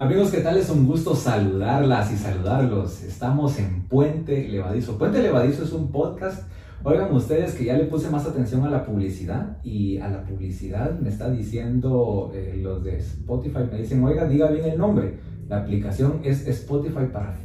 Amigos, 0.00 0.32
¿qué 0.32 0.40
tal? 0.40 0.58
Es 0.58 0.70
un 0.70 0.88
gusto 0.88 1.14
saludarlas 1.14 2.12
y 2.12 2.16
saludarlos. 2.16 3.04
Estamos 3.04 3.56
en 3.60 3.84
Puente 3.84 4.48
Levadizo. 4.48 4.98
Puente 4.98 5.22
Levadizo 5.22 5.62
es 5.62 5.72
un 5.72 5.92
podcast. 5.92 6.48
Oigan 6.82 7.14
ustedes 7.14 7.54
que 7.54 7.64
ya 7.64 7.76
le 7.76 7.84
puse 7.84 8.10
más 8.10 8.26
atención 8.26 8.64
a 8.64 8.70
la 8.70 8.84
publicidad 8.84 9.58
y 9.62 9.98
a 9.98 10.08
la 10.08 10.24
publicidad 10.24 10.98
me 10.98 11.10
está 11.10 11.30
diciendo 11.30 12.32
eh, 12.34 12.58
los 12.60 12.82
de 12.82 12.96
Spotify, 12.96 13.60
me 13.70 13.78
dicen, 13.78 14.02
oiga, 14.02 14.26
diga 14.26 14.50
bien 14.50 14.64
el 14.68 14.78
nombre. 14.78 15.16
La 15.48 15.58
aplicación 15.58 16.22
es 16.24 16.44
Spotify 16.48 17.06
para 17.12 17.38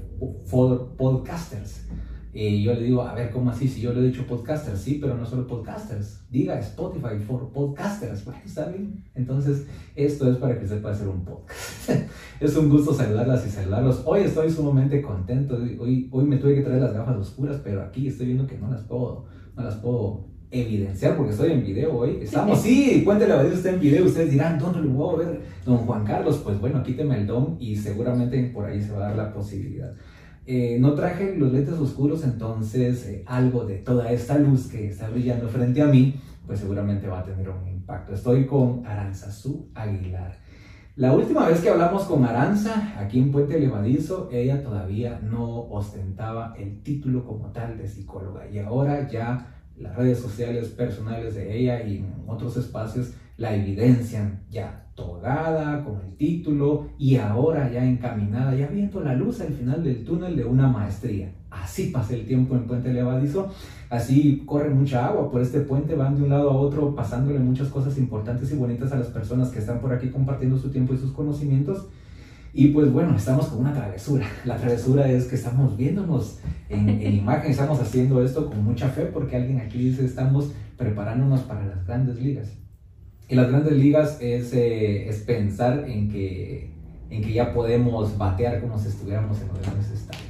podcasters. 0.50 1.88
Y 2.32 2.62
yo 2.62 2.76
le 2.76 2.84
digo, 2.84 3.02
a 3.02 3.16
ver, 3.16 3.32
¿cómo 3.32 3.50
así? 3.50 3.68
Si 3.68 3.82
yo 3.82 3.92
le 3.92 4.02
he 4.02 4.04
dicho 4.04 4.28
podcasters, 4.28 4.80
sí, 4.80 5.00
pero 5.02 5.16
no 5.16 5.26
solo 5.26 5.48
podcasters. 5.48 6.22
Diga 6.30 6.60
Spotify 6.60 7.18
for 7.26 7.52
podcasters. 7.52 8.24
Bueno, 8.24 8.40
¿está 8.46 8.68
bien? 8.68 9.04
Entonces, 9.16 9.66
esto 9.96 10.30
es 10.32 10.38
para 10.38 10.60
que 10.60 10.68
sepa 10.68 10.92
hacer 10.92 11.08
un 11.08 11.26
podcast. 11.26 11.90
es 12.40 12.56
un 12.56 12.70
gusto 12.70 12.94
saludarlas 12.94 13.48
y 13.48 13.50
saludarlos. 13.50 14.04
Hoy 14.06 14.22
estoy 14.22 14.52
sumamente 14.52 15.02
contento. 15.02 15.56
Hoy, 15.56 16.08
hoy 16.12 16.26
me 16.26 16.38
tuve 16.38 16.54
que 16.54 16.62
traer 16.62 16.82
las 16.82 16.94
gafas 16.94 17.18
oscuras, 17.18 17.60
pero 17.64 17.82
aquí 17.82 18.08
estoy 18.08 18.28
viendo 18.28 18.46
que 18.46 18.60
no 18.60 18.70
las 18.70 18.84
puedo, 18.84 19.26
no 19.56 19.64
las 19.64 19.76
puedo 19.78 20.30
evidenciar 20.52 21.16
porque 21.18 21.32
estoy 21.32 21.52
en 21.52 21.64
video 21.64 21.98
hoy. 21.98 22.20
Estamos, 22.22 22.62
sí, 22.64 23.02
cuéntale 23.04 23.34
a 23.34 23.42
usted 23.42 23.74
en 23.74 23.80
video. 23.80 24.06
Ustedes 24.06 24.32
dirán, 24.32 24.60
¿dónde 24.60 24.82
lo 24.82 25.10
a 25.10 25.18
ver? 25.18 25.42
Don 25.66 25.78
Juan 25.78 26.06
Carlos, 26.06 26.42
pues 26.44 26.60
bueno, 26.60 26.84
quíteme 26.84 27.18
el 27.18 27.26
don 27.26 27.58
y 27.60 27.76
seguramente 27.76 28.40
por 28.54 28.66
ahí 28.66 28.80
se 28.80 28.92
va 28.92 28.98
a 28.98 29.08
dar 29.10 29.18
la 29.18 29.34
posibilidad. 29.34 29.92
Eh, 30.52 30.80
no 30.80 30.96
traje 30.96 31.36
los 31.36 31.54
lentes 31.54 31.76
oscuros, 31.76 32.24
entonces 32.24 33.06
eh, 33.06 33.24
algo 33.28 33.66
de 33.66 33.76
toda 33.76 34.12
esta 34.12 34.36
luz 34.40 34.66
que 34.66 34.88
está 34.88 35.08
brillando 35.08 35.48
frente 35.48 35.80
a 35.80 35.86
mí, 35.86 36.20
pues 36.48 36.62
seguramente 36.62 37.08
va 37.08 37.20
a 37.20 37.24
tener 37.24 37.48
un 37.52 37.68
impacto. 37.68 38.16
Estoy 38.16 38.48
con 38.48 38.84
Aranzazú 38.84 39.70
Aguilar. 39.76 40.40
La 40.96 41.14
última 41.14 41.48
vez 41.48 41.62
que 41.62 41.70
hablamos 41.70 42.06
con 42.06 42.26
Aranza, 42.26 43.00
aquí 43.00 43.20
en 43.20 43.32
Puente 43.32 43.60
Levadizo, 43.60 44.28
ella 44.32 44.64
todavía 44.64 45.20
no 45.22 45.68
ostentaba 45.70 46.56
el 46.58 46.82
título 46.82 47.26
como 47.26 47.52
tal 47.52 47.78
de 47.78 47.88
psicóloga 47.88 48.50
y 48.50 48.58
ahora 48.58 49.08
ya 49.08 49.56
las 49.78 49.96
redes 49.96 50.18
sociales 50.18 50.70
personales 50.70 51.36
de 51.36 51.60
ella 51.60 51.84
y 51.84 51.98
en 51.98 52.24
otros 52.26 52.58
espacios 52.58 53.14
la 53.40 53.56
evidencian 53.56 54.42
ya 54.52 54.86
togada 54.96 55.82
con 55.86 56.02
el 56.02 56.18
título 56.18 56.90
y 56.98 57.16
ahora 57.16 57.72
ya 57.72 57.86
encaminada, 57.86 58.54
ya 58.54 58.68
viendo 58.68 59.00
la 59.00 59.16
luz 59.16 59.40
al 59.40 59.54
final 59.54 59.82
del 59.82 60.04
túnel 60.04 60.36
de 60.36 60.44
una 60.44 60.68
maestría. 60.68 61.32
Así 61.50 61.86
pasa 61.88 62.14
el 62.14 62.26
tiempo 62.26 62.54
en 62.56 62.68
Puente 62.68 62.94
Levadizo, 62.94 63.50
así 63.90 64.44
corre 64.46 64.70
mucha 64.70 65.08
agua 65.08 65.32
por 65.32 65.42
este 65.42 65.62
puente, 65.62 65.96
van 65.96 66.18
de 66.18 66.24
un 66.24 66.30
lado 66.30 66.52
a 66.52 66.58
otro 66.58 66.94
pasándole 66.94 67.40
muchas 67.40 67.70
cosas 67.70 67.98
importantes 67.98 68.52
y 68.52 68.56
bonitas 68.56 68.92
a 68.92 68.98
las 68.98 69.08
personas 69.08 69.50
que 69.50 69.60
están 69.60 69.80
por 69.80 69.94
aquí 69.94 70.10
compartiendo 70.10 70.58
su 70.58 70.70
tiempo 70.70 70.94
y 70.94 70.98
sus 70.98 71.14
conocimientos. 71.14 71.88
Y 72.54 72.68
pues 72.70 72.92
bueno, 72.92 73.16
estamos 73.16 73.48
con 73.48 73.60
una 73.60 73.74
travesura. 73.74 74.28
La 74.44 74.58
travesura 74.58 75.10
es 75.10 75.28
que 75.28 75.36
estamos 75.36 75.78
viéndonos 75.78 76.40
en, 76.68 76.90
en 76.90 77.16
imagen, 77.16 77.52
estamos 77.52 77.80
haciendo 77.80 78.22
esto 78.22 78.48
con 78.50 78.64
mucha 78.66 78.90
fe 78.90 79.06
porque 79.06 79.38
alguien 79.38 79.60
aquí 79.60 79.78
dice 79.78 80.04
estamos 80.04 80.52
preparándonos 80.78 81.42
para 81.42 81.66
las 81.66 81.86
grandes 81.86 82.20
ligas. 82.20 82.59
Y 83.30 83.36
las 83.36 83.50
grandes 83.50 83.74
ligas 83.74 84.18
es, 84.22 84.52
eh, 84.54 85.08
es 85.08 85.20
pensar 85.20 85.88
en 85.88 86.10
que, 86.10 86.74
en 87.12 87.22
que 87.22 87.32
ya 87.32 87.54
podemos 87.54 88.18
batear 88.18 88.60
como 88.60 88.80
si 88.80 88.88
estuviéramos 88.88 89.40
en 89.40 89.50
los 89.50 89.62
grandes 89.62 89.92
estadios. 89.92 90.26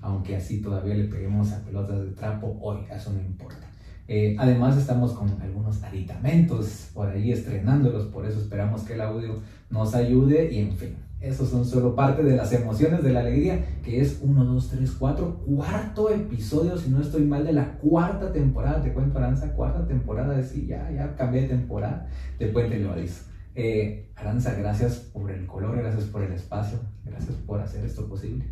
Aunque 0.00 0.36
así 0.36 0.62
todavía 0.62 0.94
le 0.94 1.04
peguemos 1.04 1.52
a 1.52 1.64
pelotas 1.64 2.04
de 2.04 2.12
trapo, 2.12 2.56
hoy 2.62 2.78
eso 2.88 3.12
no 3.12 3.20
importa. 3.20 3.66
Eh, 4.06 4.36
además 4.38 4.78
estamos 4.78 5.12
con 5.14 5.28
algunos 5.42 5.82
aditamentos 5.82 6.90
por 6.94 7.08
ahí 7.08 7.32
estrenándolos, 7.32 8.06
por 8.06 8.24
eso 8.24 8.38
esperamos 8.38 8.82
que 8.82 8.94
el 8.94 9.00
audio 9.00 9.40
nos 9.68 9.96
ayude 9.96 10.52
y 10.52 10.60
en 10.60 10.76
fin. 10.76 10.94
Esos 11.20 11.48
son 11.48 11.64
solo 11.64 11.94
parte 11.94 12.22
de 12.22 12.36
las 12.36 12.52
emociones 12.52 13.02
de 13.02 13.12
la 13.12 13.20
alegría, 13.20 13.64
que 13.82 14.00
es 14.00 14.20
1, 14.22 14.44
2, 14.44 14.68
3, 14.68 14.96
4, 14.98 15.44
cuarto 15.46 16.10
episodio, 16.10 16.76
si 16.76 16.90
no 16.90 17.00
estoy 17.00 17.24
mal, 17.24 17.44
de 17.44 17.54
la 17.54 17.78
cuarta 17.78 18.32
temporada, 18.32 18.82
te 18.82 18.92
cuento 18.92 19.18
Aranza, 19.18 19.54
cuarta 19.54 19.86
temporada, 19.86 20.36
de 20.36 20.44
sí, 20.44 20.66
ya, 20.66 20.90
ya 20.90 21.16
cambié 21.16 21.42
de 21.42 21.48
temporada 21.48 22.06
de 22.38 22.48
Puente 22.48 22.78
Levadizo. 22.78 23.24
Eh, 23.54 24.10
Aranza, 24.14 24.54
gracias 24.54 24.98
por 24.98 25.30
el 25.30 25.46
color, 25.46 25.78
gracias 25.78 26.04
por 26.04 26.22
el 26.22 26.32
espacio, 26.32 26.80
gracias 27.02 27.34
por 27.46 27.60
hacer 27.60 27.86
esto 27.86 28.06
posible. 28.06 28.44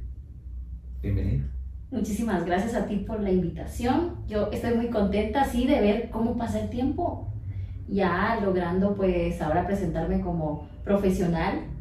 Bienvenida. 1.03 1.45
Muchísimas 1.91 2.47
gracias 2.47 2.75
a 2.75 2.87
ti 2.87 3.05
por 3.07 3.21
la 3.21 3.31
invitación. 3.31 4.25
Yo 4.27 4.51
estoy 4.51 4.75
muy 4.75 4.89
contenta, 4.89 5.45
sí, 5.45 5.67
de 5.67 5.83
ver 5.83 6.09
cómo 6.11 6.39
pasa 6.39 6.61
el 6.63 6.71
tiempo, 6.71 7.31
ya 7.89 8.41
logrando 8.43 8.95
pues 8.95 9.41
ahora 9.43 9.67
presentarme 9.67 10.23
como 10.23 10.67
profesional 10.83 11.74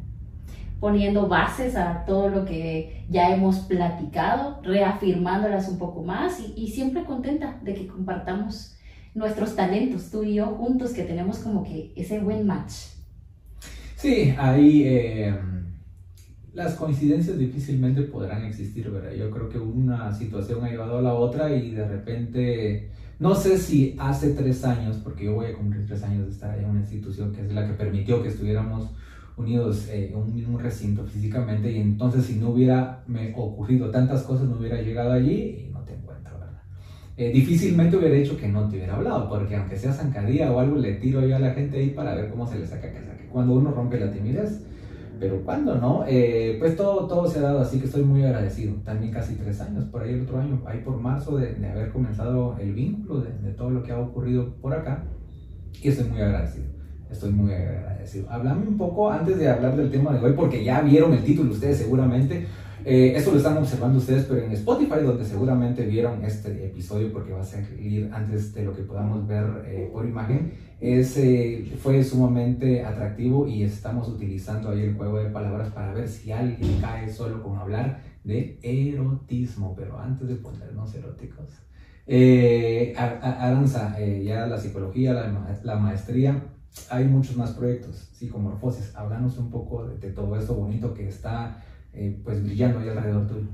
poniendo 0.84 1.28
bases 1.28 1.76
a 1.76 2.04
todo 2.04 2.28
lo 2.28 2.44
que 2.44 3.06
ya 3.08 3.34
hemos 3.34 3.60
platicado, 3.60 4.60
reafirmándolas 4.62 5.66
un 5.70 5.78
poco 5.78 6.02
más 6.02 6.38
y, 6.54 6.68
siempre 6.68 7.04
contenta 7.04 7.58
de 7.62 7.72
que 7.72 7.86
compartamos 7.86 8.76
nuestros 9.14 9.56
talentos, 9.56 10.10
tú 10.10 10.24
y 10.24 10.34
yo 10.34 10.44
juntos, 10.44 10.92
que 10.92 11.04
tenemos 11.04 11.38
como 11.38 11.64
que 11.64 11.94
ese 11.96 12.20
buen 12.20 12.46
match. 12.46 12.72
Sí, 13.96 14.34
ahí 14.36 14.82
eh, 14.84 15.34
las 16.52 16.74
coincidencias 16.74 17.38
difícilmente 17.38 18.02
podrán 18.02 18.44
existir, 18.44 18.90
¿verdad? 18.90 19.12
Yo 19.12 19.30
creo 19.30 19.48
que 19.48 19.58
una 19.58 20.12
situación 20.12 20.62
ha 20.66 20.68
llevado 20.68 20.98
a 20.98 21.02
la 21.02 21.14
otra 21.14 21.50
y 21.56 21.70
de 21.70 21.88
repente, 21.88 22.90
no 23.18 23.34
sé 23.34 23.56
si 23.56 23.96
hace 23.98 24.34
tres 24.34 24.62
años, 24.66 24.98
porque 24.98 25.24
yo 25.24 25.32
voy 25.32 25.46
a 25.46 25.54
cumplir 25.54 25.86
tres 25.86 26.02
años 26.02 26.26
de 26.26 26.32
estar 26.32 26.58
en 26.58 26.66
una 26.66 26.80
institución 26.80 27.32
que 27.32 27.40
es 27.40 27.50
la 27.54 27.66
que 27.66 27.72
permitió 27.72 28.22
que 28.22 28.28
estuviéramos 28.28 28.90
unidos 29.36 29.88
en 29.90 30.12
eh, 30.12 30.16
un 30.16 30.32
mismo 30.34 30.58
recinto 30.58 31.04
físicamente 31.04 31.70
y 31.72 31.80
entonces 31.80 32.24
si 32.24 32.36
no 32.36 32.50
hubiera 32.50 33.02
me 33.06 33.32
ocurrido 33.36 33.90
tantas 33.90 34.22
cosas 34.22 34.48
no 34.48 34.56
hubiera 34.58 34.80
llegado 34.80 35.12
allí 35.12 35.66
y 35.66 35.70
no 35.72 35.80
te 35.80 35.94
encuentro, 35.94 36.38
¿verdad? 36.38 36.62
Eh, 37.16 37.32
difícilmente 37.32 37.96
hubiera 37.96 38.14
dicho 38.14 38.36
que 38.36 38.48
no 38.48 38.68
te 38.68 38.76
hubiera 38.76 38.94
hablado, 38.94 39.28
porque 39.28 39.56
aunque 39.56 39.76
sea 39.76 39.92
zancadilla 39.92 40.52
o 40.52 40.60
algo, 40.60 40.76
le 40.76 40.94
tiro 40.94 41.26
yo 41.26 41.36
a 41.36 41.40
la 41.40 41.52
gente 41.52 41.78
ahí 41.78 41.90
para 41.90 42.14
ver 42.14 42.30
cómo 42.30 42.46
se 42.46 42.58
le 42.58 42.66
saca 42.66 42.92
que 42.92 43.00
saque. 43.00 43.26
Cuando 43.28 43.54
uno 43.54 43.72
rompe 43.72 43.98
la 43.98 44.12
timidez, 44.12 44.64
pero 45.18 45.42
cuando 45.44 45.76
no, 45.76 46.04
eh, 46.08 46.56
pues 46.58 46.76
todo, 46.76 47.06
todo 47.06 47.28
se 47.28 47.38
ha 47.38 47.42
dado, 47.42 47.60
así 47.60 47.78
que 47.78 47.86
estoy 47.86 48.04
muy 48.04 48.22
agradecido. 48.22 48.74
También 48.84 49.12
casi 49.12 49.36
tres 49.36 49.60
años, 49.60 49.84
por 49.86 50.02
ahí 50.02 50.12
el 50.12 50.22
otro 50.22 50.38
año, 50.40 50.62
ahí 50.66 50.80
por 50.80 51.00
marzo 51.00 51.36
de, 51.36 51.54
de 51.54 51.68
haber 51.68 51.90
comenzado 51.90 52.56
el 52.58 52.72
vínculo 52.72 53.20
de, 53.20 53.30
de 53.38 53.52
todo 53.52 53.70
lo 53.70 53.82
que 53.82 53.92
ha 53.92 53.98
ocurrido 53.98 54.54
por 54.60 54.74
acá, 54.74 55.04
y 55.82 55.88
estoy 55.88 56.08
muy 56.08 56.20
agradecido. 56.20 56.73
Estoy 57.10 57.30
muy 57.30 57.52
agradecido. 57.52 58.30
Hablame 58.30 58.66
un 58.66 58.76
poco 58.76 59.10
antes 59.10 59.38
de 59.38 59.48
hablar 59.48 59.76
del 59.76 59.90
tema 59.90 60.12
de 60.12 60.20
hoy, 60.20 60.32
porque 60.32 60.64
ya 60.64 60.80
vieron 60.80 61.12
el 61.12 61.22
título 61.24 61.52
ustedes 61.52 61.78
seguramente. 61.78 62.46
Eh, 62.86 63.14
esto 63.16 63.30
lo 63.30 63.38
están 63.38 63.56
observando 63.56 63.98
ustedes, 63.98 64.24
pero 64.24 64.42
en 64.42 64.52
Spotify, 64.52 65.00
donde 65.02 65.24
seguramente 65.24 65.86
vieron 65.86 66.22
este 66.22 66.66
episodio, 66.66 67.10
porque 67.12 67.32
va 67.32 67.40
a 67.40 67.44
salir 67.44 68.10
antes 68.12 68.52
de 68.52 68.62
lo 68.62 68.76
que 68.76 68.82
podamos 68.82 69.26
ver 69.26 69.44
eh, 69.66 69.88
por 69.90 70.04
imagen, 70.04 70.52
es, 70.80 71.16
eh, 71.16 71.72
fue 71.82 72.04
sumamente 72.04 72.84
atractivo 72.84 73.48
y 73.48 73.62
estamos 73.62 74.08
utilizando 74.08 74.68
ahí 74.68 74.82
el 74.82 74.94
juego 74.94 75.18
de 75.18 75.30
palabras 75.30 75.70
para 75.72 75.94
ver 75.94 76.08
si 76.08 76.30
alguien 76.30 76.78
cae 76.80 77.10
solo 77.10 77.42
con 77.42 77.56
hablar 77.56 78.02
de 78.22 78.58
erotismo, 78.62 79.74
pero 79.74 79.98
antes 79.98 80.28
de 80.28 80.34
ponernos 80.34 80.94
eróticos. 80.94 81.46
Aranza, 82.96 83.98
ya 83.98 84.46
la 84.46 84.58
psicología, 84.58 85.14
la, 85.14 85.58
la 85.62 85.76
maestría, 85.76 86.53
hay 86.90 87.04
muchos 87.04 87.36
más 87.36 87.52
proyectos, 87.52 88.08
psicomorfosis. 88.12 88.94
Háblanos 88.94 89.38
un 89.38 89.50
poco 89.50 89.86
de, 89.86 90.10
todo 90.10 90.36
esto 90.36 90.54
bonito 90.54 90.94
que 90.94 91.08
está 91.08 91.62
eh, 91.92 92.20
pues 92.24 92.42
brillando 92.42 92.80
ahí 92.80 92.88
alrededor 92.88 93.26
tuyo. 93.26 93.48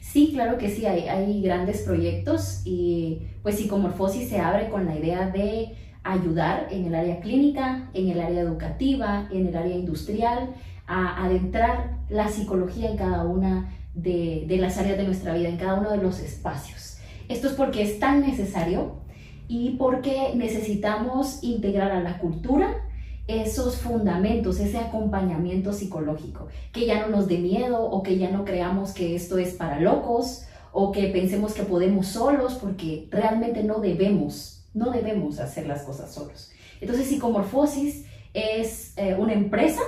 Sí, 0.00 0.30
claro 0.32 0.58
que 0.58 0.68
sí, 0.68 0.84
hay, 0.84 1.42
grandes 1.42 1.82
proyectos 1.82 2.62
y 2.64 3.22
pues 3.42 3.56
psicomorfosis 3.56 4.28
se 4.28 4.38
abre 4.40 4.68
con 4.68 4.84
la 4.84 4.98
idea 4.98 5.30
de 5.30 5.74
ayudar 6.02 6.68
en 6.70 6.86
el 6.86 6.94
área 6.94 7.20
clínica, 7.20 7.88
en 7.94 8.10
el 8.10 8.20
área 8.20 8.42
educativa, 8.42 9.28
en 9.30 9.46
el 9.46 9.56
área 9.56 9.74
industrial, 9.74 10.50
a 10.86 11.24
adentrar 11.24 12.00
la 12.10 12.28
psicología 12.28 12.90
en 12.90 12.96
cada 12.98 13.24
una 13.24 13.72
de 13.94 14.56
las 14.60 14.76
áreas 14.76 14.98
de 14.98 15.04
nuestra 15.04 15.34
vida, 15.34 15.48
en 15.48 15.56
cada 15.56 15.74
uno 15.74 15.90
de 15.90 15.98
los 15.98 16.20
espacios. 16.20 16.98
Esto 17.28 17.48
es 17.48 17.54
porque 17.54 17.82
es 17.82 17.98
tan 17.98 18.20
necesario 18.20 19.02
y 19.52 19.72
porque 19.72 20.32
necesitamos 20.34 21.44
integrar 21.44 21.92
a 21.92 22.00
la 22.00 22.16
cultura 22.16 22.88
esos 23.26 23.76
fundamentos, 23.76 24.58
ese 24.58 24.78
acompañamiento 24.78 25.74
psicológico, 25.74 26.48
que 26.72 26.86
ya 26.86 27.02
no 27.02 27.14
nos 27.14 27.28
dé 27.28 27.36
miedo 27.36 27.84
o 27.84 28.02
que 28.02 28.16
ya 28.16 28.30
no 28.30 28.46
creamos 28.46 28.92
que 28.92 29.14
esto 29.14 29.36
es 29.36 29.52
para 29.52 29.78
locos 29.78 30.46
o 30.72 30.90
que 30.90 31.08
pensemos 31.08 31.52
que 31.52 31.64
podemos 31.64 32.06
solos, 32.06 32.54
porque 32.54 33.08
realmente 33.10 33.62
no 33.62 33.80
debemos, 33.80 34.64
no 34.72 34.90
debemos 34.90 35.38
hacer 35.38 35.66
las 35.66 35.82
cosas 35.82 36.14
solos. 36.14 36.50
Entonces, 36.80 37.08
psicomorfosis 37.08 38.06
es 38.32 38.94
eh, 38.96 39.16
una 39.18 39.34
empresa 39.34 39.82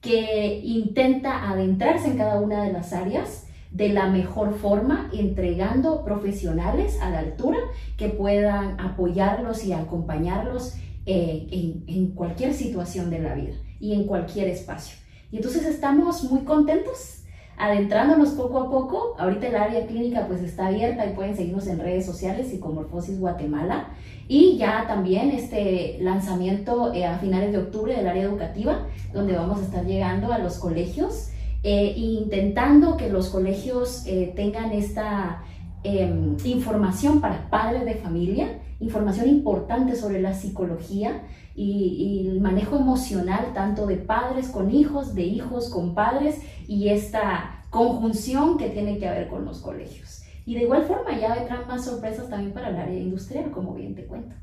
que 0.00 0.60
intenta 0.62 1.50
adentrarse 1.50 2.06
en 2.06 2.16
cada 2.16 2.40
una 2.40 2.62
de 2.62 2.72
las 2.72 2.92
áreas 2.92 3.48
de 3.70 3.88
la 3.88 4.08
mejor 4.08 4.54
forma, 4.54 5.10
entregando 5.12 6.04
profesionales 6.04 6.98
a 7.00 7.10
la 7.10 7.20
altura 7.20 7.58
que 7.96 8.08
puedan 8.08 8.80
apoyarlos 8.80 9.64
y 9.64 9.72
acompañarlos 9.72 10.74
eh, 11.06 11.84
en, 11.86 12.08
cualquier 12.08 12.52
situación 12.52 13.10
de 13.10 13.20
la 13.20 13.34
vida 13.34 13.54
y 13.78 13.94
en 13.94 14.04
cualquier 14.04 14.48
espacio. 14.48 14.96
Y 15.30 15.36
entonces 15.36 15.64
estamos 15.64 16.24
muy 16.24 16.42
contentos 16.42 17.22
adentrándonos 17.56 18.30
poco 18.30 18.58
a 18.58 18.70
poco. 18.70 19.14
Ahorita 19.18 19.46
el 19.48 19.56
área 19.56 19.86
clínica 19.86 20.26
pues 20.26 20.42
está 20.42 20.66
abierta 20.66 21.06
y 21.06 21.14
pueden 21.14 21.36
seguirnos 21.36 21.66
en 21.68 21.78
redes 21.78 22.06
sociales, 22.06 22.48
Psicomorfosis 22.48 23.20
Guatemala. 23.20 23.90
Y 24.28 24.56
ya 24.56 24.86
también 24.86 25.30
este 25.30 25.98
lanzamiento 26.00 26.92
eh, 26.92 27.04
a 27.04 27.18
finales 27.18 27.52
de 27.52 27.58
octubre 27.58 27.96
del 27.96 28.06
área 28.06 28.24
educativa, 28.24 28.86
donde 29.12 29.36
vamos 29.36 29.60
a 29.60 29.64
estar 29.64 29.84
llegando 29.84 30.32
a 30.32 30.38
los 30.38 30.58
colegios, 30.58 31.30
eh, 31.62 31.92
intentando 31.96 32.96
que 32.96 33.10
los 33.10 33.28
colegios 33.28 34.04
eh, 34.06 34.32
tengan 34.34 34.72
esta 34.72 35.42
em, 35.82 36.36
información 36.44 37.20
para 37.20 37.50
padres 37.50 37.84
de 37.84 37.94
familia, 37.96 38.60
información 38.80 39.28
importante 39.28 39.94
sobre 39.94 40.22
la 40.22 40.32
psicología 40.32 41.22
y, 41.54 42.28
el 42.30 42.40
manejo 42.40 42.76
emocional 42.76 43.52
tanto 43.52 43.86
de 43.86 43.96
padres 43.96 44.48
con 44.48 44.70
hijos, 44.70 45.14
de 45.14 45.24
hijos 45.24 45.68
con 45.68 45.94
padres 45.94 46.40
y 46.66 46.88
esta 46.88 47.64
conjunción 47.68 48.56
que 48.56 48.70
tiene 48.70 48.98
que 48.98 49.08
haber 49.08 49.28
con 49.28 49.44
los 49.44 49.60
colegios. 49.60 50.22
Y 50.46 50.54
de 50.54 50.62
igual 50.62 50.84
forma 50.84 51.18
ya 51.18 51.34
vendrán 51.34 51.68
más 51.68 51.84
sorpresas 51.84 52.30
también 52.30 52.52
para 52.52 52.70
el 52.70 52.76
área 52.76 52.98
industrial, 52.98 53.50
como 53.50 53.74
bien 53.74 53.94
te 53.94 54.06
cuento. 54.06 54.34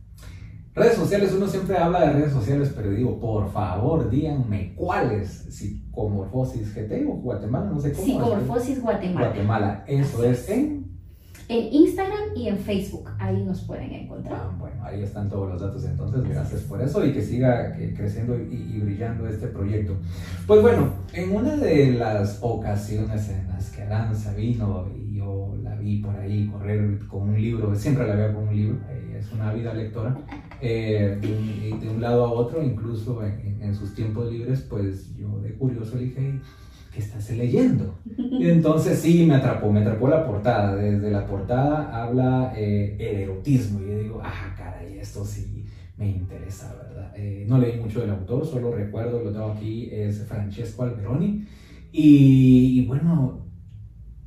Redes 0.77 0.95
sociales, 0.95 1.33
uno 1.35 1.47
siempre 1.47 1.75
habla 1.75 2.01
de 2.01 2.13
redes 2.13 2.33
sociales, 2.33 2.71
pero 2.75 2.91
digo, 2.91 3.19
por 3.19 3.51
favor, 3.51 4.09
díganme 4.12 4.75
cuáles. 4.75 5.47
Psicomorfosis 5.50 6.71
GT 6.75 7.03
o 7.09 7.13
Guatemala, 7.15 7.71
no 7.71 7.79
sé 7.79 7.94
cómo. 7.94 8.06
Psicomorfosis 8.06 8.81
Guatemala. 8.83 9.27
Guatemala, 9.27 9.83
eso 9.88 10.24
es 10.24 10.47
en 10.50 10.88
en 11.50 11.74
Instagram 11.74 12.35
y 12.35 12.50
en 12.50 12.57
Facebook. 12.57 13.09
Ahí 13.19 13.41
nos 13.44 13.62
pueden 13.62 13.91
encontrar. 13.94 14.41
Ah, 14.44 14.56
bueno, 14.59 14.83
ahí 14.83 15.01
están 15.01 15.29
todos 15.29 15.50
los 15.50 15.62
datos 15.62 15.85
entonces. 15.85 16.27
Gracias 16.27 16.62
por 16.62 16.81
eso 16.81 17.06
y 17.06 17.13
que 17.13 17.21
siga 17.21 17.73
creciendo 17.95 18.38
y, 18.38 18.80
brillando 18.81 19.27
este 19.27 19.47
proyecto. 19.47 19.95
Pues 20.45 20.62
bueno, 20.62 20.89
en 21.13 21.33
una 21.33 21.56
de 21.56 21.94
las 21.94 22.39
ocasiones 22.41 23.30
en 23.30 23.47
las 23.47 23.71
que 23.71 23.83
Aranza 23.83 24.33
vino 24.33 24.89
y 24.94 25.15
yo 25.15 25.56
la 25.63 25.75
vi 25.75 26.01
por 26.01 26.15
ahí 26.18 26.47
correr 26.47 27.00
con 27.07 27.30
un 27.30 27.41
libro, 27.41 27.73
siempre 27.75 28.06
la 28.06 28.15
veo 28.15 28.35
con 28.35 28.50
un 28.50 28.56
libro, 28.56 28.80
es 29.18 29.31
una 29.31 29.53
vida 29.53 29.73
lectora, 29.73 30.18
eh, 30.62 31.18
de, 31.21 31.89
un, 31.89 32.01
lado 32.01 32.25
a 32.25 32.31
otro, 32.31 32.63
incluso 32.63 33.24
en, 33.24 33.75
sus 33.75 33.94
tiempos 33.94 34.31
libres, 34.31 34.62
pues 34.62 35.15
yo 35.15 35.39
de 35.42 35.54
curioso 35.54 35.98
le 35.98 36.06
dije, 36.06 36.39
estás 36.98 37.30
leyendo? 37.31 37.95
Y 38.18 38.50
entonces 38.50 39.00
sí, 39.00 39.25
me 39.25 39.36
atrapó, 39.36 39.71
me 39.71 39.81
atrapó 39.81 40.07
la 40.07 40.25
portada. 40.25 40.75
Desde 40.75 41.12
la 41.12 41.25
portada 41.25 42.04
habla 42.04 42.54
eh, 42.56 42.95
el 43.00 43.18
erotismo. 43.18 43.81
Y 43.81 43.88
yo 43.88 44.00
digo, 44.00 44.21
ah, 44.24 44.54
caray, 44.57 44.98
esto 45.00 45.24
sí 45.25 45.65
me 45.98 46.09
interesa, 46.09 46.75
¿verdad? 46.75 47.13
Eh, 47.15 47.45
no 47.48 47.57
leí 47.57 47.80
mucho 47.80 48.01
del 48.01 48.12
autor, 48.12 48.45
solo 48.45 48.71
recuerdo, 48.71 49.24
lo 49.24 49.31
tengo 49.31 49.51
aquí, 49.51 49.89
es 49.92 50.24
Francesco 50.25 50.83
Alberoni. 50.83 51.45
Y 51.92 52.86
bueno, 52.86 53.46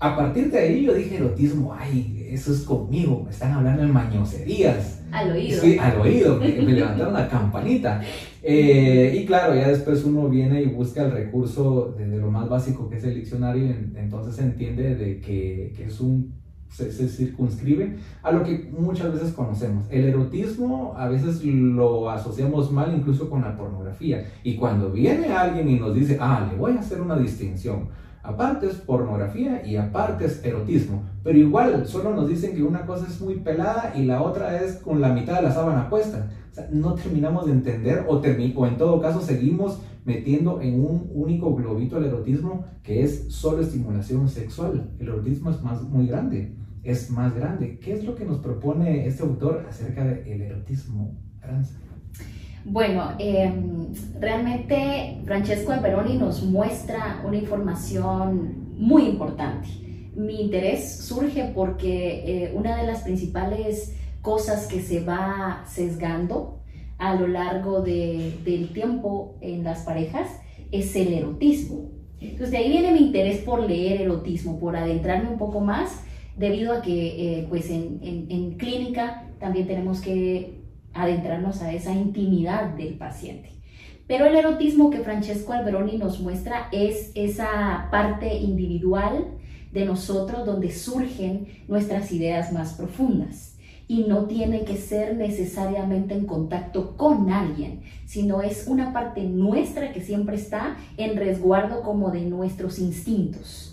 a 0.00 0.16
partir 0.16 0.50
de 0.50 0.58
ahí 0.58 0.82
yo 0.82 0.94
dije 0.94 1.16
erotismo, 1.16 1.76
ay, 1.78 2.26
eso 2.30 2.54
es 2.54 2.62
conmigo, 2.62 3.22
me 3.22 3.30
están 3.30 3.52
hablando 3.52 3.82
en 3.82 3.92
mañoserías. 3.92 5.02
Al 5.12 5.32
oído. 5.32 5.60
Sí, 5.60 5.76
al 5.78 6.00
oído, 6.00 6.38
me, 6.38 6.48
levantaron 6.48 7.12
la 7.12 7.28
campanita. 7.28 8.00
Eh, 8.42 9.14
y 9.20 9.26
claro, 9.26 9.54
ya 9.54 9.68
después 9.68 10.02
uno 10.04 10.26
viene 10.30 10.62
y 10.62 10.66
busca 10.66 11.02
el 11.02 11.10
recurso 11.10 11.94
de, 11.98 12.06
lo 12.16 12.30
más 12.30 12.48
básico 12.48 12.88
que 12.88 12.96
es 12.96 13.04
el 13.04 13.14
diccionario, 13.14 13.66
entonces 13.94 14.36
se 14.36 14.42
entiende 14.42 14.96
de 14.96 15.20
que, 15.20 15.74
que 15.76 15.84
es 15.84 16.00
un 16.00 16.32
se, 16.70 16.90
se, 16.92 17.08
circunscribe 17.08 17.96
a 18.22 18.30
lo 18.30 18.42
que 18.42 18.70
muchas 18.72 19.12
veces 19.12 19.32
conocemos. 19.32 19.84
El 19.90 20.04
erotismo 20.04 20.94
a 20.96 21.08
veces 21.08 21.44
lo 21.44 22.08
asociamos 22.08 22.72
mal 22.72 22.94
incluso 22.96 23.28
con 23.28 23.42
la 23.42 23.54
pornografía. 23.54 24.24
Y 24.44 24.56
cuando 24.56 24.90
viene 24.90 25.26
alguien 25.28 25.68
y 25.68 25.78
nos 25.78 25.94
dice, 25.94 26.16
ah, 26.20 26.48
le 26.50 26.56
voy 26.56 26.72
a 26.72 26.80
hacer 26.80 27.02
una 27.02 27.18
distinción 27.18 27.88
Aparte 28.22 28.66
es 28.66 28.76
pornografía 28.76 29.64
y 29.66 29.76
aparte 29.76 30.26
es 30.26 30.44
erotismo. 30.44 31.04
Pero 31.24 31.38
igual, 31.38 31.86
solo 31.86 32.14
nos 32.14 32.28
dicen 32.28 32.54
que 32.54 32.62
una 32.62 32.84
cosa 32.84 33.06
es 33.06 33.20
muy 33.20 33.36
pelada 33.36 33.94
y 33.96 34.04
la 34.04 34.22
otra 34.22 34.60
es 34.62 34.76
con 34.76 35.00
la 35.00 35.12
mitad 35.12 35.36
de 35.36 35.42
la 35.42 35.52
sábana 35.52 35.88
puesta. 35.88 36.30
O 36.50 36.54
sea, 36.54 36.68
no 36.70 36.94
terminamos 36.94 37.46
de 37.46 37.52
entender 37.52 38.04
o, 38.08 38.16
o 38.16 38.66
en 38.66 38.76
todo 38.76 39.00
caso 39.00 39.20
seguimos 39.20 39.80
metiendo 40.04 40.60
en 40.60 40.84
un 40.84 41.10
único 41.14 41.54
globito 41.54 41.98
el 41.98 42.06
erotismo 42.06 42.64
que 42.82 43.02
es 43.02 43.32
solo 43.32 43.62
estimulación 43.62 44.28
sexual. 44.28 44.90
El 44.98 45.08
erotismo 45.08 45.50
es 45.50 45.62
más, 45.62 45.82
muy 45.82 46.06
grande, 46.06 46.56
es 46.82 47.10
más 47.10 47.34
grande. 47.34 47.78
¿Qué 47.78 47.94
es 47.94 48.04
lo 48.04 48.14
que 48.14 48.24
nos 48.24 48.38
propone 48.38 49.06
este 49.06 49.22
autor 49.22 49.64
acerca 49.68 50.04
del 50.04 50.42
erotismo, 50.42 51.16
Aranza? 51.40 51.78
Bueno, 52.64 53.12
em, 53.18 53.94
realmente 54.20 55.22
Francesco 55.24 55.72
Alberoni 55.72 56.16
nos 56.16 56.42
muestra 56.42 57.22
una 57.26 57.38
información 57.38 58.74
muy 58.76 59.04
importante. 59.06 59.68
Mi 60.14 60.42
interés 60.42 60.98
surge 60.98 61.52
porque 61.54 62.24
eh, 62.26 62.52
una 62.54 62.76
de 62.76 62.86
las 62.86 63.02
principales 63.02 63.96
cosas 64.20 64.66
que 64.66 64.82
se 64.82 65.02
va 65.02 65.64
sesgando 65.66 66.60
a 66.98 67.14
lo 67.14 67.28
largo 67.28 67.80
del 67.80 68.68
tiempo 68.74 69.36
en 69.40 69.64
las 69.64 69.80
parejas 69.80 70.28
es 70.70 70.94
el 70.96 71.14
erotismo. 71.14 71.88
Entonces 72.20 72.50
de 72.50 72.58
ahí 72.58 72.68
viene 72.68 72.92
mi 72.92 73.06
interés 73.06 73.38
por 73.38 73.66
leer 73.66 74.02
erotismo, 74.02 74.60
por 74.60 74.76
adentrarme 74.76 75.30
un 75.30 75.38
poco 75.38 75.60
más, 75.60 76.02
debido 76.36 76.74
a 76.74 76.82
que 76.82 77.38
eh, 77.38 77.46
pues 77.48 77.70
en, 77.70 78.00
en 78.02 78.58
clínica 78.58 79.30
también 79.38 79.66
tenemos 79.66 80.02
que 80.02 80.59
adentrarnos 80.94 81.62
a 81.62 81.72
esa 81.72 81.92
intimidad 81.92 82.70
del 82.74 82.94
paciente. 82.94 83.50
Pero 84.06 84.26
el 84.26 84.34
erotismo 84.34 84.90
que 84.90 85.00
Francesco 85.00 85.52
Alberoni 85.52 85.96
nos 85.96 86.20
muestra 86.20 86.68
es 86.72 87.12
esa 87.14 87.88
parte 87.90 88.38
individual 88.38 89.26
de 89.72 89.84
nosotros 89.84 90.44
donde 90.44 90.72
surgen 90.72 91.46
nuestras 91.68 92.10
ideas 92.10 92.52
más 92.52 92.72
profundas. 92.74 93.56
Y 93.86 94.04
no 94.04 94.26
tiene 94.26 94.64
que 94.64 94.76
ser 94.76 95.16
necesariamente 95.16 96.14
en 96.14 96.26
contacto 96.26 96.96
con 96.96 97.30
alguien, 97.30 97.82
sino 98.04 98.40
es 98.40 98.66
una 98.66 98.92
parte 98.92 99.22
nuestra 99.22 99.92
que 99.92 100.00
siempre 100.00 100.36
está 100.36 100.76
en 100.96 101.16
resguardo 101.16 101.82
como 101.82 102.10
de 102.10 102.22
nuestros 102.22 102.78
instintos 102.78 103.69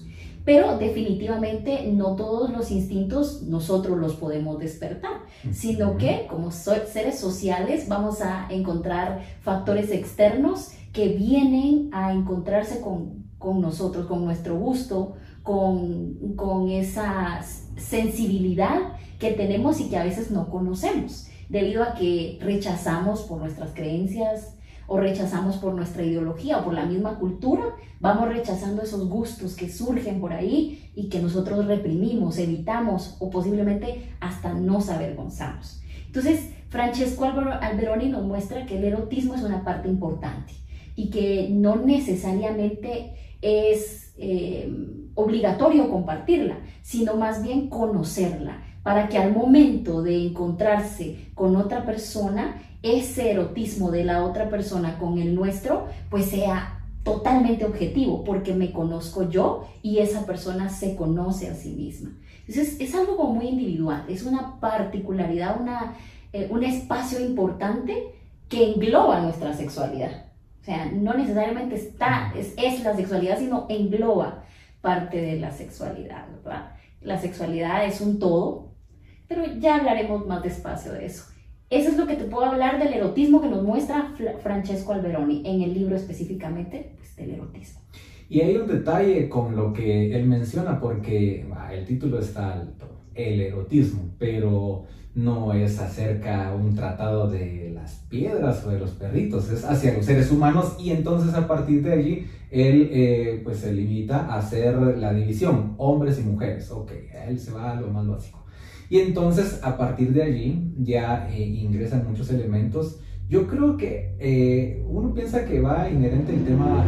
pero 0.48 0.78
definitivamente 0.78 1.92
no 1.92 2.16
todos 2.16 2.50
los 2.52 2.72
instintos 2.72 3.42
nosotros 3.44 3.98
los 3.98 4.16
podemos 4.16 4.58
despertar, 4.58 5.24
sino 5.52 5.98
que 5.98 6.26
como 6.30 6.52
seres 6.52 7.20
sociales 7.20 7.90
vamos 7.90 8.22
a 8.22 8.48
encontrar 8.50 9.24
factores 9.42 9.92
externos 9.92 10.72
que 10.94 11.10
vienen 11.10 11.90
a 11.92 12.14
encontrarse 12.14 12.80
con, 12.80 13.26
con 13.38 13.60
nosotros, 13.60 14.06
con 14.06 14.24
nuestro 14.24 14.58
gusto, 14.58 15.16
con, 15.44 16.38
con 16.38 16.70
esa 16.70 17.42
sensibilidad 17.76 18.94
que 19.20 19.32
tenemos 19.32 19.82
y 19.82 19.90
que 19.90 19.98
a 19.98 20.06
veces 20.06 20.32
no 20.32 20.50
conocemos, 20.50 21.28
debido 21.50 21.84
a 21.84 21.94
que 21.94 22.40
rechazamos 22.42 23.24
por 23.24 23.40
nuestras 23.40 23.74
creencias, 23.74 24.57
o 24.88 24.98
rechazamos 24.98 25.58
por 25.58 25.74
nuestra 25.74 26.04
ideología 26.04 26.60
o 26.60 26.64
por 26.64 26.74
la 26.74 26.86
misma 26.86 27.20
cultura, 27.20 27.76
vamos 28.00 28.30
rechazando 28.30 28.82
esos 28.82 29.08
gustos 29.10 29.56
que 29.56 29.70
surgen 29.70 30.20
por 30.20 30.34
ahí 30.34 30.92
y 30.96 31.10
que 31.10 31.20
nosotros 31.20 31.66
reprimimos, 31.66 32.38
evitamos 32.38 33.18
o 33.20 33.30
posiblemente 33.30 34.14
hasta 34.22 34.54
nos 34.54 34.90
avergonzamos. 34.90 35.82
Entonces, 36.06 36.52
Francesco 36.70 37.26
Alberoni 37.26 38.10
nos 38.10 38.24
muestra 38.24 38.66
que 38.66 38.78
el 38.78 38.86
erotismo 38.86 39.36
es 39.36 39.44
una 39.44 39.64
parte 39.64 39.90
importante 39.90 40.54
y 40.96 41.10
que 41.10 41.50
no 41.52 41.76
necesariamente 41.76 43.14
es 43.42 44.14
eh, 44.18 44.72
obligatorio 45.16 45.90
compartirla, 45.90 46.60
sino 46.82 47.16
más 47.16 47.44
bien 47.44 47.70
conocerla, 47.70 48.64
para 48.84 49.10
que 49.10 49.18
al 49.18 49.34
momento 49.34 50.02
de 50.02 50.28
encontrarse 50.28 51.30
con 51.36 51.56
otra 51.56 51.86
persona 51.86 52.62
ese 52.82 53.32
erotismo 53.32 53.92
de 53.92 54.04
la 54.04 54.24
otra 54.24 54.50
persona 54.50 54.98
con 54.98 55.20
el 55.20 55.36
nuestro, 55.36 55.88
pues 56.10 56.26
sea 56.26 56.78
totalmente 57.04 57.66
objetivo, 57.66 58.24
porque 58.24 58.54
me 58.54 58.72
conozco 58.72 59.30
yo 59.30 59.68
y 59.82 60.00
esa 60.00 60.26
persona 60.26 60.70
se 60.70 60.96
conoce 60.96 61.50
a 61.50 61.56
sí 61.56 61.70
misma. 61.70 62.12
Entonces 62.48 62.78
es 62.80 62.94
algo 62.96 63.32
muy 63.34 63.48
individual, 63.48 64.04
es 64.08 64.24
una 64.24 64.60
particularidad, 64.60 65.58
eh, 66.34 66.48
un 66.50 66.64
espacio 66.64 67.20
importante 67.20 68.14
que 68.50 68.74
engloba 68.74 69.22
nuestra 69.22 69.54
sexualidad. 69.54 70.26
O 70.62 70.66
sea, 70.66 70.86
no 70.92 71.14
necesariamente 71.14 71.76
está, 71.76 72.34
es, 72.36 72.54
es 72.58 72.84
la 72.84 72.96
sexualidad, 72.96 73.40
sino 73.40 73.66
engloba 73.70 74.44
parte 74.82 75.22
de 75.22 75.40
la 75.40 75.52
sexualidad, 75.52 76.28
¿verdad? 76.44 76.72
La 77.02 77.18
sexualidad 77.20 77.86
es 77.86 78.02
un 78.02 78.20
todo, 78.20 78.74
pero 79.28 79.46
ya 79.60 79.76
hablaremos 79.76 80.26
más 80.28 80.44
despacio 80.44 80.92
de 80.92 81.06
eso. 81.06 81.24
Eso 81.70 81.90
es 81.90 81.98
lo 81.98 82.08
que 82.08 82.16
te 82.16 82.24
puedo 82.24 82.46
hablar 82.46 82.82
del 82.82 82.94
erotismo 82.94 83.42
que 83.42 83.50
nos 83.50 83.62
muestra 83.62 84.14
Francesco 84.42 84.94
Alberoni 84.94 85.44
en 85.46 85.64
el 85.64 85.74
libro 85.74 85.98
específicamente 85.98 86.94
pues, 86.96 87.16
del 87.18 87.32
erotismo. 87.32 87.82
Y 88.30 88.40
hay 88.40 88.56
un 88.56 88.68
detalle 88.68 89.28
con 89.28 89.54
lo 89.56 89.74
que 89.74 90.16
él 90.16 90.26
menciona, 90.26 90.80
porque 90.80 91.46
el 91.72 91.86
título 91.86 92.20
está 92.20 92.54
alto, 92.54 92.88
el 93.16 93.42
erotismo, 93.42 94.12
pero 94.18 94.86
no 95.14 95.52
es 95.52 95.80
acerca 95.80 96.54
un 96.54 96.74
tratado 96.74 97.30
de 97.30 97.72
las 97.74 97.96
piedras 98.10 98.64
o 98.66 98.70
de 98.70 98.80
los 98.80 98.92
perritos, 98.92 99.50
es 99.50 99.66
hacia 99.66 99.94
los 99.94 100.06
seres 100.06 100.32
humanos 100.32 100.78
y 100.80 100.92
entonces 100.92 101.34
a 101.34 101.48
partir 101.48 101.82
de 101.82 101.92
allí 101.92 102.28
él 102.52 102.90
eh, 102.92 103.42
pues 103.44 103.58
se 103.58 103.74
limita 103.74 104.28
a 104.28 104.38
hacer 104.38 104.76
la 104.76 105.14
división, 105.14 105.74
hombres 105.78 106.20
y 106.20 106.22
mujeres, 106.22 106.70
ok, 106.72 106.92
él 107.28 107.40
se 107.40 107.52
va 107.52 107.72
a 107.72 107.82
lo 107.82 107.88
más 107.88 108.08
básico. 108.08 108.47
Y 108.90 109.00
entonces 109.00 109.60
a 109.64 109.78
partir 109.78 110.14
de 110.14 110.24
allí 110.24 110.74
ya 110.80 111.30
eh, 111.32 111.42
ingresan 111.42 112.06
muchos 112.08 112.30
elementos. 112.30 113.00
Yo 113.30 113.48
creo 113.48 113.76
que 113.76 114.16
eh, 114.20 114.84
uno 114.88 115.14
piensa 115.14 115.46
que 115.46 115.60
va 115.60 115.90
inherente 115.90 116.34
el 116.34 116.46
tema, 116.46 116.86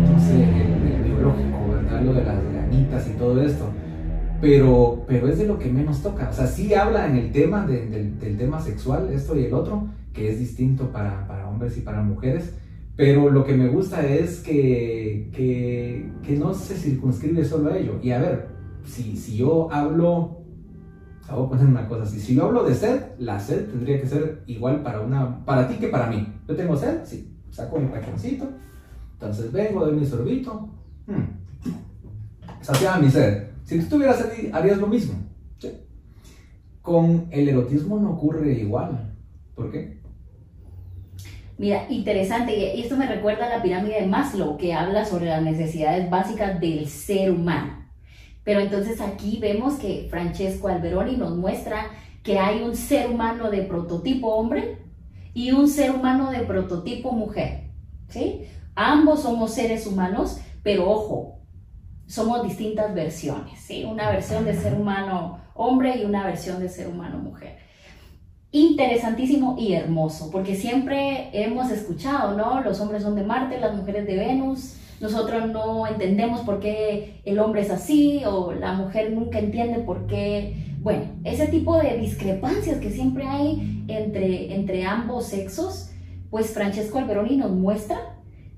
no 0.00 0.20
sé, 0.20 0.42
el, 0.42 1.02
biológico, 1.04 1.68
¿verdad? 1.70 2.02
Lo 2.02 2.14
de 2.14 2.24
las 2.24 2.42
ganitas 2.52 3.08
y 3.08 3.12
todo 3.18 3.42
esto 3.42 3.70
pero, 4.44 5.04
pero 5.06 5.28
es 5.28 5.38
de 5.38 5.46
lo 5.46 5.58
que 5.58 5.70
menos 5.70 6.02
toca. 6.02 6.28
O 6.28 6.32
sea, 6.32 6.46
sí 6.46 6.74
habla 6.74 7.06
en 7.06 7.16
el 7.16 7.32
tema 7.32 7.66
del 7.66 8.36
tema 8.36 8.60
sexual, 8.60 9.10
esto 9.10 9.38
y 9.38 9.44
el 9.44 9.54
otro, 9.54 9.88
que 10.12 10.30
es 10.30 10.38
distinto 10.38 10.92
para, 10.92 11.26
para, 11.26 11.48
hombres 11.48 11.78
y 11.78 11.80
para 11.80 12.02
mujeres, 12.02 12.52
pero 12.94 13.30
lo 13.30 13.44
que 13.44 13.54
me 13.54 13.68
gusta 13.68 14.06
es 14.06 14.40
que, 14.40 15.30
que, 15.32 16.10
que, 16.22 16.36
no 16.36 16.52
se 16.52 16.76
circunscribe 16.76 17.44
solo 17.44 17.72
a 17.72 17.78
ello. 17.78 17.98
Y 18.02 18.10
a 18.10 18.18
ver, 18.18 18.48
si, 18.84 19.16
si 19.16 19.36
yo 19.36 19.72
hablo, 19.72 20.42
voy 21.30 21.46
a 21.46 21.48
poner 21.48 21.66
una 21.66 21.88
cosa 21.88 22.04
así, 22.04 22.20
si 22.20 22.34
yo 22.34 22.44
hablo 22.44 22.64
de 22.64 22.74
sed, 22.74 23.02
la 23.18 23.38
sed 23.40 23.70
tendría 23.70 24.00
que 24.00 24.06
ser 24.06 24.42
igual 24.46 24.82
para, 24.82 25.00
una, 25.00 25.44
para 25.44 25.66
ti 25.68 25.74
que 25.76 25.88
para 25.88 26.08
mí. 26.08 26.26
Yo 26.46 26.54
tengo 26.54 26.76
sed, 26.76 27.04
sí, 27.04 27.36
saco 27.50 27.78
mi 27.78 27.88
pachoncito, 27.88 28.48
entonces 29.14 29.50
vengo, 29.52 29.84
doy 29.84 29.96
mi 29.96 30.06
sorbito, 30.06 30.68
hmm, 31.06 31.62
saciaba 32.60 32.98
mi 32.98 33.10
sed 33.10 33.54
si 33.64 33.76
tú 33.76 33.82
estuvieras 33.82 34.22
ahí, 34.22 34.50
harías 34.52 34.78
lo 34.78 34.86
mismo. 34.86 35.14
Con 36.82 37.28
el 37.30 37.48
erotismo 37.48 37.98
no 37.98 38.10
ocurre 38.10 38.52
igual. 38.52 39.14
¿Por 39.54 39.72
qué? 39.72 40.00
Mira, 41.56 41.86
interesante, 41.88 42.74
y 42.76 42.82
esto 42.82 42.96
me 42.96 43.06
recuerda 43.06 43.46
a 43.46 43.56
la 43.56 43.62
pirámide 43.62 44.02
de 44.02 44.06
Maslow, 44.06 44.58
que 44.58 44.74
habla 44.74 45.06
sobre 45.06 45.26
las 45.26 45.42
necesidades 45.42 46.10
básicas 46.10 46.60
del 46.60 46.86
ser 46.88 47.30
humano. 47.30 47.83
Pero 48.44 48.60
entonces 48.60 49.00
aquí 49.00 49.38
vemos 49.40 49.74
que 49.74 50.06
Francesco 50.10 50.68
Alberoni 50.68 51.16
nos 51.16 51.36
muestra 51.36 51.86
que 52.22 52.38
hay 52.38 52.62
un 52.62 52.76
ser 52.76 53.10
humano 53.10 53.50
de 53.50 53.62
prototipo 53.62 54.28
hombre 54.34 54.78
y 55.32 55.50
un 55.50 55.68
ser 55.68 55.90
humano 55.90 56.30
de 56.30 56.40
prototipo 56.40 57.12
mujer. 57.12 57.70
¿sí? 58.08 58.46
Ambos 58.74 59.22
somos 59.22 59.52
seres 59.52 59.86
humanos, 59.86 60.38
pero 60.62 60.90
ojo, 60.90 61.40
somos 62.06 62.42
distintas 62.46 62.94
versiones, 62.94 63.60
¿sí? 63.60 63.84
Una 63.84 64.10
versión 64.10 64.44
de 64.44 64.54
ser 64.54 64.74
humano 64.74 65.38
hombre 65.54 65.96
y 65.96 66.04
una 66.04 66.24
versión 66.24 66.60
de 66.60 66.68
ser 66.68 66.88
humano 66.88 67.18
mujer. 67.18 67.56
Interesantísimo 68.50 69.56
y 69.58 69.72
hermoso, 69.72 70.30
porque 70.30 70.54
siempre 70.54 71.30
hemos 71.32 71.70
escuchado, 71.70 72.36
¿no? 72.36 72.60
Los 72.60 72.80
hombres 72.80 73.02
son 73.02 73.16
de 73.16 73.24
Marte, 73.24 73.58
las 73.58 73.74
mujeres 73.74 74.06
de 74.06 74.16
Venus. 74.16 74.76
Nosotros 75.00 75.48
no 75.48 75.86
entendemos 75.86 76.40
por 76.40 76.60
qué 76.60 77.20
el 77.24 77.38
hombre 77.38 77.62
es 77.62 77.70
así 77.70 78.22
o 78.26 78.52
la 78.52 78.72
mujer 78.72 79.12
nunca 79.12 79.38
entiende 79.38 79.80
por 79.80 80.06
qué. 80.06 80.54
Bueno, 80.80 81.04
ese 81.24 81.46
tipo 81.48 81.78
de 81.78 81.98
discrepancias 81.98 82.78
que 82.78 82.90
siempre 82.90 83.26
hay 83.26 83.84
entre, 83.88 84.54
entre 84.54 84.84
ambos 84.84 85.26
sexos, 85.26 85.90
pues 86.30 86.52
Francesco 86.52 86.98
Alberoni 86.98 87.36
nos 87.36 87.50
muestra 87.50 87.98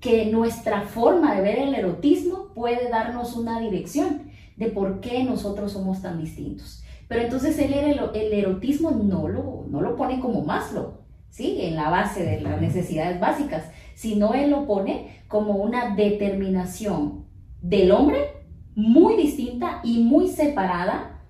que 0.00 0.26
nuestra 0.26 0.83
forma 0.83 1.35
de 1.35 1.43
ver 1.43 1.59
el 1.59 1.75
erotismo 1.75 2.49
puede 2.55 2.88
darnos 2.90 3.37
una 3.37 3.61
dirección 3.61 4.31
de 4.57 4.69
por 4.69 5.00
qué 5.00 5.25
nosotros 5.25 5.73
somos 5.73 6.02
tan 6.02 6.21
distintos. 6.21 6.83
Pero 7.09 7.23
entonces 7.23 7.59
el, 7.59 7.73
el 7.73 8.33
erotismo 8.33 8.90
no 8.90 9.28
lo, 9.28 9.64
no 9.69 9.81
lo 9.81 9.97
pone 9.97 10.21
como 10.21 10.43
Maslow, 10.43 10.99
¿sí? 11.31 11.59
En 11.61 11.76
la 11.76 11.90
base 11.90 12.25
de 12.25 12.40
las 12.40 12.61
necesidades 12.61 13.21
básicas, 13.21 13.64
sino 13.95 14.35
él 14.35 14.50
lo 14.50 14.66
pone 14.66 15.15
como 15.28 15.54
una 15.54 15.95
determinación 15.95 17.26
del 17.61 17.90
hombre 17.90 18.37
muy 18.75 19.16
distinta 19.16 19.80
y 19.83 20.02
muy 20.02 20.28
separada 20.28 21.23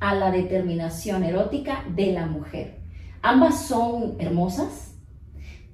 a 0.00 0.14
la 0.14 0.30
determinación 0.30 1.24
erótica 1.24 1.84
de 1.94 2.12
la 2.12 2.26
mujer. 2.26 2.78
Ambas 3.22 3.66
son 3.66 4.16
hermosas, 4.18 4.96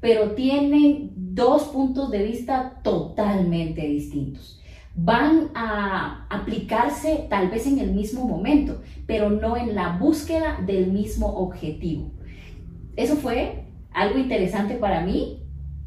pero 0.01 0.33
tienen 0.33 1.13
dos 1.15 1.65
puntos 1.65 2.11
de 2.11 2.23
vista 2.23 2.81
totalmente 2.83 3.83
distintos. 3.83 4.61
Van 4.95 5.51
a 5.55 6.27
aplicarse 6.31 7.27
tal 7.29 7.51
vez 7.51 7.67
en 7.67 7.79
el 7.79 7.93
mismo 7.93 8.25
momento, 8.25 8.83
pero 9.07 9.31
no 9.31 9.57
en 9.57 9.75
la 9.75 9.99
búsqueda 9.99 10.61
del 10.65 10.93
mismo 10.93 11.27
objetivo. 11.27 12.11
Eso 12.97 13.17
fue 13.17 13.65
algo 13.93 14.19
interesante 14.19 14.75
para 14.75 15.05
mí, 15.05 15.40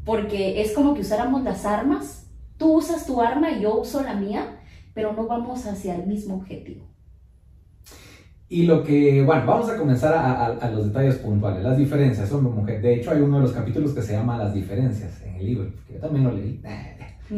porque 0.04 0.60
es 0.60 0.72
como 0.72 0.94
que 0.94 1.00
usáramos 1.00 1.42
las 1.42 1.64
armas, 1.64 2.26
tú 2.58 2.74
usas 2.74 3.06
tu 3.06 3.20
arma 3.20 3.50
y 3.50 3.62
yo 3.62 3.80
uso 3.80 4.02
la 4.02 4.14
mía, 4.14 4.60
pero 4.94 5.12
no 5.12 5.26
vamos 5.26 5.66
hacia 5.66 5.96
el 5.96 6.06
mismo 6.06 6.36
objetivo. 6.36 6.86
Y 8.48 8.66
lo 8.66 8.84
que, 8.84 9.22
bueno, 9.22 9.46
vamos 9.46 9.68
a 9.70 9.76
comenzar 9.76 10.14
a, 10.14 10.70
los 10.70 10.86
detalles 10.86 11.16
puntuales, 11.16 11.64
las 11.64 11.78
diferencias 11.78 12.30
hombre-mujer. 12.30 12.80
De 12.82 12.94
hecho, 12.94 13.10
hay 13.10 13.20
uno 13.20 13.38
de 13.38 13.42
los 13.42 13.52
capítulos 13.52 13.92
que 13.92 14.02
se 14.02 14.12
llama 14.12 14.38
Las 14.38 14.54
diferencias 14.54 15.22
en 15.22 15.34
el 15.36 15.46
libro, 15.46 15.72
que 15.86 15.94
yo 15.94 16.00
también 16.00 16.24
lo 16.24 16.32
leí. 16.32 16.60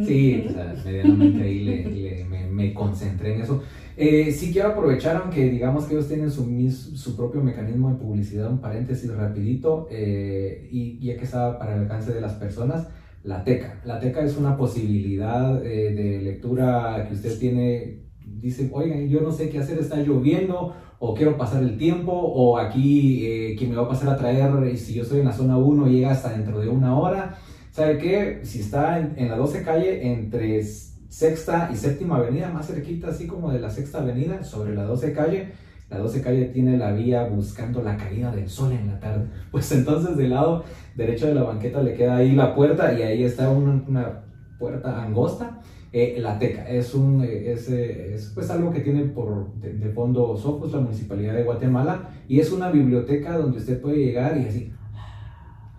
Sí, 0.04 0.48
medianamente 0.84 1.42
ahí 1.42 2.26
me, 2.50 2.74
concentré 2.74 3.34
en 3.34 3.42
eso. 3.42 3.62
Eh, 3.96 4.30
sí 4.32 4.52
quiero 4.52 4.70
aprovechar, 4.70 5.16
aunque 5.16 5.48
digamos 5.48 5.84
que 5.84 5.94
ellos 5.94 6.08
tienen 6.08 6.30
su, 6.30 6.44
su 6.70 7.16
propio 7.16 7.42
mecanismo 7.42 7.90
de 7.90 7.96
publicidad, 7.96 8.50
un 8.50 8.60
paréntesis 8.60 9.10
rapidito, 9.14 9.88
eh, 9.90 10.68
y 10.70 10.98
ya 10.98 11.16
que 11.16 11.24
estaba 11.24 11.58
para 11.58 11.76
el 11.76 11.82
alcance 11.82 12.12
de 12.12 12.20
las 12.20 12.34
personas, 12.34 12.88
la 13.26 13.42
TECA. 13.42 13.80
La 13.84 13.98
TECA 13.98 14.22
es 14.22 14.36
una 14.36 14.56
posibilidad 14.56 15.64
eh, 15.64 15.92
de 15.92 16.22
lectura 16.22 17.06
que 17.08 17.14
usted 17.14 17.38
tiene, 17.38 18.02
dice, 18.24 18.70
oigan, 18.72 19.08
yo 19.08 19.20
no 19.20 19.32
sé 19.32 19.48
qué 19.48 19.58
hacer, 19.58 19.78
está 19.78 19.96
lloviendo, 19.96 20.74
o 20.98 21.14
quiero 21.14 21.36
pasar 21.36 21.62
el 21.62 21.76
tiempo, 21.76 22.12
o 22.12 22.56
aquí 22.56 23.26
eh, 23.26 23.56
quien 23.58 23.70
me 23.70 23.76
va 23.76 23.82
a 23.82 23.88
pasar 23.88 24.10
a 24.10 24.16
traer, 24.16 24.76
si 24.78 24.94
yo 24.94 25.02
estoy 25.02 25.20
en 25.20 25.26
la 25.26 25.32
zona 25.32 25.58
1, 25.58 25.88
llega 25.88 26.12
hasta 26.12 26.30
dentro 26.30 26.60
de 26.60 26.68
una 26.68 26.98
hora. 26.98 27.38
¿Sabe 27.76 27.98
qué? 27.98 28.40
Si 28.42 28.60
está 28.60 28.98
en, 28.98 29.28
la 29.28 29.36
12 29.36 29.62
calle, 29.62 30.10
entre 30.10 30.62
sexta 30.62 31.68
y 31.70 31.76
séptima 31.76 32.16
avenida, 32.16 32.48
más 32.48 32.68
cerquita, 32.68 33.08
así 33.08 33.26
como 33.26 33.52
de 33.52 33.60
la 33.60 33.68
sexta 33.68 33.98
avenida, 33.98 34.42
sobre 34.44 34.74
la 34.74 34.84
12 34.84 35.12
calle, 35.12 35.52
la 35.90 35.98
12 35.98 36.22
calle 36.22 36.46
tiene 36.46 36.78
la 36.78 36.92
vía 36.92 37.24
buscando 37.24 37.82
la 37.82 37.98
caída 37.98 38.34
del 38.34 38.48
sol 38.48 38.72
en 38.72 38.86
la 38.86 38.98
tarde. 38.98 39.26
Pues 39.50 39.70
entonces 39.72 40.16
del 40.16 40.30
lado 40.30 40.64
derecho 40.94 41.26
de 41.26 41.34
la 41.34 41.42
banqueta 41.42 41.82
le 41.82 41.92
queda 41.92 42.16
ahí 42.16 42.32
la 42.32 42.54
puerta 42.54 42.94
y 42.94 43.02
ahí 43.02 43.24
está 43.24 43.50
una, 43.50 43.84
una 43.86 44.22
puerta 44.58 45.02
angosta 45.02 45.60
eh, 45.92 46.16
la 46.18 46.38
TECA 46.38 46.66
es, 46.70 46.94
un, 46.94 47.22
eh, 47.22 47.54
eh, 47.54 48.12
es, 48.14 48.32
pues 48.34 48.50
algo 48.50 48.72
que 48.72 48.80
tiene 48.80 49.04
por 49.04 49.52
de, 49.60 49.90
fondo 49.90 50.34
Sofos, 50.34 50.72
la 50.72 50.80
Municipalidad 50.80 51.34
de 51.34 51.44
Guatemala, 51.44 52.08
y 52.26 52.40
es 52.40 52.52
una 52.52 52.70
biblioteca 52.70 53.36
donde 53.36 53.58
usted 53.58 53.82
puede 53.82 53.98
llegar 53.98 54.38
y 54.38 54.46
así 54.46 54.72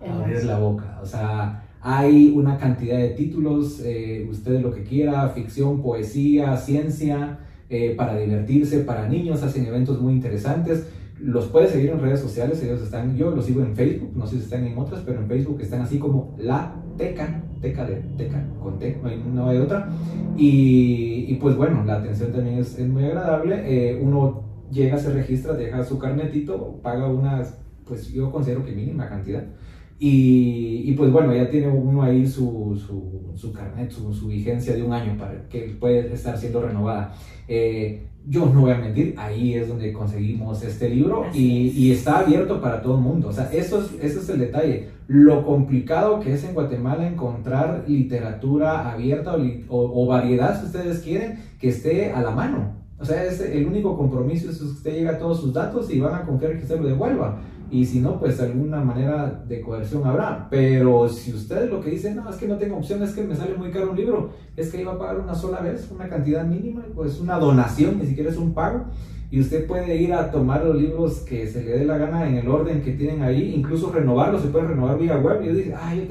abrir 0.00 0.44
la 0.44 0.58
boca. 0.60 1.00
O 1.02 1.06
sea, 1.06 1.67
hay 1.80 2.32
una 2.34 2.58
cantidad 2.58 2.98
de 2.98 3.10
títulos, 3.10 3.82
usted 4.30 4.60
lo 4.60 4.72
que 4.72 4.82
quiera, 4.82 5.28
ficción, 5.28 5.82
poesía, 5.82 6.56
ciencia, 6.56 7.38
para 7.96 8.16
divertirse, 8.18 8.80
para 8.80 9.08
niños, 9.08 9.42
hacen 9.42 9.66
eventos 9.66 10.00
muy 10.00 10.14
interesantes. 10.14 10.86
Los 11.20 11.46
puede 11.46 11.66
seguir 11.66 11.90
en 11.90 12.00
redes 12.00 12.20
sociales, 12.20 12.62
ellos 12.62 12.80
están, 12.80 13.16
yo 13.16 13.30
los 13.30 13.44
sigo 13.44 13.62
en 13.62 13.74
Facebook, 13.74 14.12
no 14.14 14.26
sé 14.26 14.36
si 14.36 14.44
están 14.44 14.64
en 14.64 14.78
otras, 14.78 15.02
pero 15.04 15.20
en 15.20 15.26
Facebook 15.26 15.60
están 15.60 15.80
así 15.82 15.98
como 15.98 16.36
La 16.38 16.76
Teca, 16.96 17.42
Teca 17.60 17.84
de 17.84 17.96
Teca, 18.16 18.44
con 18.62 18.78
T, 18.78 19.00
no 19.32 19.48
hay, 19.48 19.58
otra. 19.58 19.88
Y, 20.36 21.34
pues 21.34 21.56
bueno, 21.56 21.84
la 21.84 21.96
atención 21.96 22.30
también 22.32 22.58
es, 22.58 22.78
muy 22.78 23.04
agradable. 23.04 23.62
Eh, 23.66 24.00
uno 24.00 24.44
llega, 24.70 24.98
se 24.98 25.12
registra, 25.12 25.54
deja 25.54 25.84
su 25.84 25.98
carnetito, 25.98 26.78
paga 26.82 27.08
una, 27.08 27.42
pues 27.84 28.08
yo 28.12 28.30
considero 28.30 28.64
que 28.64 28.72
mínima 28.72 29.08
cantidad. 29.08 29.44
Y, 30.00 30.92
pues 30.92 31.10
bueno, 31.10 31.34
ya 31.34 31.50
tiene 31.50 31.68
uno 31.68 32.02
ahí 32.02 32.24
su, 32.24 32.80
su, 32.86 33.36
su 33.36 33.52
carnet, 33.52 33.90
su, 33.90 34.12
su, 34.12 34.28
vigencia 34.28 34.74
de 34.74 34.82
un 34.82 34.92
año 34.92 35.16
para 35.18 35.48
que 35.48 35.76
puede 35.80 36.12
estar 36.12 36.38
siendo 36.38 36.62
renovada. 36.62 37.14
Eh, 37.48 38.06
yo 38.24 38.46
no 38.46 38.60
voy 38.60 38.70
a 38.70 38.78
mentir, 38.78 39.14
ahí 39.16 39.54
es 39.54 39.68
donde 39.68 39.92
conseguimos 39.92 40.62
este 40.62 40.90
libro 40.90 41.24
y, 41.32 41.70
y, 41.70 41.90
está 41.92 42.20
abierto 42.20 42.60
para 42.60 42.80
todo 42.80 42.96
el 42.96 43.00
mundo. 43.00 43.28
O 43.28 43.32
sea, 43.32 43.50
eso 43.52 43.80
es, 43.80 43.92
ese 44.00 44.20
es 44.20 44.28
el 44.28 44.38
detalle. 44.38 44.90
Lo 45.08 45.44
complicado 45.44 46.20
que 46.20 46.34
es 46.34 46.44
en 46.44 46.54
Guatemala 46.54 47.08
encontrar 47.08 47.84
literatura 47.88 48.92
abierta 48.92 49.34
o, 49.34 50.02
o, 50.02 50.06
variedad, 50.06 50.60
si 50.60 50.66
ustedes 50.66 51.00
quieren, 51.00 51.40
que 51.58 51.70
esté 51.70 52.12
a 52.12 52.22
la 52.22 52.30
mano. 52.30 52.76
O 53.00 53.04
sea, 53.04 53.24
es 53.24 53.40
el 53.40 53.66
único 53.66 53.96
compromiso 53.96 54.50
es 54.50 54.58
que 54.58 54.64
usted 54.64 54.92
llega 54.92 55.12
a 55.12 55.18
todos 55.18 55.40
sus 55.40 55.52
datos 55.52 55.92
y 55.92 55.98
van 55.98 56.14
a 56.14 56.22
confiar 56.22 56.56
que 56.56 56.62
usted 56.62 56.80
lo 56.80 56.86
devuelva 56.86 57.40
y 57.70 57.84
si 57.84 58.00
no, 58.00 58.18
pues 58.18 58.40
alguna 58.40 58.80
manera 58.80 59.44
de 59.46 59.60
coerción 59.60 60.06
habrá. 60.06 60.48
Pero 60.50 61.08
si 61.08 61.32
ustedes 61.32 61.70
lo 61.70 61.80
que 61.80 61.90
dicen, 61.90 62.16
no, 62.16 62.28
es 62.28 62.36
que 62.36 62.48
no 62.48 62.56
tengo 62.56 62.76
opción, 62.76 63.02
es 63.02 63.12
que 63.12 63.22
me 63.22 63.36
sale 63.36 63.54
muy 63.54 63.70
caro 63.70 63.90
un 63.90 63.96
libro, 63.96 64.30
es 64.56 64.70
que 64.70 64.80
iba 64.80 64.92
a 64.92 64.98
pagar 64.98 65.18
una 65.18 65.34
sola 65.34 65.60
vez, 65.60 65.90
una 65.90 66.08
cantidad 66.08 66.44
mínima, 66.44 66.84
pues 66.94 67.20
una 67.20 67.38
donación, 67.38 67.98
ni 67.98 68.06
siquiera 68.06 68.30
es 68.30 68.36
un 68.36 68.54
pago. 68.54 68.86
y 69.30 69.40
usted 69.40 69.66
puede 69.66 69.94
ir 69.96 70.14
a 70.14 70.30
tomar 70.30 70.64
los 70.64 70.76
libros 70.76 71.18
que 71.20 71.46
se 71.46 71.62
le 71.62 71.78
dé 71.78 71.84
la 71.84 71.98
gana 71.98 72.26
en 72.26 72.36
el 72.36 72.48
orden 72.48 72.80
que 72.80 72.92
tienen 72.92 73.22
ahí, 73.22 73.54
incluso 73.54 73.92
renovarlos, 73.92 74.40
se 74.40 74.48
pueden 74.48 74.68
renovar 74.68 74.98
vía 74.98 75.18
web. 75.18 75.42
Y 75.42 75.46
yo 75.46 75.54
dije, 75.54 75.74
ah, 75.74 75.94
yo 75.94 76.04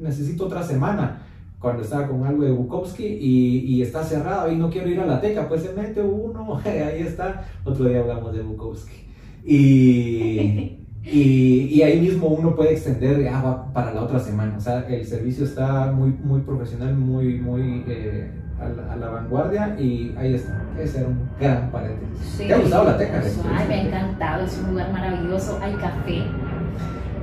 necesito 0.00 0.46
otra 0.46 0.62
semana 0.62 1.22
cuando 1.64 1.82
estaba 1.82 2.06
con 2.06 2.26
algo 2.26 2.42
de 2.42 2.50
Bukowski 2.50 3.06
y, 3.06 3.60
y, 3.60 3.82
está 3.82 4.04
cerrado 4.04 4.52
y 4.52 4.56
no 4.56 4.68
quiero 4.68 4.86
ir 4.90 5.00
a 5.00 5.06
la 5.06 5.18
teca, 5.18 5.48
pues 5.48 5.62
se 5.62 5.72
mete 5.72 6.02
uno, 6.02 6.60
ahí 6.64 7.00
está, 7.00 7.46
otro 7.64 7.86
día 7.86 8.00
hablamos 8.00 8.34
de 8.34 8.42
Bukowski. 8.42 9.06
Y, 9.46 10.80
y, 11.04 11.82
ahí 11.82 12.00
mismo 12.00 12.28
uno 12.28 12.56
puede 12.56 12.72
extender 12.72 13.28
agua 13.28 13.66
para 13.72 13.92
la 13.92 14.02
otra 14.02 14.18
semana. 14.18 14.54
O 14.56 14.60
sea, 14.60 14.86
el 14.88 15.04
servicio 15.04 15.44
está 15.44 15.92
muy, 15.92 16.10
muy 16.24 16.40
profesional, 16.40 16.94
muy, 16.94 17.38
muy 17.38 17.84
eh, 17.86 18.30
a, 18.58 18.96
la, 18.96 19.08
vanguardia 19.08 19.76
y 19.78 20.14
ahí 20.16 20.34
está. 20.34 20.62
Ese 20.80 21.00
era 21.00 21.08
un 21.08 21.28
gran 21.38 21.70
paréntesis. 21.70 22.38
¿Te 22.38 22.54
ha 22.54 22.58
gustado 22.58 22.84
la 22.84 22.96
teca? 22.96 23.22
Ay, 23.54 23.68
me 23.68 23.74
ha 23.74 23.82
encantado, 23.82 24.44
es 24.44 24.58
un 24.58 24.70
lugar 24.70 24.92
maravilloso, 24.92 25.58
hay 25.60 25.74
café. 25.74 26.22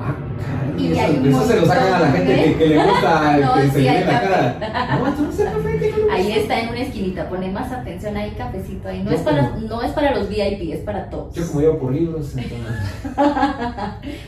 Ah, 0.03 0.15
y 0.77 0.91
eso, 0.93 1.45
se 1.45 1.59
lo 1.59 1.65
sacan 1.67 1.93
a 1.93 1.99
la 1.99 2.11
gente 2.11 2.55
que, 2.57 2.67
le 2.67 2.83
gusta 2.83 3.37
no, 3.41 3.53
que 3.53 3.69
se 3.69 3.81
le 3.81 4.05
la 4.05 4.21
cara. 4.21 4.97
No, 4.97 5.25
no 5.25 5.31
se 5.31 5.47
Ahí 6.11 6.31
está 6.31 6.59
en 6.59 6.69
una 6.69 6.79
esquinita, 6.79 7.29
pone 7.29 7.51
más 7.51 7.71
atención 7.71 8.17
ahí, 8.17 8.31
cafecito 8.31 8.87
ahí. 8.87 9.03
No, 9.03 9.11
es 9.11 9.21
para, 9.21 9.55
no 9.57 9.81
es 9.81 9.91
para 9.91 10.15
los 10.15 10.27
VIP, 10.29 10.73
es 10.73 10.79
para 10.79 11.09
todos. 11.09 11.35
Yo 11.35 11.47
como 11.47 11.61
llevo 11.61 11.77
por 11.77 11.93
libros, 11.93 12.35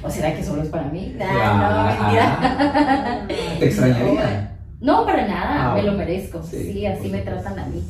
¿O 0.03 0.09
será 0.09 0.35
que 0.35 0.43
solo 0.43 0.61
es 0.61 0.69
para 0.69 0.85
mí? 0.85 1.15
no, 1.17 1.83
mentira. 1.83 3.25
¿Te 3.59 3.65
extrañaría? 3.65 4.49
No, 4.79 5.05
para 5.05 5.27
nada, 5.27 5.71
ah, 5.71 5.75
me 5.75 5.83
lo 5.83 5.93
merezco. 5.93 6.43
Sí, 6.43 6.85
así 6.85 7.09
me 7.09 7.19
tratan 7.19 7.57
a 7.57 7.65
mí. 7.67 7.83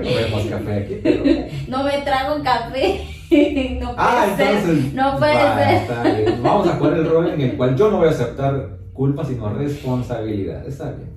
No 0.00 0.14
vemos 0.14 0.46
café 0.46 0.72
aquí, 0.74 1.00
pero... 1.02 1.24
No 1.68 1.84
me 1.84 1.98
trago 2.02 2.42
café. 2.42 3.00
No 3.80 3.94
puede 3.94 3.96
ah, 3.96 4.26
entonces. 4.28 4.92
No 4.92 5.18
puede 5.18 5.32
ser. 5.32 6.38
Vamos 6.42 6.68
a 6.68 6.72
jugar 6.74 6.92
el 6.92 7.08
rol 7.08 7.30
en 7.30 7.40
el 7.40 7.56
cual 7.56 7.74
yo 7.76 7.90
no 7.90 7.96
voy 7.96 8.08
a 8.08 8.10
aceptar 8.10 8.76
culpa, 8.92 9.24
sino 9.24 9.48
responsabilidad. 9.54 10.66
Está 10.68 10.90
bien. 10.90 11.08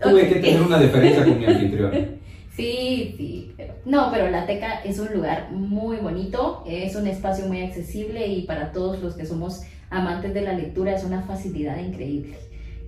Tuve 0.00 0.28
que 0.28 0.36
tener 0.36 0.62
una 0.62 0.78
diferencia 0.78 1.24
con 1.24 1.38
mi 1.38 1.44
anfitrión. 1.44 1.92
Sí, 2.54 3.16
sí. 3.16 3.52
no, 3.84 4.12
pero 4.12 4.30
la 4.30 4.46
Teca 4.46 4.74
es 4.84 5.00
un 5.00 5.12
lugar 5.12 5.50
muy 5.50 5.96
bonito, 5.96 6.62
es 6.68 6.94
un 6.94 7.08
espacio 7.08 7.46
muy 7.46 7.62
accesible 7.62 8.28
y 8.28 8.42
para 8.42 8.70
todos 8.70 9.02
los 9.02 9.16
que 9.16 9.26
somos 9.26 9.62
amantes 9.90 10.32
de 10.34 10.42
la 10.42 10.52
lectura 10.52 10.94
es 10.94 11.02
una 11.02 11.22
facilidad 11.22 11.76
increíble 11.78 12.36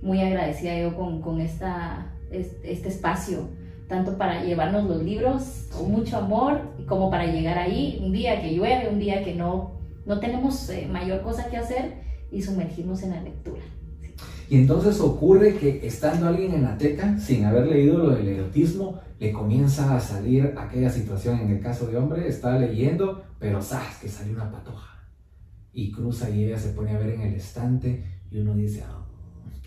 muy 0.01 0.21
agradecida 0.21 0.79
yo 0.79 0.95
con, 0.95 1.21
con 1.21 1.41
esta, 1.41 2.13
este 2.31 2.89
espacio, 2.89 3.49
tanto 3.87 4.17
para 4.17 4.43
llevarnos 4.43 4.85
los 4.85 5.03
libros 5.03 5.67
con 5.75 5.91
mucho 5.91 6.17
amor, 6.17 6.61
como 6.87 7.09
para 7.09 7.25
llegar 7.25 7.57
ahí 7.57 7.99
un 8.03 8.11
día 8.11 8.41
que 8.41 8.55
llueve, 8.55 8.89
un 8.89 8.99
día 8.99 9.23
que 9.23 9.33
no, 9.33 9.79
no 10.05 10.19
tenemos 10.19 10.69
eh, 10.69 10.87
mayor 10.91 11.21
cosa 11.21 11.49
que 11.49 11.57
hacer 11.57 12.01
y 12.31 12.41
sumergirnos 12.41 13.03
en 13.03 13.11
la 13.11 13.21
lectura. 13.21 13.61
Y 14.49 14.57
entonces 14.57 14.99
ocurre 15.01 15.55
que 15.57 15.85
estando 15.85 16.27
alguien 16.27 16.53
en 16.53 16.63
la 16.63 16.77
teca, 16.77 17.17
sin 17.19 17.43
haber 17.43 17.67
leído 17.67 17.97
lo 17.97 18.11
del 18.11 18.27
erotismo, 18.29 18.99
le 19.19 19.31
comienza 19.31 19.95
a 19.95 19.99
salir 19.99 20.53
aquella 20.57 20.89
situación. 20.89 21.39
En 21.39 21.49
el 21.49 21.59
caso 21.59 21.87
de 21.87 21.97
hombre, 21.97 22.27
está 22.27 22.57
leyendo, 22.57 23.23
pero 23.39 23.61
¡zas! 23.61 23.97
que 24.01 24.07
sale 24.07 24.31
una 24.31 24.49
patoja. 24.49 25.09
Y 25.73 25.91
cruza 25.91 26.29
y 26.29 26.45
ella 26.45 26.57
se 26.57 26.69
pone 26.69 26.91
a 26.91 26.97
ver 26.97 27.09
en 27.09 27.21
el 27.21 27.33
estante 27.33 28.03
y 28.31 28.39
uno 28.39 28.55
dice, 28.55 28.83
ah, 28.87 29.05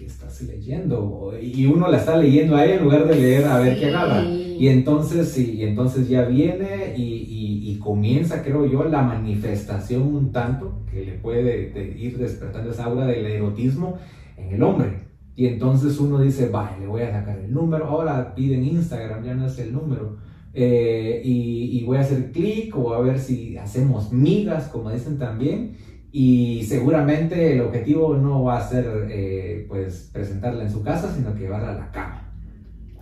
¿qué 0.01 0.07
estás 0.07 0.41
leyendo? 0.41 1.35
Y 1.41 1.67
uno 1.67 1.91
la 1.91 1.99
está 1.99 2.17
leyendo 2.17 2.57
a 2.57 2.65
ella 2.65 2.77
en 2.77 2.85
lugar 2.85 3.07
de 3.07 3.17
leer 3.17 3.45
a 3.45 3.59
ver 3.59 3.79
qué 3.79 3.89
agarra. 3.89 4.25
Y 4.25 4.69
entonces, 4.69 5.29
sí, 5.29 5.57
y 5.59 5.65
entonces 5.65 6.09
ya 6.09 6.23
viene 6.23 6.95
y, 6.97 7.69
y, 7.71 7.79
comienza, 7.79 8.43
creo 8.43 8.67
yo, 8.67 8.85
la 8.85 9.03
manifestación 9.03 10.03
un 10.03 10.33
tanto 10.33 10.83
que 10.91 11.05
le 11.05 11.13
puede 11.13 11.73
ir 11.99 12.19
despertando 12.19 12.71
esa 12.71 12.85
aura 12.85 13.07
del 13.07 13.27
erotismo 13.27 13.99
en 14.37 14.55
el 14.55 14.63
hombre. 14.63 15.01
Y 15.37 15.47
entonces 15.47 15.99
uno 15.99 16.19
dice, 16.21 16.49
vaya, 16.49 16.79
le 16.79 16.87
voy 16.87 17.03
a 17.03 17.13
sacar 17.13 17.39
el 17.39 17.53
número, 17.53 17.87
ahora 17.87 18.35
piden 18.35 18.65
Instagram, 18.65 19.25
ya 19.25 19.35
no 19.35 19.47
es 19.47 19.59
el 19.59 19.73
número. 19.73 20.17
Eh, 20.53 21.23
y, 21.25 21.79
y 21.79 21.85
voy 21.85 21.99
a 21.99 22.01
hacer 22.01 22.33
clic 22.33 22.77
o 22.77 22.93
a 22.95 23.01
ver 23.01 23.19
si 23.19 23.57
hacemos 23.57 24.13
migas, 24.13 24.69
como 24.69 24.91
dicen 24.91 25.19
también 25.19 25.77
y 26.13 26.65
seguramente 26.65 27.55
el 27.55 27.61
objetivo 27.61 28.17
no 28.17 28.45
va 28.45 28.59
a 28.59 28.69
ser 28.69 29.07
eh, 29.11 29.67
pues 29.69 30.11
presentarla 30.13 30.65
en 30.65 30.73
su 30.73 30.83
casa, 30.83 31.13
sino 31.15 31.33
que 31.35 31.41
llevarla 31.41 31.71
a 31.71 31.75
la 31.75 31.91
cama. 31.91 32.27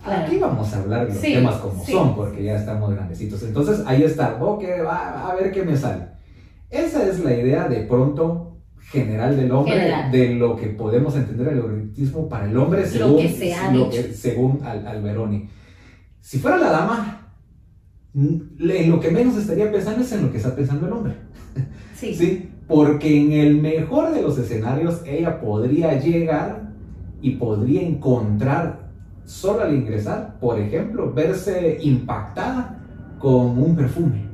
Aquí 0.03 0.37
vamos 0.37 0.73
a 0.73 0.79
hablar 0.79 1.07
de 1.07 1.13
los 1.13 1.21
temas 1.21 1.55
como 1.55 1.85
son, 1.85 2.15
porque 2.15 2.43
ya 2.43 2.55
estamos 2.55 2.93
grandecitos. 2.93 3.43
Entonces 3.43 3.83
ahí 3.85 4.03
está, 4.03 4.37
ok, 4.39 4.63
va, 4.85 5.29
a 5.29 5.35
ver 5.35 5.51
qué 5.51 5.63
me 5.63 5.75
sale. 5.75 6.03
Esa 6.69 7.07
es 7.07 7.19
la 7.19 7.33
idea 7.33 7.67
de 7.67 7.81
pronto 7.81 8.57
general 8.91 9.35
del 9.35 9.51
hombre, 9.51 9.91
de 10.11 10.35
lo 10.35 10.55
que 10.55 10.67
podemos 10.67 11.15
entender 11.15 11.49
el 11.49 11.59
erotismo 11.59 12.29
para 12.29 12.45
el 12.45 12.57
hombre 12.57 12.85
según, 12.85 13.23
lo 13.73 13.89
que 13.89 14.13
según 14.13 14.61
Al, 14.63 14.87
Alberoni. 14.87 15.49
Si 16.21 16.37
fuera 16.37 16.57
la 16.57 16.69
dama, 16.69 17.33
en 18.13 18.89
lo 18.89 18.99
que 18.99 19.11
menos 19.11 19.35
estaría 19.35 19.71
pensando 19.71 20.01
es 20.01 20.11
en 20.11 20.23
lo 20.23 20.31
que 20.31 20.37
está 20.37 20.55
pensando 20.55 20.87
el 20.87 20.93
hombre. 20.93 21.15
Sí. 21.95 22.15
¿Sí? 22.15 22.49
Porque 22.69 23.19
en 23.19 23.31
el 23.31 23.59
mejor 23.59 24.13
de 24.13 24.21
los 24.21 24.37
escenarios 24.37 25.01
ella 25.05 25.41
podría 25.41 25.99
llegar 25.99 26.69
y 27.19 27.31
podría 27.31 27.81
encontrar, 27.81 28.91
solo 29.25 29.61
al 29.61 29.73
ingresar, 29.73 30.37
por 30.39 30.59
ejemplo, 30.59 31.11
verse 31.11 31.79
impactada 31.81 32.79
con 33.17 33.57
un 33.57 33.75
perfume. 33.75 34.25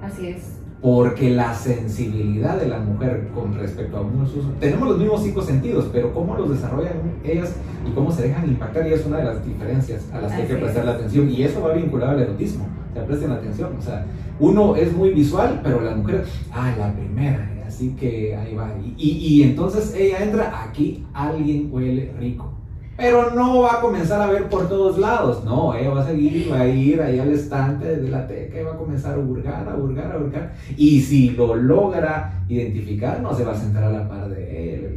Así 0.00 0.28
es. 0.28 0.54
Porque 0.80 1.30
la 1.30 1.52
sensibilidad 1.52 2.60
de 2.60 2.68
la 2.68 2.78
mujer 2.78 3.28
con 3.34 3.52
respecto 3.58 3.96
a 3.96 4.02
unos 4.02 4.30
tenemos 4.60 4.90
los 4.90 4.98
mismos 4.98 5.24
cinco 5.24 5.42
sentidos, 5.42 5.90
pero 5.92 6.14
cómo 6.14 6.36
los 6.36 6.50
desarrollan 6.50 7.18
ellas 7.24 7.56
y 7.84 7.90
cómo 7.90 8.12
se 8.12 8.28
dejan 8.28 8.48
impactar, 8.48 8.86
y 8.86 8.92
es 8.92 9.04
una 9.04 9.16
de 9.18 9.24
las 9.24 9.44
diferencias 9.44 10.08
a 10.12 10.20
las 10.20 10.32
que 10.32 10.42
hay 10.42 10.48
que 10.48 10.54
prestar 10.54 10.84
la 10.84 10.92
atención. 10.92 11.28
Y 11.28 11.42
eso 11.42 11.60
va 11.60 11.74
vinculado 11.74 12.12
al 12.12 12.20
erotismo. 12.20 12.77
Sea, 12.92 13.06
presten 13.06 13.30
atención. 13.30 13.76
O 13.78 13.82
sea, 13.82 14.06
uno 14.40 14.76
es 14.76 14.92
muy 14.92 15.10
visual, 15.10 15.60
pero 15.62 15.80
la 15.80 15.94
mujer, 15.94 16.24
ah, 16.52 16.74
la 16.78 16.92
primera, 16.92 17.50
así 17.66 17.90
que 17.98 18.36
ahí 18.36 18.54
va. 18.54 18.70
Y, 18.96 19.10
y, 19.10 19.42
entonces 19.42 19.94
ella 19.94 20.22
entra, 20.22 20.64
aquí 20.64 21.06
alguien 21.12 21.68
huele 21.70 22.12
rico. 22.18 22.52
Pero 22.96 23.30
no 23.30 23.60
va 23.60 23.74
a 23.74 23.80
comenzar 23.80 24.20
a 24.20 24.26
ver 24.26 24.48
por 24.48 24.68
todos 24.68 24.98
lados, 24.98 25.44
no, 25.44 25.72
ella 25.72 25.90
va 25.90 26.00
a 26.00 26.06
seguir, 26.06 26.50
va 26.50 26.62
a 26.62 26.66
ir 26.66 27.00
ahí 27.00 27.20
al 27.20 27.30
estante 27.32 27.96
de 27.96 28.08
la 28.08 28.26
teca 28.26 28.60
y 28.60 28.64
va 28.64 28.72
a 28.72 28.76
comenzar 28.76 29.14
a 29.14 29.18
hurgar, 29.18 29.68
a 29.68 29.76
hurgar, 29.76 30.10
a 30.10 30.18
hurgar. 30.18 30.52
Y 30.76 31.00
si 31.00 31.30
lo 31.30 31.54
logra 31.54 32.42
identificar, 32.48 33.20
no 33.20 33.32
se 33.32 33.44
va 33.44 33.52
a 33.52 33.56
sentar 33.56 33.84
a 33.84 33.90
la 33.90 34.08
par 34.08 34.28
de 34.28 34.74
él. 34.74 34.87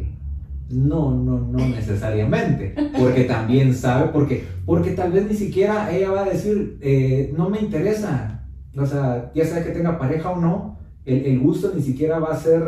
No, 0.72 1.12
no, 1.12 1.40
no 1.40 1.68
necesariamente, 1.68 2.74
porque 2.98 3.26
también 3.26 3.74
sabe, 3.74 4.10
porque, 4.12 4.46
porque 4.66 4.92
tal 4.92 5.12
vez 5.12 5.28
ni 5.28 5.36
siquiera 5.36 5.92
ella 5.92 6.12
va 6.12 6.22
a 6.22 6.30
decir, 6.30 6.78
eh, 6.82 7.34
no 7.36 7.50
me 7.50 7.60
interesa, 7.60 8.46
o 8.78 8.86
sea, 8.86 9.32
ya 9.36 9.46
sea 9.46 9.64
que 9.64 9.72
tenga 9.72 10.00
pareja 10.00 10.30
o 10.30 10.40
no, 10.40 10.80
el, 11.06 11.40
gusto 11.40 11.72
ni 11.76 11.82
siquiera 11.82 12.20
va 12.20 12.34
a 12.34 12.40
ser, 12.40 12.64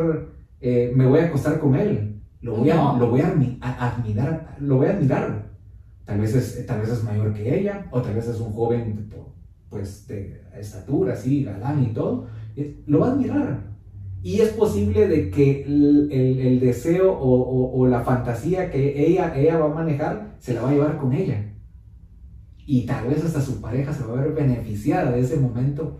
eh, 0.59 0.91
me 0.95 1.05
voy 1.05 1.19
a 1.19 1.25
acostar 1.25 1.59
con 1.59 1.75
él. 1.75 2.21
Lo 2.41 2.57
voy, 2.57 2.69
a, 2.71 2.75
lo 2.75 3.09
voy 3.09 3.21
a, 3.21 3.27
admirar, 3.61 4.57
lo 4.59 4.75
voy 4.75 4.87
a 4.87 4.89
admirar. 4.91 5.43
Tal 6.03 6.19
vez, 6.19 6.35
es, 6.35 6.65
tal 6.65 6.81
vez 6.81 6.89
es 6.89 7.03
mayor 7.05 7.33
que 7.33 7.57
ella, 7.57 7.87
o 7.91 8.01
tal 8.01 8.15
vez 8.15 8.27
es 8.27 8.39
un 8.41 8.51
joven 8.51 9.09
pues, 9.69 10.05
de 10.07 10.41
estatura, 10.59 11.13
así, 11.13 11.45
galán 11.45 11.83
y 11.83 11.93
todo. 11.93 12.27
Lo 12.85 12.99
va 12.99 13.07
a 13.07 13.11
admirar. 13.11 13.72
Y 14.23 14.39
es 14.39 14.49
posible 14.49 15.07
de 15.07 15.29
que 15.29 15.63
el, 15.63 16.09
el, 16.11 16.59
deseo 16.61 17.11
o, 17.11 17.77
o, 17.77 17.87
la 17.87 18.01
fantasía 18.01 18.71
que 18.71 19.05
ella, 19.05 19.33
ella 19.35 19.59
va 19.59 19.65
a 19.65 19.75
manejar 19.75 20.37
se 20.39 20.53
la 20.53 20.61
va 20.61 20.69
a 20.69 20.71
llevar 20.71 20.97
con 20.97 21.11
ella 21.13 21.53
y 22.65 22.85
tal 22.85 23.07
vez 23.07 23.23
hasta 23.23 23.41
su 23.41 23.61
pareja 23.61 23.93
se 23.93 24.03
va 24.05 24.13
a 24.13 24.21
ver 24.21 24.33
beneficiada 24.33 25.11
de 25.11 25.21
ese 25.21 25.37
momento, 25.37 25.99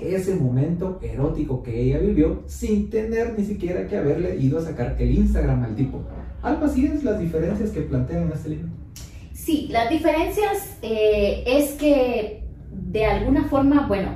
ese 0.00 0.34
momento 0.34 0.98
erótico 1.02 1.62
que 1.62 1.80
ella 1.80 1.98
vivió 1.98 2.42
sin 2.46 2.90
tener 2.90 3.38
ni 3.38 3.44
siquiera 3.44 3.86
que 3.88 3.96
haberle 3.96 4.36
ido 4.36 4.58
a 4.58 4.62
sacar 4.62 4.96
el 4.98 5.10
Instagram 5.12 5.64
al 5.64 5.74
tipo. 5.74 6.04
Algo 6.42 6.66
así 6.66 6.86
es 6.86 7.02
las 7.02 7.18
diferencias 7.18 7.70
que 7.70 7.80
plantean 7.80 8.24
en 8.24 8.32
este 8.32 8.50
libro. 8.50 8.68
Sí, 9.32 9.68
las 9.70 9.88
diferencias 9.88 10.78
eh, 10.82 11.44
es 11.46 11.72
que 11.72 12.44
de 12.70 13.04
alguna 13.04 13.44
forma, 13.44 13.86
bueno, 13.86 14.10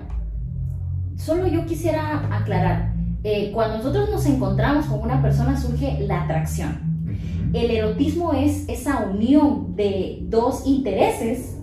solo 1.17 1.47
yo 1.47 1.65
quisiera 1.65 2.37
aclarar, 2.37 2.95
eh, 3.23 3.51
cuando 3.53 3.79
nosotros 3.79 4.11
nos 4.11 4.27
encontramos 4.27 4.87
con 4.87 5.01
una 5.01 5.21
persona 5.21 5.61
surge 5.61 6.01
la 6.01 6.23
atracción. 6.23 6.91
El 7.53 7.71
erotismo 7.71 8.33
es 8.33 8.69
esa 8.69 9.07
unión 9.13 9.75
de 9.77 10.21
dos 10.23 10.67
intereses 10.67 11.57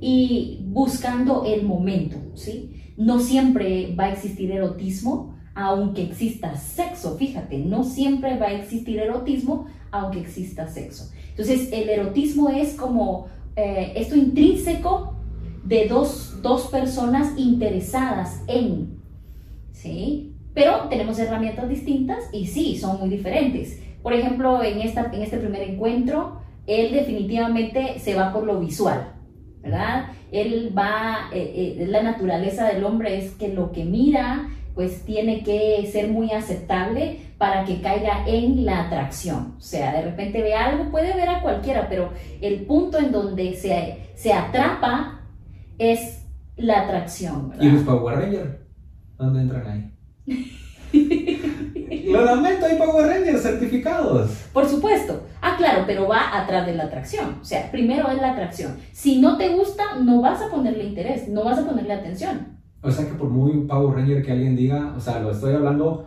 y 0.00 0.64
buscando 0.64 1.44
el 1.44 1.64
momento, 1.64 2.16
¿sí? 2.34 2.92
No 2.96 3.20
siempre 3.20 3.94
va 3.94 4.06
a 4.06 4.12
existir 4.12 4.50
erotismo, 4.50 5.36
aunque 5.54 6.02
exista 6.02 6.56
sexo, 6.56 7.16
fíjate, 7.16 7.58
no 7.58 7.84
siempre 7.84 8.38
va 8.38 8.46
a 8.46 8.52
existir 8.52 8.98
erotismo, 8.98 9.66
aunque 9.90 10.20
exista 10.20 10.66
sexo. 10.66 11.10
Entonces, 11.30 11.70
el 11.72 11.88
erotismo 11.88 12.48
es 12.48 12.74
como 12.74 13.26
eh, 13.56 13.92
esto 13.94 14.16
intrínseco 14.16 15.14
de 15.64 15.86
dos, 15.86 16.40
dos 16.42 16.66
personas 16.66 17.38
interesadas 17.38 18.42
en, 18.48 19.00
¿sí? 19.72 20.29
Pero 20.54 20.88
tenemos 20.88 21.18
herramientas 21.18 21.68
distintas 21.68 22.18
y 22.32 22.46
sí, 22.46 22.78
son 22.78 22.98
muy 22.98 23.08
diferentes. 23.08 23.80
Por 24.02 24.12
ejemplo, 24.12 24.62
en, 24.62 24.80
esta, 24.80 25.10
en 25.12 25.22
este 25.22 25.38
primer 25.38 25.62
encuentro, 25.62 26.40
él 26.66 26.92
definitivamente 26.92 27.98
se 27.98 28.14
va 28.14 28.32
por 28.32 28.44
lo 28.44 28.60
visual, 28.60 29.12
¿verdad? 29.62 30.06
Él 30.32 30.72
va, 30.76 31.28
eh, 31.32 31.76
eh, 31.78 31.86
la 31.86 32.02
naturaleza 32.02 32.66
del 32.68 32.84
hombre 32.84 33.18
es 33.18 33.32
que 33.32 33.48
lo 33.48 33.72
que 33.72 33.84
mira, 33.84 34.48
pues 34.74 35.04
tiene 35.04 35.42
que 35.42 35.86
ser 35.90 36.08
muy 36.08 36.30
aceptable 36.32 37.18
para 37.38 37.64
que 37.64 37.80
caiga 37.80 38.24
en 38.26 38.64
la 38.64 38.86
atracción. 38.86 39.54
O 39.58 39.60
sea, 39.60 39.92
de 39.92 40.02
repente 40.02 40.42
ve 40.42 40.54
algo, 40.54 40.90
puede 40.90 41.14
ver 41.14 41.28
a 41.28 41.42
cualquiera, 41.42 41.88
pero 41.88 42.10
el 42.40 42.62
punto 42.66 42.98
en 42.98 43.12
donde 43.12 43.54
se, 43.54 44.10
se 44.14 44.32
atrapa 44.32 45.20
es 45.78 46.24
la 46.56 46.82
atracción. 46.82 47.52
¿Y 47.60 47.68
los 47.68 47.82
Power 47.82 48.18
Rangers? 48.18 48.56
¿Dónde 49.18 49.40
entran 49.40 49.66
ahí? 49.66 49.90
Lo 50.92 52.24
lamento, 52.24 52.66
hay 52.66 52.76
Power 52.76 53.06
Rangers 53.06 53.42
certificados. 53.42 54.30
Por 54.52 54.66
supuesto. 54.68 55.22
Ah, 55.40 55.54
claro, 55.56 55.84
pero 55.86 56.08
va 56.08 56.36
atrás 56.40 56.66
de 56.66 56.74
la 56.74 56.84
atracción. 56.84 57.36
O 57.40 57.44
sea, 57.44 57.70
primero 57.70 58.10
es 58.10 58.20
la 58.20 58.32
atracción. 58.32 58.76
Si 58.92 59.20
no 59.20 59.36
te 59.36 59.50
gusta, 59.50 59.96
no 60.02 60.20
vas 60.20 60.42
a 60.42 60.50
ponerle 60.50 60.84
interés, 60.84 61.28
no 61.28 61.44
vas 61.44 61.58
a 61.58 61.66
ponerle 61.66 61.94
atención. 61.94 62.58
O 62.82 62.90
sea 62.90 63.06
que 63.06 63.12
por 63.12 63.28
muy 63.28 63.66
Power 63.66 63.96
Ranger 63.96 64.22
que 64.22 64.32
alguien 64.32 64.56
diga, 64.56 64.94
o 64.96 65.00
sea, 65.00 65.20
lo 65.20 65.30
estoy 65.30 65.54
hablando 65.54 66.06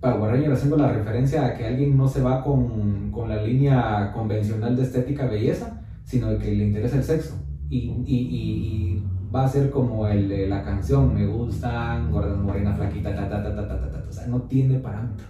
Power 0.00 0.32
Ranger 0.32 0.52
haciendo 0.52 0.76
la 0.76 0.92
referencia 0.92 1.46
a 1.46 1.54
que 1.54 1.66
alguien 1.66 1.96
no 1.96 2.08
se 2.08 2.22
va 2.22 2.42
con, 2.42 3.10
con 3.10 3.28
la 3.28 3.42
línea 3.42 4.12
convencional 4.12 4.76
de 4.76 4.82
estética 4.82 5.26
belleza, 5.26 5.82
sino 6.04 6.30
de 6.30 6.38
que 6.38 6.52
le 6.52 6.64
interesa 6.64 6.96
el 6.96 7.04
sexo. 7.04 7.34
Y, 7.68 7.90
y, 8.06 8.16
y, 8.16 9.02
va 9.34 9.44
a 9.44 9.48
ser 9.48 9.70
como 9.70 10.06
el, 10.06 10.48
la 10.48 10.62
canción, 10.62 11.14
me 11.14 11.26
gustan, 11.26 12.10
gorda, 12.10 12.36
morena, 12.36 12.74
flaquita, 12.74 13.14
ta, 13.14 13.28
ta, 13.28 13.42
ta, 13.42 13.54
ta, 13.54 13.68
ta, 13.68 13.90
ta, 13.90 14.04
o 14.08 14.12
sea, 14.12 14.26
no 14.26 14.42
tiene 14.42 14.78
parámetro. 14.78 15.26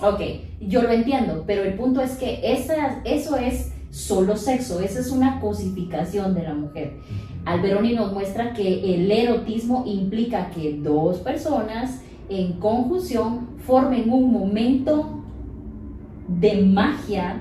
Ok, 0.00 0.20
yo 0.60 0.82
lo 0.82 0.90
entiendo, 0.90 1.44
pero 1.46 1.62
el 1.62 1.74
punto 1.74 2.00
es 2.00 2.16
que 2.16 2.40
esa, 2.52 3.02
eso 3.04 3.36
es 3.36 3.72
solo 3.90 4.36
sexo, 4.36 4.80
esa 4.80 5.00
es 5.00 5.10
una 5.10 5.40
cosificación 5.40 6.34
de 6.34 6.42
la 6.42 6.54
mujer. 6.54 6.98
Alberoni 7.44 7.94
nos 7.94 8.12
muestra 8.12 8.52
que 8.52 8.94
el 8.94 9.10
erotismo 9.10 9.84
implica 9.86 10.50
que 10.50 10.78
dos 10.82 11.18
personas 11.18 12.02
en 12.28 12.54
conjunción 12.54 13.48
formen 13.58 14.10
un 14.10 14.32
momento 14.32 15.22
de 16.28 16.62
magia 16.62 17.40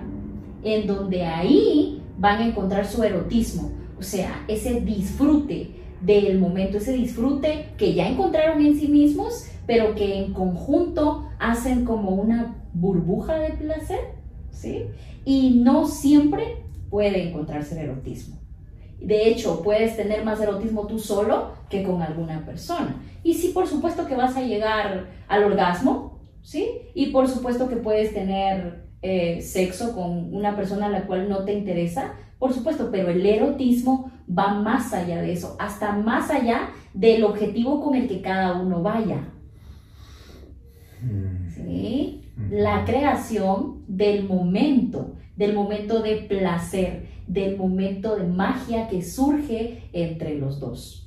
en 0.63 0.87
donde 0.87 1.25
ahí 1.25 2.01
van 2.17 2.39
a 2.39 2.47
encontrar 2.47 2.85
su 2.85 3.03
erotismo, 3.03 3.71
o 3.99 4.03
sea, 4.03 4.45
ese 4.47 4.81
disfrute 4.81 5.71
del 6.01 6.39
momento, 6.39 6.77
ese 6.77 6.93
disfrute 6.93 7.69
que 7.77 7.93
ya 7.93 8.07
encontraron 8.07 8.63
en 8.63 8.79
sí 8.79 8.87
mismos, 8.87 9.47
pero 9.65 9.95
que 9.95 10.19
en 10.19 10.33
conjunto 10.33 11.29
hacen 11.39 11.85
como 11.85 12.11
una 12.11 12.55
burbuja 12.73 13.35
de 13.35 13.51
placer, 13.51 13.99
¿sí? 14.51 14.85
Y 15.25 15.61
no 15.63 15.87
siempre 15.87 16.63
puede 16.89 17.29
encontrarse 17.29 17.75
el 17.75 17.89
erotismo. 17.89 18.37
De 18.99 19.27
hecho, 19.27 19.61
puedes 19.61 19.95
tener 19.95 20.23
más 20.23 20.41
erotismo 20.41 20.87
tú 20.87 20.99
solo 20.99 21.51
que 21.69 21.83
con 21.83 22.01
alguna 22.01 22.45
persona. 22.45 23.01
Y 23.23 23.35
sí, 23.35 23.49
por 23.49 23.67
supuesto 23.67 24.07
que 24.07 24.15
vas 24.15 24.35
a 24.37 24.41
llegar 24.41 25.07
al 25.27 25.43
orgasmo, 25.43 26.19
¿sí? 26.41 26.67
Y 26.95 27.07
por 27.07 27.27
supuesto 27.27 27.67
que 27.67 27.75
puedes 27.75 28.13
tener 28.13 28.87
eh, 29.01 29.41
sexo 29.41 29.93
con 29.93 30.33
una 30.33 30.55
persona 30.55 30.87
a 30.87 30.89
la 30.89 31.05
cual 31.05 31.29
no 31.29 31.43
te 31.45 31.53
interesa, 31.53 32.13
por 32.39 32.53
supuesto, 32.53 32.89
pero 32.91 33.09
el 33.09 33.25
erotismo 33.25 34.11
va 34.29 34.53
más 34.53 34.93
allá 34.93 35.21
de 35.21 35.33
eso, 35.33 35.55
hasta 35.59 35.93
más 35.93 36.29
allá 36.29 36.69
del 36.93 37.23
objetivo 37.23 37.81
con 37.81 37.95
el 37.95 38.07
que 38.07 38.21
cada 38.21 38.59
uno 38.59 38.81
vaya. 38.81 39.21
Mm. 41.01 41.49
¿Sí? 41.49 42.21
Mm. 42.35 42.53
La 42.53 42.85
creación 42.85 43.83
del 43.87 44.27
momento, 44.27 45.15
del 45.35 45.53
momento 45.53 46.01
de 46.01 46.17
placer, 46.17 47.07
del 47.27 47.57
momento 47.57 48.15
de 48.15 48.25
magia 48.25 48.87
que 48.87 49.01
surge 49.01 49.89
entre 49.93 50.37
los 50.37 50.59
dos. 50.59 51.06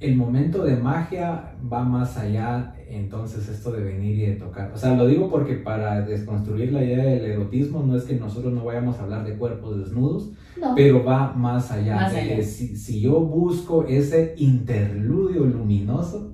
El 0.00 0.14
momento 0.14 0.64
de 0.64 0.76
magia 0.76 1.54
va 1.72 1.82
más 1.82 2.16
allá, 2.16 2.72
entonces, 2.88 3.48
esto 3.48 3.72
de 3.72 3.82
venir 3.82 4.16
y 4.16 4.26
de 4.26 4.34
tocar. 4.36 4.70
O 4.72 4.78
sea, 4.78 4.94
lo 4.94 5.08
digo 5.08 5.28
porque 5.28 5.54
para 5.54 6.02
desconstruir 6.02 6.72
la 6.72 6.84
idea 6.84 7.04
del 7.04 7.24
erotismo 7.24 7.82
no 7.82 7.96
es 7.96 8.04
que 8.04 8.14
nosotros 8.14 8.52
no 8.52 8.64
vayamos 8.64 8.96
a 8.98 9.02
hablar 9.02 9.24
de 9.24 9.34
cuerpos 9.34 9.76
desnudos, 9.76 10.30
pero 10.76 11.04
va 11.04 11.32
más 11.32 11.72
allá. 11.72 12.08
si, 12.42 12.76
si, 12.76 13.00
yo 13.00 13.18
busco 13.20 13.84
ese 13.86 14.34
interludio 14.38 15.44
luminoso, 15.44 16.32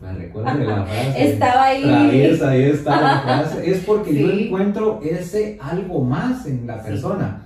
me 0.00 0.12
recuerdo 0.14 0.58
de 0.58 0.64
la 0.64 0.84
frase. 0.84 1.32
Estaba 1.32 1.64
ahí. 1.64 1.84
ahí 1.84 2.20
está 2.62 3.00
la 3.00 3.20
frase. 3.24 3.70
Es 3.70 3.84
porque 3.84 4.12
yo 4.12 4.28
encuentro 4.28 5.00
ese 5.02 5.56
algo 5.60 6.02
más 6.02 6.46
en 6.46 6.66
la 6.66 6.82
persona. 6.82 7.41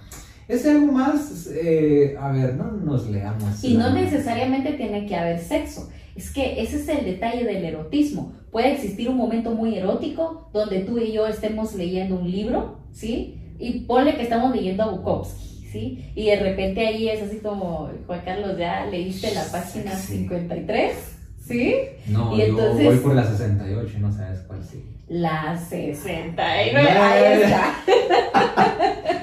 Ese 0.49 0.71
algo 0.71 0.93
más, 0.93 1.49
eh, 1.53 2.17
a 2.21 2.31
ver, 2.31 2.55
no 2.55 2.71
nos 2.71 3.09
leamos. 3.09 3.63
Y 3.65 3.75
no 3.75 3.93
necesariamente 3.93 4.73
tiene 4.73 5.07
que 5.07 5.17
haber 5.17 5.41
sexo. 5.41 5.89
Es 6.15 6.31
que 6.31 6.63
ese 6.63 6.77
es 6.77 6.89
el 6.89 7.05
detalle 7.05 7.45
del 7.45 7.65
erotismo. 7.65 8.33
Puede 8.51 8.73
existir 8.73 9.09
un 9.09 9.17
momento 9.17 9.51
muy 9.51 9.77
erótico 9.77 10.49
donde 10.53 10.81
tú 10.81 10.99
y 10.99 11.13
yo 11.13 11.27
estemos 11.27 11.75
leyendo 11.75 12.19
un 12.19 12.31
libro, 12.31 12.79
¿sí? 12.93 13.39
Y 13.59 13.81
ponle 13.81 14.17
que 14.17 14.23
estamos 14.23 14.55
leyendo 14.55 14.85
a 14.85 14.91
Bukowski, 14.91 15.67
¿sí? 15.71 16.13
Y 16.15 16.27
de 16.27 16.37
repente 16.37 16.87
ahí 16.87 17.09
es 17.09 17.23
así 17.23 17.39
como, 17.39 17.91
Juan 18.07 18.23
Carlos, 18.25 18.57
ya 18.57 18.87
leíste 18.87 19.35
la 19.35 19.45
página 19.51 19.95
53 19.95 21.17
¿Sí? 21.47 21.75
No, 22.09 22.37
yo 22.37 22.75
voy 22.75 22.97
por 22.99 23.15
la 23.15 23.25
68 23.25 23.95
y 23.97 24.01
no 24.01 24.13
sabes 24.13 24.41
cuál 24.41 24.65
sí. 24.65 24.83
La 25.09 25.57
69, 25.57 26.81
ahí 26.81 27.43
está. 27.43 27.75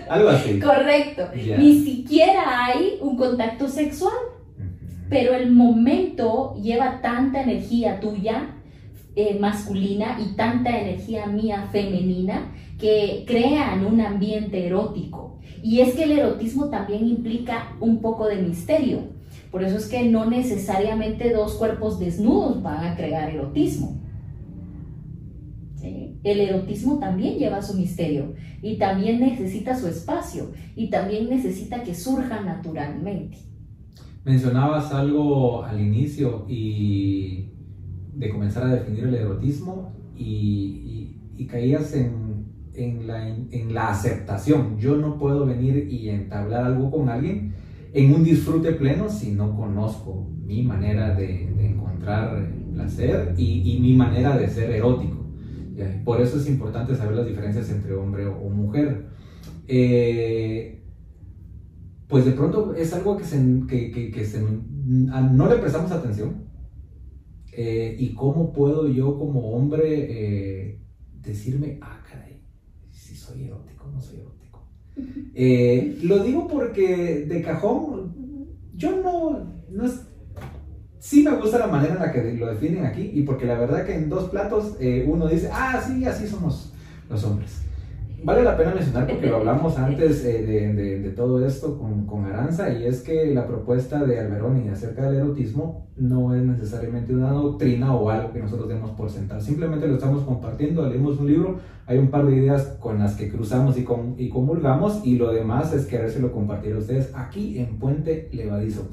Algo 0.09 0.29
así. 0.29 0.59
Correcto. 0.59 1.29
Ni 1.57 1.83
siquiera 1.83 2.65
hay 2.65 2.97
un 3.01 3.17
contacto 3.17 3.67
sexual, 3.67 4.13
pero 5.09 5.33
el 5.33 5.51
momento 5.51 6.55
lleva 6.61 7.01
tanta 7.01 7.41
energía 7.41 7.99
tuya 7.99 8.55
eh, 9.15 9.37
masculina 9.39 10.17
y 10.19 10.35
tanta 10.35 10.79
energía 10.79 11.25
mía 11.25 11.67
femenina 11.71 12.53
que 12.79 13.25
crean 13.27 13.85
un 13.85 13.99
ambiente 13.99 14.65
erótico. 14.65 15.39
Y 15.61 15.81
es 15.81 15.95
que 15.95 16.03
el 16.03 16.13
erotismo 16.13 16.69
también 16.69 17.07
implica 17.07 17.75
un 17.79 18.01
poco 18.01 18.27
de 18.27 18.37
misterio 18.37 19.13
por 19.53 19.63
eso 19.63 19.77
es 19.77 19.85
que 19.85 20.03
no 20.05 20.25
necesariamente 20.25 21.31
dos 21.31 21.53
cuerpos 21.53 21.99
desnudos 21.99 22.63
van 22.63 22.85
a 22.85 22.95
crear 22.95 23.29
erotismo. 23.29 24.01
El 26.23 26.39
erotismo 26.39 26.99
también 26.99 27.37
lleva 27.37 27.61
su 27.61 27.77
misterio 27.77 28.33
y 28.61 28.77
también 28.77 29.19
necesita 29.19 29.75
su 29.75 29.87
espacio 29.87 30.51
y 30.75 30.89
también 30.89 31.29
necesita 31.29 31.83
que 31.83 31.93
surja 31.93 32.41
naturalmente. 32.41 33.37
Mencionabas 34.23 34.93
algo 34.93 35.63
al 35.63 35.81
inicio 35.81 36.45
y 36.47 37.49
de 38.13 38.29
comenzar 38.29 38.63
a 38.63 38.75
definir 38.75 39.05
el 39.05 39.15
erotismo 39.15 39.91
y, 40.17 41.47
caías 41.49 41.93
en, 41.93 43.07
la 43.73 43.89
aceptación. 43.89 44.77
Yo 44.79 44.95
no 44.95 45.17
puedo 45.17 45.45
venir 45.45 45.87
y 45.91 46.09
entablar 46.09 46.63
algo 46.63 46.89
con 46.89 47.09
alguien 47.09 47.53
en 47.93 48.13
un 48.13 48.23
disfrute 48.23 48.71
pleno 48.71 49.07
si 49.09 49.31
no 49.31 49.55
conozco 49.55 50.27
mi 50.43 50.63
manera 50.63 51.13
de, 51.13 51.49
encontrar 51.63 52.49
placer 52.73 53.35
y, 53.37 53.77
mi 53.79 53.93
manera 53.93 54.37
de 54.37 54.47
ser 54.47 54.71
erótico. 54.71 55.22
Por 56.03 56.21
eso 56.21 56.37
es 56.37 56.47
importante 56.47 56.95
saber 56.95 57.15
las 57.15 57.27
diferencias 57.27 57.69
entre 57.69 57.93
hombre 57.93 58.25
o 58.27 58.49
mujer. 58.49 59.07
Eh, 59.67 60.83
pues 62.07 62.25
de 62.25 62.31
pronto 62.33 62.75
es 62.75 62.93
algo 62.93 63.17
que, 63.17 63.23
se, 63.23 63.37
que, 63.67 64.25
se, 64.25 64.39
no 64.41 65.49
le 65.49 65.55
prestamos 65.55 65.91
atención. 65.91 66.43
Eh, 67.55 67.95
y 67.99 68.13
cómo 68.13 68.51
puedo 68.51 68.87
yo 68.87 69.17
como 69.17 69.51
hombre 69.53 70.07
eh, 70.09 70.79
decirme, 71.21 71.77
ah, 71.81 72.03
caray, 72.09 72.41
si 72.91 73.15
soy 73.15 73.45
erótico, 73.45 73.89
no 73.91 74.01
soy 74.01 74.19
erótico. 74.19 74.67
Eh, 75.35 75.99
lo 76.03 76.23
digo 76.23 76.47
porque 76.47 77.25
de 77.27 77.41
cajón, 77.41 78.15
yo 78.75 79.01
no, 79.01 79.63
no 79.69 79.85
es, 79.85 80.01
sí 81.03 81.21
me 81.21 81.35
gusta 81.35 81.59
la 81.59 81.67
manera 81.67 81.95
en 81.95 81.99
la 81.99 82.13
que 82.13 82.33
lo 82.33 82.47
definen 82.47 82.85
aquí 82.85 83.11
y 83.13 83.23
porque 83.23 83.45
la 83.45 83.59
verdad 83.59 83.85
que 83.85 83.93
en 83.93 84.07
dos 84.07 84.29
platos 84.29 84.77
eh, 84.79 85.05
uno 85.05 85.27
dice, 85.27 85.49
ah, 85.51 85.83
sí, 85.85 86.05
así 86.05 86.25
somos 86.25 86.71
los 87.09 87.21
hombres. 87.25 87.59
Vale 88.23 88.41
la 88.41 88.55
pena 88.55 88.73
mencionar 88.73 89.05
porque 89.05 89.27
lo 89.27 89.35
hablamos 89.35 89.77
antes 89.77 90.23
eh, 90.23 90.43
de, 90.73 91.09
todo 91.09 91.45
esto 91.45 91.77
con, 91.77 92.05
con, 92.05 92.23
Aranza 92.23 92.71
y 92.71 92.85
es 92.85 93.01
que 93.01 93.35
la 93.35 93.45
propuesta 93.45 94.05
de 94.05 94.17
Alberoni 94.17 94.69
acerca 94.69 95.03
del 95.03 95.17
erotismo 95.17 95.87
no 95.97 96.33
es 96.33 96.41
necesariamente 96.41 97.13
una 97.13 97.31
doctrina 97.31 97.93
o 97.93 98.09
algo 98.09 98.31
que 98.31 98.39
nosotros 98.39 98.69
demos 98.69 98.91
por 98.91 99.09
sentado, 99.09 99.41
simplemente 99.41 99.89
lo 99.89 99.95
estamos 99.95 100.23
compartiendo, 100.23 100.87
leemos 100.87 101.19
un 101.19 101.27
libro, 101.27 101.59
hay 101.85 101.97
un 101.97 102.07
par 102.07 102.25
de 102.25 102.37
ideas 102.37 102.77
con 102.79 102.99
las 102.99 103.15
que 103.15 103.29
cruzamos 103.29 103.77
y, 103.77 103.83
con, 103.83 104.15
y 104.17 104.29
comulgamos 104.29 105.01
y 105.03 105.17
lo 105.17 105.33
demás 105.33 105.73
es 105.73 105.85
querérselo 105.85 106.31
compartir 106.31 106.75
a 106.75 106.77
ustedes 106.77 107.11
aquí 107.13 107.59
en 107.59 107.77
Puente 107.77 108.29
Levadizo. 108.31 108.87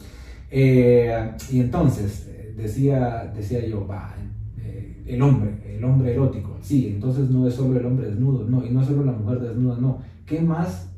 Eh, 0.50 1.30
y 1.50 1.60
entonces, 1.60 2.28
eh, 2.28 2.54
decía, 2.56 3.32
decía 3.34 3.64
yo, 3.66 3.86
va, 3.86 4.14
eh, 4.58 5.02
el 5.06 5.22
hombre, 5.22 5.76
el 5.76 5.84
hombre 5.84 6.12
erótico, 6.12 6.58
sí, 6.60 6.88
entonces 6.94 7.30
no 7.30 7.46
es 7.46 7.54
solo 7.54 7.78
el 7.78 7.86
hombre 7.86 8.08
desnudo, 8.08 8.44
no, 8.44 8.64
y 8.64 8.70
no 8.70 8.80
es 8.80 8.88
solo 8.88 9.04
la 9.04 9.12
mujer 9.12 9.40
desnuda, 9.40 9.76
no. 9.78 9.98
¿Qué 10.26 10.40
más 10.40 10.90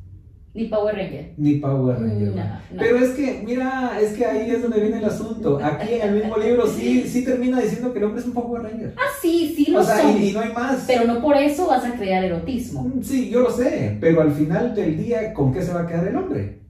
ni 0.54 0.66
Power 0.66 0.94
Ranger. 0.94 1.32
Ni 1.38 1.54
Power 1.54 1.98
Ranger. 1.98 2.34
Pero 2.76 2.98
es 2.98 3.10
que, 3.12 3.42
mira, 3.44 3.98
es 3.98 4.12
que 4.12 4.26
ahí 4.26 4.50
es 4.50 4.60
donde 4.60 4.80
viene 4.80 4.98
el 4.98 5.04
asunto. 5.06 5.58
Aquí 5.62 5.94
en 5.94 6.08
el 6.08 6.14
mismo 6.16 6.36
libro 6.36 6.66
sí, 6.66 7.04
sí 7.08 7.24
termina 7.24 7.58
diciendo 7.58 7.90
que 7.90 7.98
el 7.98 8.04
hombre 8.04 8.20
es 8.20 8.26
un 8.26 8.34
Power 8.34 8.62
Ranger. 8.62 8.94
Ah, 8.98 9.10
sí, 9.22 9.54
sí 9.56 9.70
lo 9.70 9.80
o 9.80 9.82
sea, 9.82 10.02
Y, 10.10 10.32
no 10.32 10.40
hay 10.40 10.52
más. 10.52 10.84
Pero 10.86 11.06
no 11.06 11.22
por 11.22 11.36
eso 11.38 11.66
vas 11.66 11.84
a 11.84 11.94
crear 11.94 12.22
erotismo. 12.22 12.82
Mm, 12.82 13.02
sí, 13.02 13.30
yo 13.30 13.40
lo 13.40 13.50
sé, 13.50 13.96
pero 13.98 14.20
al 14.20 14.32
final 14.32 14.74
del 14.74 14.98
día, 14.98 15.32
¿con 15.32 15.54
qué 15.54 15.62
se 15.62 15.72
va 15.72 15.82
a 15.82 15.86
quedar 15.86 16.06
el 16.06 16.16
hombre? 16.16 16.60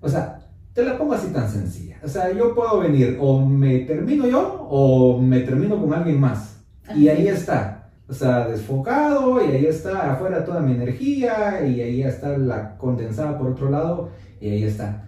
O 0.00 0.08
sea, 0.08 0.37
te 0.78 0.84
la 0.84 0.96
pongo 0.96 1.14
así 1.14 1.32
tan 1.32 1.50
sencilla. 1.50 1.96
O 2.04 2.06
sea, 2.06 2.32
yo 2.32 2.54
puedo 2.54 2.78
venir, 2.78 3.18
o 3.20 3.44
me 3.44 3.80
termino 3.80 4.28
yo, 4.28 4.68
o 4.70 5.20
me 5.20 5.40
termino 5.40 5.80
con 5.80 5.92
alguien 5.92 6.20
más. 6.20 6.60
Y 6.94 7.08
ahí 7.08 7.26
está 7.26 7.90
o 8.08 8.14
sea, 8.14 8.46
desfocado 8.46 9.44
y 9.44 9.50
ahí 9.50 9.66
está 9.66 10.12
afuera 10.12 10.44
toda 10.44 10.60
mi 10.60 10.72
energía 10.72 11.66
y 11.66 11.80
ahí 11.80 12.02
está 12.04 12.38
la 12.38 12.76
condensada 12.78 13.36
por 13.36 13.48
otro 13.48 13.70
lado 13.70 14.10
y 14.40 14.50
ahí 14.50 14.62
está. 14.62 15.04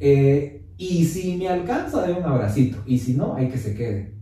Eh, 0.00 0.66
y 0.76 1.04
si 1.04 1.36
me 1.36 1.48
alcanza, 1.48 2.04
de 2.04 2.14
un 2.14 2.24
abracito 2.24 2.82
y 2.84 2.98
si 2.98 3.14
no, 3.14 3.36
hay 3.36 3.48
que 3.48 3.58
se 3.58 3.76
quede. 3.76 4.16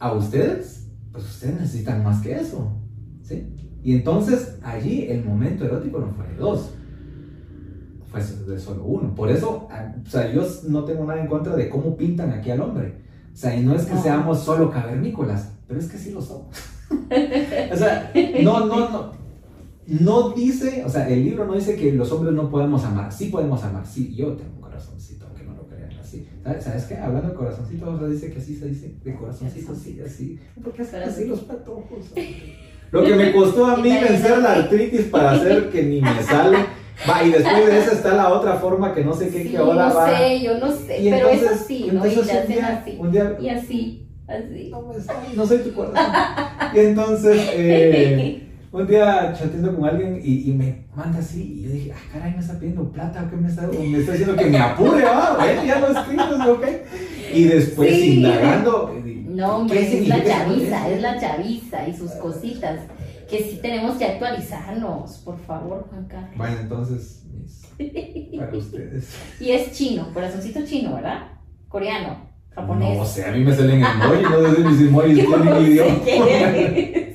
A 0.00 0.12
ustedes, 0.14 0.90
pues 1.12 1.24
ustedes 1.26 1.60
necesitan 1.60 2.02
más 2.02 2.20
que 2.20 2.32
eso. 2.32 2.76
¿sí? 3.22 3.54
Y 3.84 3.94
entonces 3.94 4.58
allí 4.64 5.06
el 5.08 5.24
momento 5.24 5.64
erótico 5.64 6.00
no 6.00 6.12
fue 6.12 6.26
de 6.26 6.34
dos, 6.34 6.74
fue 8.10 8.20
de 8.22 8.58
solo 8.58 8.84
uno. 8.84 9.14
Por 9.14 9.30
eso, 9.30 9.68
o 9.68 10.10
sea, 10.10 10.32
yo 10.32 10.42
no 10.68 10.84
tengo 10.84 11.04
nada 11.04 11.20
en 11.20 11.28
contra 11.28 11.54
de 11.54 11.68
cómo 11.68 11.96
pintan 11.96 12.32
aquí 12.32 12.50
al 12.50 12.60
hombre. 12.60 12.94
O 13.32 13.36
sea, 13.36 13.54
y 13.54 13.62
no 13.62 13.74
es 13.74 13.84
que 13.86 13.96
seamos 13.96 14.40
solo 14.40 14.70
cavernícolas, 14.70 15.52
pero 15.68 15.78
es 15.78 15.88
que 15.88 15.96
sí 15.96 16.10
lo 16.10 16.20
somos 16.20 16.48
o 16.90 17.76
sea, 17.76 18.12
no, 18.42 18.66
no, 18.66 18.90
no. 18.90 19.12
No 19.86 20.30
dice, 20.30 20.82
o 20.84 20.88
sea, 20.88 21.08
el 21.08 21.24
libro 21.24 21.46
no 21.46 21.54
dice 21.54 21.76
que 21.76 21.92
los 21.92 22.10
hombres 22.10 22.34
no 22.34 22.50
podemos 22.50 22.84
amar. 22.84 23.12
Sí 23.12 23.26
podemos 23.26 23.62
amar. 23.62 23.86
Sí, 23.86 24.12
yo 24.14 24.32
tengo 24.32 24.54
un 24.56 24.60
corazoncito, 24.60 25.26
aunque 25.26 25.44
no 25.44 25.54
lo 25.54 25.66
crean 25.68 25.92
así. 26.00 26.26
¿Sabes, 26.60 26.84
qué? 26.84 26.96
Hablando 26.96 27.28
de 27.28 27.34
corazoncito, 27.34 27.90
o 27.90 28.08
dice 28.08 28.32
que 28.32 28.38
así 28.38 28.56
se 28.56 28.66
dice, 28.66 28.94
de 29.04 29.14
corazoncito, 29.14 29.74
sí, 29.74 30.00
así. 30.04 30.38
Porque 30.62 30.82
hacen 30.82 31.02
así 31.02 31.24
los 31.26 31.40
patojos. 31.40 32.12
Lo 32.90 33.04
que 33.04 33.14
me 33.14 33.32
costó 33.32 33.66
a 33.66 33.76
mí 33.76 33.90
vencer 34.08 34.38
la 34.38 34.54
artritis 34.54 35.02
para 35.02 35.32
hacer 35.32 35.70
que 35.70 35.84
ni 35.84 36.00
me 36.00 36.22
sale. 36.24 36.58
Va, 37.08 37.24
y 37.24 37.30
después 37.30 37.66
de 37.66 37.78
eso 37.78 37.92
está 37.92 38.14
la 38.14 38.28
otra 38.28 38.54
forma 38.56 38.92
que 38.94 39.04
no 39.04 39.14
sé 39.14 39.30
qué, 39.30 39.50
que 39.50 39.56
ahora 39.56 39.88
va. 39.88 40.10
No 40.10 40.16
sé, 40.18 40.40
yo 40.40 40.58
no 40.58 40.70
sé, 40.70 40.98
pero 41.10 41.28
es 41.28 41.46
así, 41.46 41.90
¿no? 41.92 42.06
Y 42.06 42.18
así. 42.18 42.96
Un 42.98 43.12
día, 43.12 43.36
y 43.40 43.48
así. 43.48 44.06
No, 45.34 45.46
soy 45.46 45.58
tu 45.58 45.72
corazón. 45.72 46.12
y 46.74 46.78
entonces, 46.78 47.50
eh, 47.52 48.48
un 48.70 48.86
día 48.86 49.32
chateando 49.32 49.74
con 49.74 49.88
alguien 49.88 50.20
y, 50.22 50.52
me 50.52 50.84
manda 50.94 51.18
así, 51.18 51.42
y 51.42 51.62
yo 51.62 51.70
dije, 51.70 51.92
ah, 51.92 52.10
caray, 52.12 52.34
me 52.34 52.38
está 52.38 52.58
pidiendo 52.58 52.92
plata, 52.92 53.26
¿qué 53.28 53.36
me 53.36 53.48
está, 53.48 53.66
me 53.66 53.98
está 53.98 54.12
diciendo 54.12 54.36
que 54.36 54.46
me 54.46 54.58
apure? 54.58 55.04
Ah, 55.04 55.34
bueno, 55.36 55.64
ya 55.64 55.80
lo 55.80 55.88
escribes, 55.88 56.48
ok. 56.48 56.66
Y 57.34 57.44
después, 57.44 57.92
indagando. 57.92 58.94
Eh, 59.04 59.24
no, 59.28 59.56
hombre, 59.56 59.80
es 59.80 60.08
la 60.08 60.24
chaviza, 60.24 60.90
es 60.90 61.00
la 61.00 61.18
chaviza 61.18 61.88
y 61.88 61.94
sus 61.94 62.10
cositas. 62.12 62.80
Que 63.30 63.44
sí 63.44 63.58
tenemos 63.62 63.96
que 63.96 64.04
actualizarnos, 64.04 65.18
por 65.18 65.38
favor, 65.38 65.86
Juan 65.88 66.06
Carlos. 66.06 66.36
Bueno, 66.36 66.56
entonces, 66.60 67.24
para 68.38 68.56
ustedes. 68.56 69.16
Y 69.38 69.52
es 69.52 69.72
chino, 69.72 70.12
corazoncito 70.12 70.64
chino, 70.66 70.94
¿verdad? 70.94 71.28
Coreano. 71.68 72.28
Japonés. 72.50 72.98
No 72.98 73.04
sé, 73.04 73.24
a 73.24 73.30
mí 73.32 73.44
me 73.44 73.54
salen 73.54 73.84
emojis, 73.84 74.30
no 74.30 74.54
sé 74.54 74.60
mis 74.64 74.80
emojis 74.80 75.14
tienen 75.26 75.62
idioma. 75.62 75.94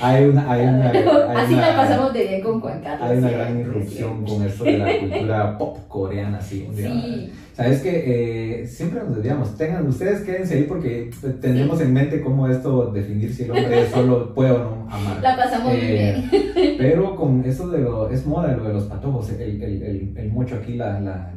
Hay 0.00 0.24
una, 0.24 0.50
hay 0.50 0.66
una, 0.66 0.90
hay 0.90 1.36
Así 1.36 1.54
la 1.54 1.76
pasamos 1.76 2.12
de 2.12 2.26
bien 2.26 2.40
con 2.40 2.60
Juan 2.60 2.80
Carlos. 2.80 3.08
Hay 3.10 3.18
una 3.18 3.30
gran 3.30 3.60
irrupción 3.60 4.24
con 4.24 4.42
esto 4.42 4.64
de 4.64 4.78
la 4.78 4.98
cultura 5.00 5.58
pop 5.58 5.78
coreana, 5.88 6.40
sí. 6.40 6.68
sí. 6.74 7.32
Sabes 7.54 7.80
que 7.80 8.60
eh, 8.62 8.66
siempre 8.66 9.00
nos 9.00 9.16
decíamos, 9.16 9.56
tengan, 9.56 9.86
ustedes 9.86 10.20
quédense 10.20 10.54
ahí 10.54 10.62
porque 10.64 11.10
tenemos 11.40 11.80
en 11.80 11.92
mente 11.92 12.20
cómo 12.20 12.46
esto 12.48 12.92
definir 12.92 13.34
si 13.34 13.44
el 13.44 13.50
hombre 13.50 13.88
solo 13.92 14.32
puede 14.32 14.52
o 14.52 14.58
no 14.58 14.88
amar. 14.88 15.20
La 15.20 15.36
pasamos 15.36 15.72
muy 15.72 15.80
eh, 15.80 16.22
bien. 16.54 16.76
Pero 16.78 17.16
con 17.16 17.44
eso 17.44 17.68
de 17.68 17.80
lo, 17.80 18.08
es 18.10 18.24
moda 18.24 18.56
lo 18.56 18.64
de 18.64 18.74
los 18.74 18.84
patojos, 18.84 19.32
el, 19.32 19.60
el, 19.60 19.82
el, 19.82 20.14
el 20.16 20.32
mocho 20.32 20.54
aquí, 20.54 20.74
la, 20.74 21.00
la, 21.00 21.34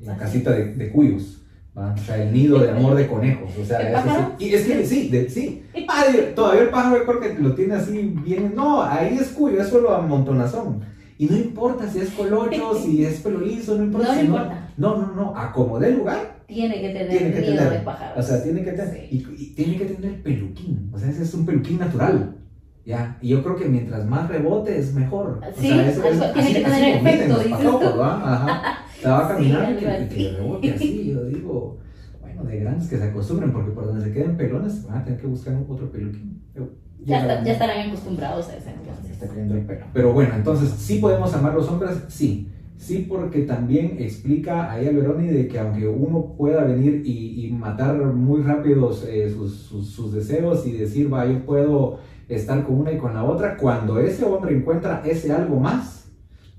la 0.00 0.16
casita 0.16 0.52
de, 0.52 0.74
de 0.74 0.90
cuyos. 0.90 1.43
O 1.76 1.96
sea, 1.98 2.22
el 2.22 2.32
nido 2.32 2.60
de 2.60 2.70
amor 2.70 2.94
de 2.94 3.08
conejos. 3.08 3.50
O 3.60 3.64
sea, 3.64 3.80
eso 3.80 4.34
sí. 4.38 4.44
Y 4.44 4.54
es 4.54 4.66
que 4.66 4.86
sí, 4.86 5.08
de, 5.08 5.28
sí. 5.28 5.64
todavía 6.36 6.62
el 6.62 6.68
pájaro 6.70 6.98
yo 6.98 7.04
creo 7.04 7.20
que 7.20 7.42
lo 7.42 7.54
tiene 7.54 7.74
así 7.74 8.14
bien. 8.24 8.52
No, 8.54 8.82
ahí 8.82 9.18
es 9.20 9.30
cuyo, 9.30 9.60
es 9.60 9.68
solo 9.68 9.92
amontonazón. 9.92 10.82
Y 11.18 11.26
no 11.26 11.36
importa 11.36 11.88
si 11.88 11.98
es 12.00 12.10
colocho, 12.10 12.76
si 12.76 13.04
es 13.04 13.20
pelo 13.20 13.40
liso, 13.40 13.76
no 13.76 13.84
importa. 13.84 14.08
No, 14.08 14.14
si 14.14 14.26
importa. 14.26 14.70
No, 14.76 14.96
no, 14.98 15.14
no, 15.14 15.36
acomodé 15.36 15.88
el 15.88 15.96
lugar. 15.98 16.44
Tiene 16.46 16.80
que 16.80 16.88
tener 16.90 17.08
tiene 17.08 17.32
que 17.32 17.40
nido 17.40 17.54
tener, 17.56 17.72
de 17.72 17.78
pájaro. 17.80 18.20
O 18.20 18.22
sea, 18.22 18.42
tiene 18.42 18.62
que 18.62 18.72
tener. 18.72 19.08
Y, 19.10 19.54
tiene 19.56 19.76
que 19.76 19.84
tener 19.86 20.22
peluquín. 20.22 20.90
O 20.92 20.98
sea, 20.98 21.10
ese 21.10 21.24
es 21.24 21.34
un 21.34 21.44
peluquín 21.44 21.78
natural. 21.78 22.36
Ya, 22.84 23.18
y 23.20 23.30
yo 23.30 23.42
creo 23.42 23.56
que 23.56 23.64
mientras 23.64 24.04
más 24.06 24.28
rebote 24.28 24.78
es 24.78 24.94
mejor. 24.94 25.40
Sí, 25.58 25.70
o 25.70 25.74
sea, 25.74 25.88
eso, 25.88 26.04
es, 26.04 26.32
tiene 26.34 26.52
que 26.52 26.60
tener 26.60 26.96
efecto, 26.96 27.38
dices 27.38 27.58
tú. 27.60 28.02
Ajá. 28.02 28.80
Estaba 29.04 29.28
caminando 29.28 29.78
sí, 29.78 29.84
y 29.84 30.08
que, 30.08 30.32
rebote 30.32 30.70
así, 30.72 31.10
yo 31.12 31.24
digo, 31.26 31.78
bueno, 32.22 32.44
de 32.44 32.58
grandes 32.60 32.88
que 32.88 32.96
se 32.96 33.04
acostumbren, 33.04 33.52
porque 33.52 33.72
por 33.72 33.86
donde 33.86 34.02
se 34.02 34.12
queden 34.14 34.34
pelones 34.38 34.86
van 34.86 34.98
a 34.98 35.04
tener 35.04 35.20
que 35.20 35.26
buscar 35.26 35.54
otro 35.68 35.92
peluquín. 35.92 36.42
Ya, 37.04 37.42
ya, 37.44 37.52
estarán 37.52 37.88
acostumbrados 37.88 38.48
a 38.48 38.56
ese 38.56 38.70
entonces. 38.70 39.10
está 39.10 39.28
cayendo 39.28 39.56
el 39.56 39.66
pelo. 39.66 39.84
Pero 39.92 40.14
bueno, 40.14 40.34
entonces, 40.34 40.70
¿sí 40.70 41.00
podemos 41.00 41.34
amar 41.34 41.52
los 41.52 41.68
hombres? 41.68 42.02
Sí. 42.08 42.48
Sí, 42.78 43.06
porque 43.08 43.42
también 43.42 43.96
explica 43.98 44.70
a 44.70 44.80
ella 44.80 44.90
Veroni 44.92 45.28
de 45.28 45.48
que 45.48 45.58
aunque 45.58 45.86
uno 45.86 46.34
pueda 46.36 46.64
venir 46.64 47.02
y, 47.04 47.46
y 47.46 47.52
matar 47.52 47.94
muy 47.96 48.42
rápido 48.42 48.90
eh, 49.06 49.30
sus, 49.30 49.54
sus, 49.54 49.90
sus, 49.90 50.12
deseos 50.12 50.66
y 50.66 50.72
decir, 50.72 51.12
va, 51.12 51.24
yo 51.26 51.44
puedo 51.44 51.98
estar 52.28 52.64
con 52.64 52.80
una 52.80 52.92
y 52.92 52.98
con 52.98 53.14
la 53.14 53.24
otra, 53.24 53.56
cuando 53.56 54.00
ese 54.00 54.24
hombre 54.24 54.56
encuentra 54.56 55.02
ese 55.04 55.32
algo 55.32 55.60
más, 55.60 56.03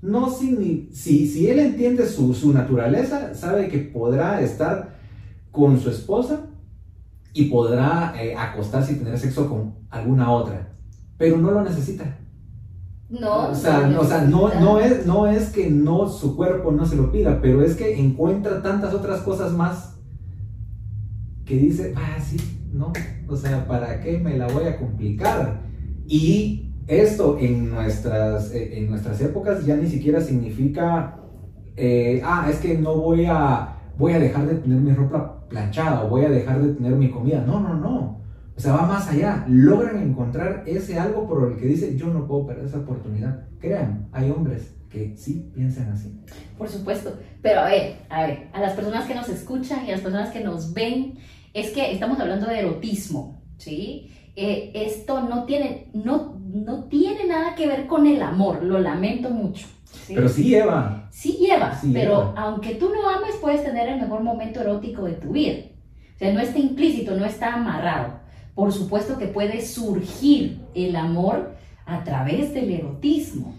no 0.06 0.30
si, 0.30 0.88
si, 0.92 1.26
si 1.26 1.50
él 1.50 1.58
entiende 1.58 2.06
su, 2.06 2.32
su 2.32 2.52
naturaleza, 2.52 3.34
sabe 3.34 3.68
que 3.68 3.78
podrá 3.78 4.40
estar 4.40 4.96
con 5.50 5.80
su 5.80 5.90
esposa 5.90 6.46
y 7.32 7.46
podrá 7.46 8.14
eh, 8.16 8.34
acostarse 8.36 8.92
y 8.92 8.96
tener 8.96 9.18
sexo 9.18 9.48
con 9.48 9.74
alguna 9.90 10.30
otra, 10.30 10.74
pero 11.18 11.36
no 11.38 11.50
lo 11.50 11.62
necesita. 11.62 12.18
No, 13.08 13.48
o 13.50 13.54
sea, 13.54 13.86
no, 13.86 14.00
o 14.00 14.04
sea, 14.04 14.22
no, 14.22 14.52
no, 14.60 14.78
es, 14.80 15.06
no 15.06 15.26
es 15.26 15.50
que 15.50 15.70
no 15.70 16.08
su 16.08 16.36
cuerpo 16.36 16.72
no 16.72 16.86
se 16.86 16.96
lo 16.96 17.12
pida, 17.12 17.40
pero 17.40 17.62
es 17.62 17.76
que 17.76 17.98
encuentra 17.98 18.62
tantas 18.62 18.94
otras 18.94 19.20
cosas 19.20 19.52
más 19.52 19.96
que 21.44 21.56
dice, 21.56 21.94
ah, 21.96 22.18
sí, 22.20 22.36
no, 22.72 22.92
o 23.28 23.36
sea, 23.36 23.66
¿para 23.66 24.00
qué 24.00 24.18
me 24.18 24.36
la 24.36 24.48
voy 24.48 24.64
a 24.64 24.76
complicar? 24.76 25.62
Y 26.06 26.65
esto 26.86 27.38
en 27.40 27.70
nuestras, 27.70 28.52
eh, 28.52 28.78
en 28.78 28.90
nuestras 28.90 29.20
épocas 29.20 29.64
ya 29.64 29.76
ni 29.76 29.88
siquiera 29.88 30.20
significa, 30.20 31.16
eh, 31.76 32.20
ah, 32.24 32.46
es 32.50 32.58
que 32.58 32.78
no 32.78 32.96
voy 32.96 33.26
a, 33.26 33.76
voy 33.98 34.12
a 34.12 34.18
dejar 34.18 34.46
de 34.46 34.54
tener 34.56 34.78
mi 34.78 34.92
ropa 34.92 35.46
planchada 35.48 36.04
o 36.04 36.08
voy 36.08 36.24
a 36.24 36.30
dejar 36.30 36.62
de 36.62 36.74
tener 36.74 36.92
mi 36.92 37.10
comida. 37.10 37.42
No, 37.46 37.60
no, 37.60 37.74
no. 37.74 38.20
O 38.56 38.60
sea, 38.60 38.72
va 38.72 38.86
más 38.86 39.08
allá. 39.08 39.44
Logran 39.48 40.02
encontrar 40.02 40.62
ese 40.66 40.98
algo 40.98 41.26
por 41.28 41.50
el 41.50 41.58
que 41.58 41.66
dice, 41.66 41.96
yo 41.96 42.06
no 42.06 42.26
puedo 42.26 42.46
perder 42.46 42.66
esa 42.66 42.78
oportunidad. 42.78 43.44
Crean, 43.58 44.08
hay 44.12 44.30
hombres 44.30 44.74
que 44.88 45.14
sí 45.16 45.50
piensan 45.54 45.90
así. 45.90 46.18
Por 46.56 46.68
supuesto. 46.68 47.18
Pero 47.42 47.60
a 47.60 47.66
ver, 47.66 47.96
a 48.08 48.26
ver, 48.26 48.48
a 48.52 48.60
las 48.60 48.72
personas 48.72 49.06
que 49.06 49.14
nos 49.14 49.28
escuchan 49.28 49.84
y 49.84 49.90
a 49.90 49.92
las 49.92 50.00
personas 50.00 50.30
que 50.30 50.40
nos 50.40 50.72
ven, 50.72 51.18
es 51.52 51.70
que 51.70 51.92
estamos 51.92 52.18
hablando 52.18 52.46
de 52.46 52.60
erotismo, 52.60 53.42
¿sí? 53.58 54.10
Eh, 54.36 54.72
esto 54.74 55.22
no 55.22 55.44
tiene, 55.44 55.88
no, 55.94 56.35
no 56.64 56.84
tiene 56.84 57.26
nada 57.26 57.54
que 57.54 57.66
ver 57.66 57.86
con 57.86 58.06
el 58.06 58.22
amor, 58.22 58.62
lo 58.62 58.78
lamento 58.78 59.30
mucho. 59.30 59.66
Pero 60.08 60.28
sí 60.28 60.44
lleva. 60.44 61.08
Sí 61.10 61.32
lleva, 61.32 61.78
pero 61.92 62.34
aunque 62.36 62.74
tú 62.74 62.90
no 62.90 63.08
ames, 63.08 63.36
puedes 63.40 63.64
tener 63.64 63.88
el 63.88 64.00
mejor 64.00 64.22
momento 64.22 64.60
erótico 64.60 65.04
de 65.04 65.14
tu 65.14 65.30
vida. 65.30 65.64
O 66.14 66.18
sea, 66.18 66.32
no 66.32 66.40
está 66.40 66.58
implícito, 66.58 67.16
no 67.16 67.24
está 67.24 67.54
amarrado. 67.54 68.20
Por 68.54 68.72
supuesto 68.72 69.18
que 69.18 69.26
puede 69.26 69.64
surgir 69.64 70.60
el 70.74 70.96
amor 70.96 71.54
a 71.84 72.04
través 72.04 72.52
del 72.54 72.70
erotismo. 72.70 73.54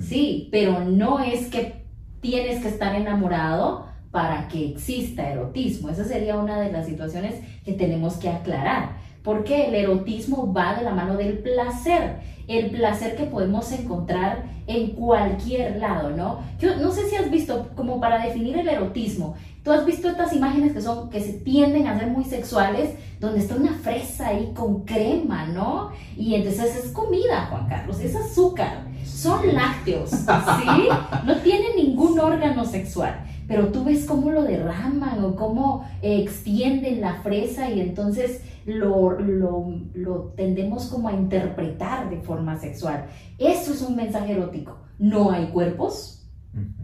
Sí, 0.00 0.48
pero 0.52 0.84
no 0.84 1.20
es 1.20 1.46
que 1.46 1.86
tienes 2.20 2.62
que 2.62 2.68
estar 2.68 2.94
enamorado 2.94 3.86
para 4.10 4.48
que 4.48 4.70
exista 4.70 5.30
erotismo. 5.30 5.88
Esa 5.88 6.04
sería 6.04 6.36
una 6.36 6.60
de 6.60 6.72
las 6.72 6.86
situaciones 6.86 7.34
que 7.64 7.72
tenemos 7.72 8.16
que 8.16 8.28
aclarar 8.28 8.96
Porque 9.26 9.66
el 9.66 9.74
erotismo 9.74 10.52
va 10.52 10.76
de 10.76 10.84
la 10.84 10.92
mano 10.92 11.16
del 11.16 11.38
placer, 11.38 12.18
el 12.46 12.70
placer 12.70 13.16
que 13.16 13.24
podemos 13.24 13.72
encontrar 13.72 14.44
en 14.68 14.92
cualquier 14.92 15.80
lado, 15.80 16.10
¿no? 16.10 16.38
Yo 16.60 16.76
no 16.76 16.92
sé 16.92 17.08
si 17.08 17.16
has 17.16 17.28
visto, 17.28 17.70
como 17.74 17.98
para 18.00 18.24
definir 18.24 18.56
el 18.56 18.68
erotismo, 18.68 19.34
tú 19.64 19.72
has 19.72 19.84
visto 19.84 20.08
estas 20.08 20.32
imágenes 20.32 20.72
que 20.72 20.80
son, 20.80 21.10
que 21.10 21.20
se 21.20 21.32
tienden 21.32 21.88
a 21.88 21.98
ser 21.98 22.06
muy 22.06 22.22
sexuales, 22.22 22.90
donde 23.18 23.40
está 23.40 23.56
una 23.56 23.72
fresa 23.72 24.28
ahí 24.28 24.52
con 24.54 24.84
crema, 24.84 25.46
¿no? 25.46 25.90
Y 26.16 26.36
entonces 26.36 26.84
es 26.84 26.92
comida, 26.92 27.48
Juan 27.50 27.66
Carlos, 27.68 27.98
es 27.98 28.14
azúcar, 28.14 28.84
son 29.04 29.52
lácteos, 29.52 30.10
¿sí? 30.10 30.88
No 31.24 31.34
tienen 31.38 31.74
ningún 31.74 32.16
órgano 32.20 32.64
sexual 32.64 33.24
pero 33.46 33.68
tú 33.68 33.84
ves 33.84 34.04
cómo 34.04 34.30
lo 34.30 34.42
derraman 34.42 35.22
o 35.24 35.36
cómo 35.36 35.88
eh, 36.02 36.20
extienden 36.22 37.00
la 37.00 37.14
fresa 37.22 37.70
y 37.70 37.80
entonces 37.80 38.42
lo, 38.64 39.18
lo, 39.20 40.32
tendemos 40.36 40.86
como 40.86 41.08
a 41.08 41.12
interpretar 41.12 42.10
de 42.10 42.18
forma 42.18 42.58
sexual. 42.58 43.06
Eso 43.38 43.72
es 43.72 43.82
un 43.82 43.96
mensaje 43.96 44.32
erótico. 44.32 44.78
No 44.98 45.30
hay 45.30 45.46
cuerpos, 45.46 46.26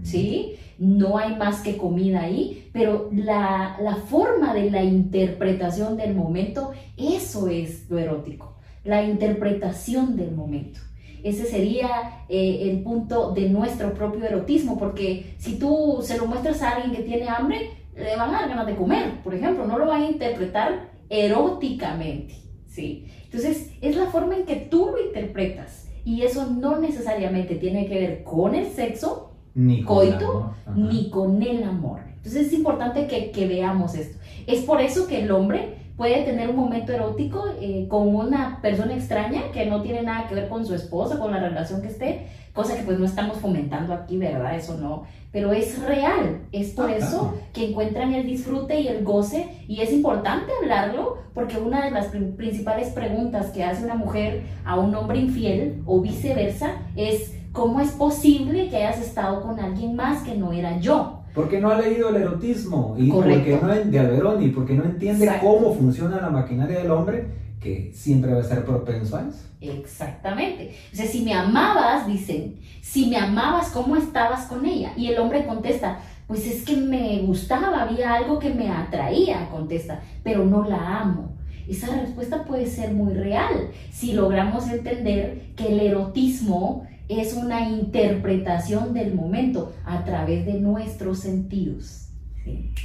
¿sí? 0.03 0.57
No 0.79 1.18
hay 1.18 1.37
más 1.37 1.61
que 1.61 1.77
comida 1.77 2.22
ahí, 2.22 2.68
pero 2.72 3.09
la, 3.12 3.77
la 3.81 3.96
forma 3.96 4.55
de 4.55 4.70
la 4.70 4.83
interpretación 4.83 5.96
del 5.96 6.14
momento, 6.14 6.72
eso 6.96 7.48
es 7.48 7.88
lo 7.90 7.98
erótico, 7.98 8.57
la 8.85 9.03
interpretación 9.03 10.16
del 10.16 10.33
momento. 10.33 10.81
Ese 11.23 11.45
sería 11.45 12.25
eh, 12.29 12.71
el 12.71 12.83
punto 12.83 13.33
de 13.33 13.49
nuestro 13.49 13.95
propio 13.95 14.25
erotismo, 14.25 14.79
porque 14.79 15.35
si 15.39 15.59
tú 15.59 15.99
se 16.03 16.19
lo 16.19 16.27
muestras 16.27 16.63
a 16.63 16.71
alguien 16.71 16.95
que 16.95 17.03
tiene 17.03 17.29
hambre, 17.29 17.71
le 17.97 18.17
van 18.17 18.31
a 18.31 18.41
dar 18.41 18.49
ganas 18.49 18.67
de 18.67 18.77
comer, 18.77 19.23
por 19.23 19.35
ejemplo, 19.35 19.67
no 19.67 19.79
lo 19.79 19.87
van 19.87 20.03
a 20.03 20.11
interpretar 20.11 20.91
eróticamente, 21.09 22.35
¿sí? 22.67 23.07
Entonces, 23.25 23.71
es 23.81 23.97
la 23.97 24.07
forma 24.07 24.37
en 24.37 24.45
que 24.45 24.57
tú 24.57 24.91
lo 24.93 25.05
interpretas 25.05 25.89
y 26.05 26.23
eso 26.23 26.47
no 26.47 26.79
necesariamente 26.79 27.57
tiene 27.57 27.87
que 27.87 27.95
ver 27.95 28.25
con 28.25 28.55
el 28.55 28.67
sexo, 28.67 29.33
ni 29.55 29.83
con 29.83 29.97
coito, 29.97 30.55
ni 30.75 31.11
con 31.11 31.43
el 31.43 31.63
amor. 31.65 32.01
Entonces, 32.17 32.47
es 32.47 32.53
importante 32.53 33.07
que, 33.07 33.31
que 33.31 33.47
veamos 33.47 33.95
esto. 33.95 34.19
Es 34.47 34.63
por 34.65 34.81
eso 34.81 35.07
que 35.07 35.23
el 35.23 35.31
hombre 35.31 35.82
puede 36.03 36.25
tener 36.25 36.51
un 36.51 36.57
momento 36.57 36.93
erótico 36.93 37.45
eh, 37.61 37.87
con 37.88 38.12
una 38.12 38.61
persona 38.61 38.93
extraña 38.93 39.53
que 39.53 39.67
no 39.67 39.83
tiene 39.83 40.03
nada 40.03 40.27
que 40.27 40.35
ver 40.35 40.49
con 40.49 40.67
su 40.67 40.75
esposa, 40.75 41.17
con 41.21 41.31
la 41.31 41.38
relación 41.38 41.81
que 41.81 41.87
esté, 41.87 42.27
cosa 42.53 42.75
que 42.75 42.83
pues 42.83 42.99
no 42.99 43.05
estamos 43.05 43.38
fomentando 43.38 43.95
aquí, 43.95 44.17
¿verdad? 44.17 44.57
Eso 44.57 44.77
no, 44.79 45.05
pero 45.31 45.53
es 45.53 45.81
real, 45.81 46.41
es 46.51 46.71
por 46.71 46.91
ah, 46.91 46.97
eso 46.97 47.35
que 47.53 47.71
encuentran 47.71 48.12
el 48.15 48.27
disfrute 48.27 48.81
y 48.81 48.88
el 48.88 49.05
goce 49.05 49.65
y 49.69 49.81
es 49.81 49.93
importante 49.93 50.51
hablarlo 50.61 51.19
porque 51.35 51.59
una 51.59 51.85
de 51.85 51.93
las 51.93 52.07
principales 52.07 52.88
preguntas 52.88 53.51
que 53.51 53.62
hace 53.62 53.85
una 53.85 53.95
mujer 53.95 54.43
a 54.65 54.81
un 54.81 54.93
hombre 54.97 55.21
infiel 55.21 55.85
o 55.87 56.01
viceversa 56.01 56.79
es 56.97 57.33
¿cómo 57.53 57.79
es 57.79 57.93
posible 57.93 58.71
que 58.71 58.79
hayas 58.79 59.01
estado 59.01 59.41
con 59.41 59.61
alguien 59.61 59.95
más 59.95 60.25
que 60.25 60.35
no 60.35 60.53
era 60.53 60.81
yo? 60.81 61.22
Porque 61.35 61.61
no 61.61 61.71
ha 61.71 61.81
leído 61.81 62.11
el 62.11 62.16
erotismo 62.16 62.95
y 62.99 63.11
porque 63.11 63.59
no, 63.61 63.68
de 63.68 63.99
Alberoni, 63.99 64.49
porque 64.49 64.75
no 64.75 64.85
entiende 64.85 65.31
cómo 65.40 65.75
funciona 65.75 66.21
la 66.21 66.31
maquinaria 66.31 66.81
del 66.81 66.90
hombre, 66.90 67.27
que 67.61 67.90
siempre 67.95 68.35
va 68.35 68.40
a 68.40 68.45
ser 68.45 68.64
propenso 68.64 69.16
a 69.16 69.29
eso. 69.29 69.47
Exactamente. 69.61 70.75
O 70.92 70.97
sea, 70.97 71.07
si 71.07 71.23
me 71.23 71.33
amabas, 71.33 72.07
dicen, 72.07 72.57
si 72.83 73.09
me 73.09 73.16
amabas, 73.16 73.71
¿cómo 73.71 73.97
estabas 73.97 74.47
con 74.47 74.66
ella? 74.66 74.92
Y 74.97 75.07
el 75.07 75.18
hombre 75.18 75.47
contesta, 75.47 76.01
pues 76.27 76.47
es 76.47 76.64
que 76.64 76.77
me 76.77 77.21
gustaba, 77.23 77.83
había 77.83 78.14
algo 78.14 78.38
que 78.38 78.53
me 78.53 78.68
atraía, 78.68 79.49
contesta, 79.51 80.03
pero 80.25 80.45
no 80.45 80.68
la 80.68 81.01
amo. 81.01 81.37
Esa 81.68 81.95
respuesta 82.01 82.45
puede 82.45 82.66
ser 82.66 82.92
muy 82.92 83.14
real 83.14 83.71
si 83.92 84.12
logramos 84.12 84.68
entender 84.68 85.53
que 85.55 85.68
el 85.68 85.81
erotismo 85.81 86.87
es 87.20 87.35
una 87.35 87.68
interpretación 87.68 88.94
del 88.94 89.14
momento 89.14 89.72
a 89.85 90.05
través 90.05 90.46
de 90.46 90.55
nuestros 90.55 91.20
sentidos. 91.20 92.09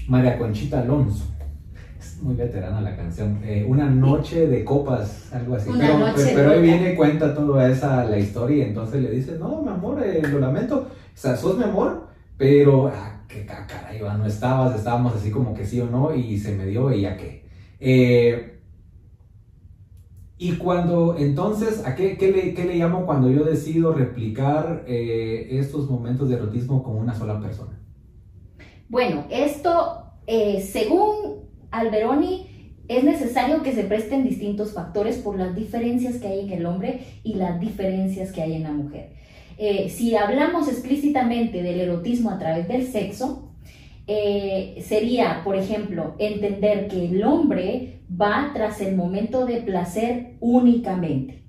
María 0.08 0.38
Conchita 0.38 0.82
Alonso. 0.82 1.26
Es 2.00 2.22
muy 2.22 2.36
veterana 2.36 2.82
la 2.82 2.96
canción. 2.96 3.40
Eh, 3.44 3.66
una 3.68 3.90
noche 3.90 4.48
de 4.48 4.64
copas, 4.64 5.34
algo 5.34 5.56
así. 5.56 5.70
pero, 5.78 6.06
pero, 6.16 6.52
ahí 6.52 6.62
viene 6.62 6.96
cuenta 6.96 7.34
toda 7.34 7.70
esa 7.70 8.06
la 8.06 8.20
historia 8.20 8.58
y 8.58 8.68
entonces 8.70 9.02
le 9.02 9.10
dice, 9.10 9.38
no, 9.40 9.62
mi 9.62 9.70
amor, 9.70 10.04
eh, 10.04 10.22
lo 10.22 10.40
lamento. 10.40 10.88
O 10.90 11.20
sea, 11.20 11.36
sos 11.36 11.58
mi 11.58 11.64
amor, 11.64 12.08
pero 12.38 12.88
ah, 12.88 13.24
qué 13.28 13.46
caray, 13.46 14.00
no 14.00 14.26
estabas, 14.26 14.76
estábamos 14.76 15.16
así 15.16 15.32
como 15.32 15.54
que 15.54 15.66
sí 15.66 15.82
o 15.82 15.88
no 15.88 16.14
y 16.14 16.38
se 16.38 16.56
me 16.56 16.66
dio 16.66 16.92
y 16.92 17.02
ya 17.02 17.18
qué. 17.18 17.46
Eh, 17.80 18.57
y 20.40 20.54
cuando, 20.54 21.18
entonces, 21.18 21.84
¿a 21.84 21.96
qué, 21.96 22.16
le, 22.56 22.76
llamo 22.76 23.08
cuando 23.08 23.32
yo 23.32 23.44
decido 23.44 23.94
replicar 23.94 24.84
eh, 24.88 25.48
estos 25.52 25.90
momentos 25.90 26.30
de 26.30 26.36
erotismo 26.36 26.84
con 26.84 26.96
una 26.96 27.16
sola 27.16 27.40
persona? 27.42 27.80
Bueno, 28.88 29.26
esto, 29.32 30.04
eh, 30.28 30.62
según 30.62 31.48
Alberoni, 31.72 32.76
es 32.88 33.04
necesario 33.04 33.64
que 33.64 33.74
se 33.74 33.84
presten 33.84 34.24
distintos 34.24 34.74
factores 34.74 35.18
por 35.18 35.38
las 35.40 35.56
diferencias 35.56 36.18
que 36.18 36.28
hay 36.28 36.42
en 36.42 36.52
el 36.52 36.66
hombre 36.68 37.02
y 37.24 37.34
las 37.34 37.60
diferencias 37.60 38.32
que 38.32 38.44
hay 38.44 38.54
en 38.54 38.64
la 38.64 38.72
mujer. 38.72 39.14
Eh, 39.58 39.90
si 39.90 40.16
hablamos 40.16 40.68
explícitamente 40.68 41.64
del 41.64 41.80
erotismo 41.80 42.30
a 42.30 42.38
través 42.38 42.68
del 42.68 42.86
sexo, 42.86 43.44
sería, 44.08 45.42
por 45.44 45.58
ejemplo, 45.58 46.16
entender 46.18 46.88
que 46.88 47.08
el 47.08 47.24
hombre 47.26 47.97
va 48.10 48.52
tras 48.54 48.82
el 48.82 48.96
momento 48.96 49.46
de 49.46 49.62
placer 49.62 50.38
únicamente. 50.40 51.44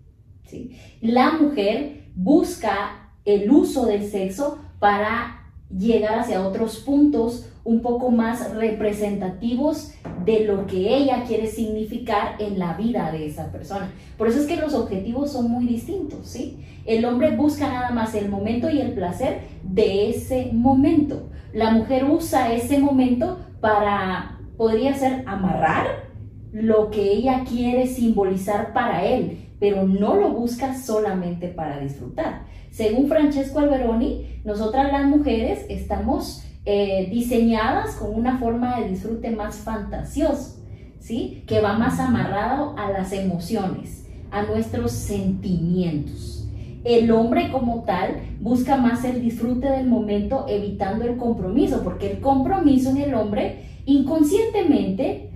¿sí? 0.46 0.76
La 1.00 1.32
mujer 1.32 2.10
busca 2.14 3.12
el 3.24 3.50
uso 3.50 3.86
del 3.86 4.08
sexo 4.10 4.58
para 4.78 5.52
llegar 5.76 6.20
hacia 6.20 6.46
otros 6.46 6.78
puntos 6.78 7.48
un 7.64 7.82
poco 7.82 8.10
más 8.10 8.54
representativos 8.54 9.92
de 10.24 10.44
lo 10.44 10.66
que 10.66 10.96
ella 10.96 11.24
quiere 11.26 11.46
significar 11.46 12.36
en 12.38 12.58
la 12.58 12.72
vida 12.72 13.12
de 13.12 13.26
esa 13.26 13.52
persona. 13.52 13.90
Por 14.16 14.28
eso 14.28 14.40
es 14.40 14.46
que 14.46 14.56
los 14.56 14.72
objetivos 14.72 15.32
son 15.32 15.50
muy 15.50 15.66
distintos, 15.66 16.26
¿sí? 16.28 16.64
El 16.86 17.04
hombre 17.04 17.36
busca 17.36 17.68
nada 17.68 17.90
más 17.90 18.14
el 18.14 18.30
momento 18.30 18.70
y 18.70 18.80
el 18.80 18.92
placer 18.92 19.42
de 19.62 20.08
ese 20.08 20.48
momento. 20.52 21.28
La 21.52 21.70
mujer 21.70 22.06
usa 22.06 22.54
ese 22.54 22.78
momento 22.78 23.38
para, 23.60 24.40
podría 24.56 24.94
ser 24.94 25.24
amarrar 25.26 26.07
lo 26.52 26.90
que 26.90 27.12
ella 27.12 27.44
quiere 27.48 27.86
simbolizar 27.86 28.72
para 28.72 29.04
él, 29.04 29.48
pero 29.60 29.86
no 29.86 30.14
lo 30.16 30.30
busca 30.30 30.76
solamente 30.76 31.48
para 31.48 31.80
disfrutar. 31.80 32.46
Según 32.70 33.08
Francesco 33.08 33.58
Alberoni, 33.58 34.40
nosotras 34.44 34.92
las 34.92 35.06
mujeres 35.06 35.66
estamos 35.68 36.44
eh, 36.64 37.08
diseñadas 37.10 37.96
con 37.96 38.14
una 38.14 38.38
forma 38.38 38.78
de 38.78 38.90
disfrute 38.90 39.30
más 39.30 39.56
fantasioso, 39.56 40.62
¿sí? 41.00 41.42
Que 41.46 41.60
va 41.60 41.78
más 41.78 41.98
amarrado 41.98 42.76
a 42.78 42.90
las 42.90 43.12
emociones, 43.12 44.06
a 44.30 44.42
nuestros 44.42 44.92
sentimientos. 44.92 46.46
El 46.84 47.10
hombre 47.10 47.50
como 47.50 47.82
tal 47.84 48.20
busca 48.40 48.76
más 48.76 49.04
el 49.04 49.20
disfrute 49.20 49.68
del 49.68 49.88
momento 49.88 50.46
evitando 50.48 51.04
el 51.04 51.16
compromiso, 51.16 51.82
porque 51.82 52.12
el 52.12 52.20
compromiso 52.20 52.90
en 52.90 52.98
el 52.98 53.14
hombre 53.14 53.64
inconscientemente, 53.84 55.27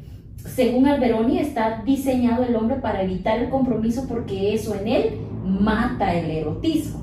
según 0.45 0.87
Alberoni, 0.87 1.39
está 1.39 1.83
diseñado 1.85 2.45
el 2.45 2.57
hombre 2.57 2.77
para 2.77 3.03
evitar 3.03 3.39
el 3.39 3.49
compromiso 3.49 4.07
porque 4.09 4.55
eso 4.55 4.75
en 4.75 4.89
él 4.89 5.21
mata 5.45 6.15
el 6.15 6.31
erotismo. 6.31 7.03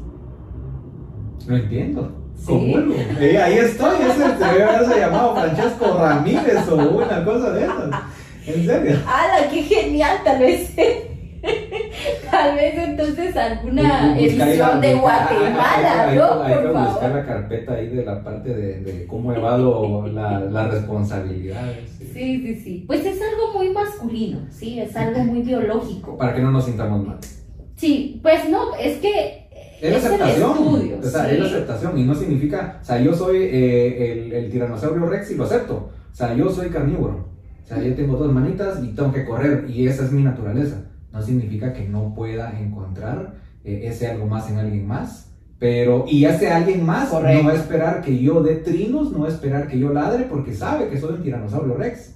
No 1.48 1.56
entiendo. 1.56 2.12
¿Cómo? 2.46 2.78
Eh, 3.20 3.38
ahí 3.38 3.58
estoy, 3.58 3.98
ese 4.02 4.38
se 4.38 4.46
debe 4.46 4.64
haberse 4.64 5.00
llamado 5.00 5.36
Francesco 5.36 5.98
Ramírez 6.00 6.68
o 6.70 6.76
una 6.76 7.26
cosa 7.26 7.52
de 7.52 7.64
esas. 7.64 8.02
¿En 8.48 8.66
serio? 8.66 8.98
¡Hala, 9.06 9.50
qué 9.50 9.64
genial! 9.64 10.20
Tal 10.24 10.40
vez. 10.40 10.74
Tal 12.40 12.56
vez 12.56 12.74
entonces 12.78 13.36
alguna 13.36 14.18
edición 14.18 14.80
de 14.80 14.96
Guatemala, 14.96 16.14
¿no? 16.16 16.42
Hay 16.42 16.54
que 16.54 16.68
buscar 16.68 17.12
la 17.12 17.26
carpeta 17.26 17.74
ahí 17.74 17.90
de 17.90 18.06
la 18.06 18.24
parte 18.24 18.56
de, 18.56 18.80
de 18.80 19.06
cómo 19.08 19.34
evado 19.34 20.08
la, 20.08 20.40
las 20.40 20.72
responsabilidades. 20.72 21.90
Sí. 21.98 22.06
sí, 22.14 22.42
sí, 22.42 22.56
sí. 22.56 22.84
Pues 22.88 23.06
es 23.06 23.20
algo 23.22 23.58
muy 23.58 23.74
masculino, 23.74 24.48
sí, 24.50 24.80
es 24.80 24.96
algo 24.96 25.20
muy 25.20 25.42
biológico. 25.42 26.18
Para 26.18 26.34
que 26.34 26.42
no 26.42 26.52
nos 26.52 26.64
sintamos 26.64 27.06
mal. 27.06 27.18
Sí, 27.76 28.22
pues 28.24 28.48
no, 28.50 28.74
es 28.76 29.00
que 29.00 29.50
es 29.82 29.92
la 29.92 29.98
aceptación. 29.98 30.52
o 30.98 31.04
sea, 31.04 31.30
es 31.30 31.40
la 31.40 31.46
aceptación 31.46 31.98
y 31.98 32.04
no 32.06 32.16
significa, 32.16 32.80
o 32.82 32.86
sea, 32.86 33.02
yo 33.02 33.14
soy 33.14 33.36
eh, 33.36 34.14
el, 34.14 34.32
el, 34.32 34.50
tiranosaurio 34.50 35.08
rex 35.08 35.32
y 35.32 35.36
lo 35.36 35.44
acepto. 35.44 35.90
O 36.10 36.16
sea, 36.16 36.34
yo 36.34 36.50
soy 36.50 36.70
carnívoro. 36.70 37.28
O 37.66 37.68
sea, 37.68 37.84
yo 37.84 37.94
tengo 37.96 38.16
dos 38.16 38.32
manitas 38.32 38.82
y 38.82 38.96
tengo 38.96 39.12
que 39.12 39.26
correr 39.26 39.70
y 39.70 39.88
esa 39.88 40.06
es 40.06 40.14
mi 40.14 40.24
naturaleza. 40.24 40.89
No 41.12 41.22
significa 41.22 41.74
que 41.74 41.88
no 41.88 42.14
pueda 42.14 42.60
encontrar 42.60 43.36
eh, 43.64 43.82
ese 43.86 44.08
algo 44.08 44.26
más 44.26 44.50
en 44.50 44.58
alguien 44.58 44.88
más. 44.88 45.34
Pero, 45.60 46.06
y 46.08 46.24
ese 46.24 46.50
alguien 46.50 46.86
más 46.86 47.12
no 47.12 47.20
va 47.22 47.52
a 47.52 47.56
esperar 47.56 48.02
que 48.02 48.18
yo 48.18 48.42
dé 48.42 48.56
trinos, 48.56 49.12
no 49.12 49.20
va 49.20 49.28
a 49.28 49.32
esperar 49.32 49.68
que 49.68 49.78
yo 49.78 49.92
ladre 49.92 50.24
porque 50.24 50.54
sabe 50.54 50.88
que 50.88 50.98
soy 50.98 51.16
un 51.16 51.24
tiranosaurio 51.24 51.76
rex. 51.76 52.16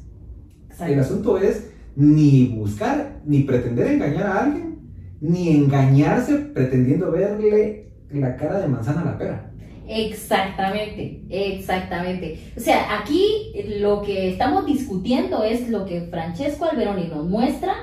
El 0.80 1.00
asunto 1.00 1.38
es 1.38 1.70
ni 1.96 2.48
buscar 2.56 3.20
ni 3.26 3.42
pretender 3.42 3.88
engañar 3.88 4.28
a 4.28 4.44
alguien, 4.46 4.80
ni 5.20 5.50
engañarse 5.50 6.36
pretendiendo 6.36 7.12
verle 7.12 7.92
la 8.12 8.38
cara 8.38 8.60
de 8.60 8.68
manzana 8.68 9.02
a 9.02 9.06
la 9.06 9.18
pera. 9.18 9.52
Exactamente, 9.88 11.24
exactamente. 11.30 12.40
O 12.56 12.60
sea, 12.60 13.00
aquí 13.00 13.52
lo 13.80 14.02
que 14.02 14.30
estamos 14.30 14.66
discutiendo 14.66 15.44
es 15.44 15.70
lo 15.70 15.86
que 15.86 16.02
Francesco 16.02 16.66
Alberoni 16.66 17.08
nos 17.08 17.28
muestra 17.28 17.74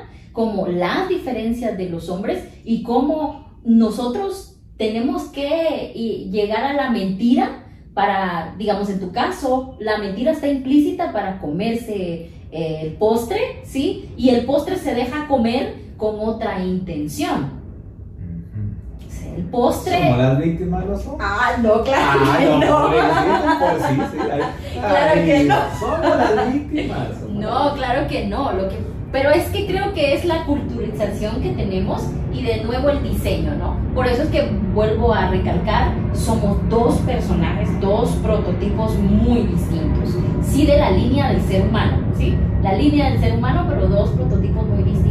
como 0.40 0.66
las 0.68 1.06
diferencias 1.10 1.76
de 1.76 1.90
los 1.90 2.08
hombres 2.08 2.48
y 2.64 2.82
cómo 2.82 3.58
nosotros 3.62 4.56
tenemos 4.78 5.24
que 5.24 5.92
llegar 6.32 6.64
a 6.64 6.72
la 6.72 6.88
mentira 6.88 7.66
para, 7.92 8.54
digamos, 8.56 8.88
en 8.88 9.00
tu 9.00 9.12
caso, 9.12 9.76
la 9.80 9.98
mentira 9.98 10.32
está 10.32 10.48
implícita 10.48 11.12
para 11.12 11.38
comerse 11.40 12.30
eh, 12.50 12.80
el 12.80 12.92
postre, 12.94 13.60
¿sí? 13.64 14.08
Y 14.16 14.30
el 14.30 14.46
postre 14.46 14.76
se 14.76 14.94
deja 14.94 15.28
comer 15.28 15.74
con 15.98 16.18
otra 16.20 16.64
intención 16.64 17.60
el 19.36 19.44
postre. 19.44 20.02
¿Somos 20.02 20.18
las 20.18 20.38
víctimas 20.38 20.86
los 20.86 21.06
hombres? 21.06 21.28
Ah, 21.30 21.56
no, 21.62 21.82
claro 21.82 22.20
ah, 22.24 22.36
que 22.38 22.66
no. 22.66 23.60
Por 23.60 23.88
sí, 23.88 24.00
sí, 24.10 24.18
claro 24.80 25.14
que 25.14 25.44
no. 25.44 25.56
Somos 25.78 26.34
las 26.34 26.52
víctimas. 26.52 27.08
no, 27.28 27.74
claro 27.74 28.08
que 28.08 28.26
no. 28.26 28.52
Lo 28.52 28.68
que, 28.68 28.99
pero 29.12 29.30
es 29.30 29.44
que 29.46 29.66
creo 29.66 29.92
que 29.92 30.14
es 30.14 30.24
la 30.24 30.44
culturización 30.44 31.42
que 31.42 31.50
tenemos 31.50 32.02
y 32.32 32.42
de 32.42 32.62
nuevo 32.62 32.90
el 32.90 33.02
diseño, 33.02 33.54
¿no? 33.56 33.76
Por 33.94 34.06
eso 34.06 34.22
es 34.22 34.28
que 34.28 34.48
vuelvo 34.72 35.12
a 35.12 35.30
recalcar, 35.30 35.92
somos 36.12 36.58
dos 36.68 36.96
personajes, 36.98 37.68
dos 37.80 38.10
prototipos 38.22 38.96
muy 38.98 39.42
distintos. 39.42 40.14
Sí 40.42 40.66
de 40.66 40.78
la 40.78 40.90
línea 40.90 41.32
del 41.32 41.40
ser 41.42 41.62
humano, 41.62 41.98
¿sí? 42.16 42.36
La 42.62 42.74
línea 42.74 43.10
del 43.10 43.20
ser 43.20 43.34
humano, 43.34 43.66
pero 43.68 43.88
dos 43.88 44.10
prototipos 44.10 44.66
muy 44.66 44.84
distintos 44.84 45.10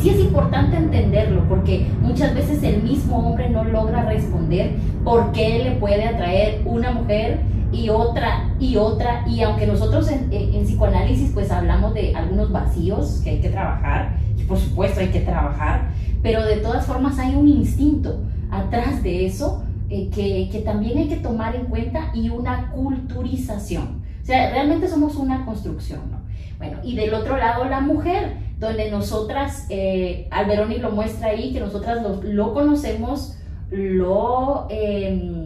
sí 0.00 0.10
es 0.10 0.20
importante 0.20 0.76
entenderlo 0.76 1.42
porque 1.48 1.86
muchas 2.00 2.34
veces 2.34 2.62
el 2.62 2.82
mismo 2.82 3.18
hombre 3.18 3.50
no 3.50 3.64
logra 3.64 4.02
responder 4.04 4.72
por 5.04 5.32
qué 5.32 5.62
le 5.64 5.72
puede 5.72 6.04
atraer 6.04 6.62
una 6.64 6.92
mujer 6.92 7.40
y 7.72 7.88
otra 7.88 8.54
y 8.58 8.76
otra 8.76 9.24
y 9.28 9.42
aunque 9.42 9.66
nosotros 9.66 10.08
en, 10.10 10.30
psicoanálisis 10.64 11.30
pues 11.32 11.50
hablamos 11.50 11.94
de 11.94 12.14
algunos 12.14 12.50
vacíos 12.50 13.20
que 13.22 13.30
hay 13.30 13.40
que 13.40 13.50
trabajar 13.50 14.16
y 14.36 14.42
por 14.42 14.58
supuesto 14.58 15.00
hay 15.00 15.08
que 15.08 15.20
trabajar 15.20 15.90
pero 16.22 16.44
de 16.44 16.56
todas 16.56 16.86
formas 16.86 17.18
hay 17.18 17.34
un 17.34 17.48
instinto 17.48 18.20
atrás 18.50 19.02
de 19.02 19.26
eso 19.26 19.62
eh, 19.88 20.08
que, 20.12 20.48
que 20.50 20.60
también 20.60 20.98
hay 20.98 21.08
que 21.08 21.16
tomar 21.16 21.54
en 21.56 21.66
cuenta 21.66 22.10
y 22.14 22.28
una 22.28 22.70
culturización 22.70 24.02
o 24.22 24.26
sea 24.26 24.50
realmente 24.50 24.88
somos 24.88 25.16
una 25.16 25.44
construcción 25.44 26.00
¿no? 26.10 26.18
bueno 26.58 26.78
y 26.82 26.96
del 26.96 27.14
otro 27.14 27.36
lado 27.36 27.64
la 27.64 27.80
mujer 27.80 28.50
donde 28.60 28.90
nosotras, 28.90 29.66
eh, 29.70 30.28
Alberoni 30.30 30.76
lo 30.76 30.90
muestra 30.90 31.28
ahí, 31.28 31.52
que 31.52 31.60
nosotras 31.60 32.02
lo, 32.22 32.52
conocemos, 32.52 33.38
lo 33.70 34.66
em, 34.68 35.39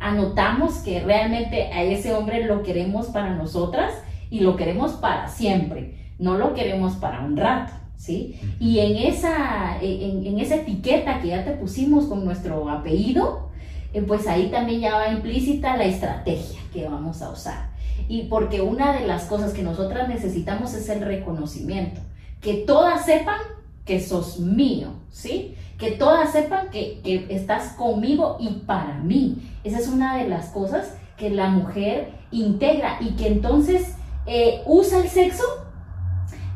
anotamos 0.00 0.78
que 0.78 1.00
realmente 1.00 1.72
a 1.72 1.82
ese 1.82 2.14
hombre 2.14 2.44
lo 2.44 2.62
queremos 2.62 3.06
para 3.06 3.34
nosotras 3.34 3.94
y 4.30 4.40
lo 4.40 4.56
queremos 4.56 4.92
para 4.92 5.28
siempre, 5.28 5.98
no 6.18 6.36
lo 6.36 6.54
queremos 6.54 6.94
para 6.94 7.20
un 7.20 7.36
rato. 7.36 7.72
¿Sí? 7.96 8.38
Y 8.60 8.78
en 8.78 8.96
esa, 8.96 9.76
en, 9.82 10.38
esa 10.38 10.54
etiqueta 10.54 11.20
que 11.20 11.28
ya 11.28 11.44
te 11.44 11.50
pusimos 11.50 12.04
con 12.04 12.24
nuestro 12.24 12.70
apellido, 12.70 13.50
eh, 13.92 14.02
pues 14.02 14.28
ahí 14.28 14.50
también 14.52 14.82
ya 14.82 14.94
va 14.94 15.08
implícita 15.08 15.76
la 15.76 15.82
estrategia 15.82 16.60
que 16.72 16.86
vamos 16.86 17.22
a 17.22 17.30
usar. 17.30 17.70
Y 18.08 18.22
porque 18.24 18.60
una 18.60 18.92
de 18.92 19.04
las 19.04 19.24
cosas 19.24 19.52
que 19.52 19.64
nosotras 19.64 20.08
necesitamos 20.08 20.74
es 20.74 20.88
el 20.90 21.00
reconocimiento 21.00 22.00
que 22.40 22.54
todas 22.54 23.04
sepan 23.04 23.40
que 23.88 24.00
sos 24.00 24.38
mío, 24.38 24.88
¿sí? 25.10 25.56
Que 25.78 25.92
todas 25.92 26.32
sepan 26.32 26.68
que, 26.68 27.00
estás 27.30 27.72
conmigo 27.72 28.36
y 28.38 28.50
para 28.66 28.98
mí. 28.98 29.50
Esa 29.64 29.78
es 29.78 29.88
una 29.88 30.18
de 30.18 30.28
las 30.28 30.50
cosas 30.50 30.94
que 31.16 31.30
la 31.30 31.48
mujer 31.48 32.12
integra 32.30 32.98
y 33.00 33.16
que 33.16 33.28
entonces 33.28 33.94
eh, 34.26 34.62
usa 34.66 34.98
el 34.98 35.08
sexo 35.08 35.42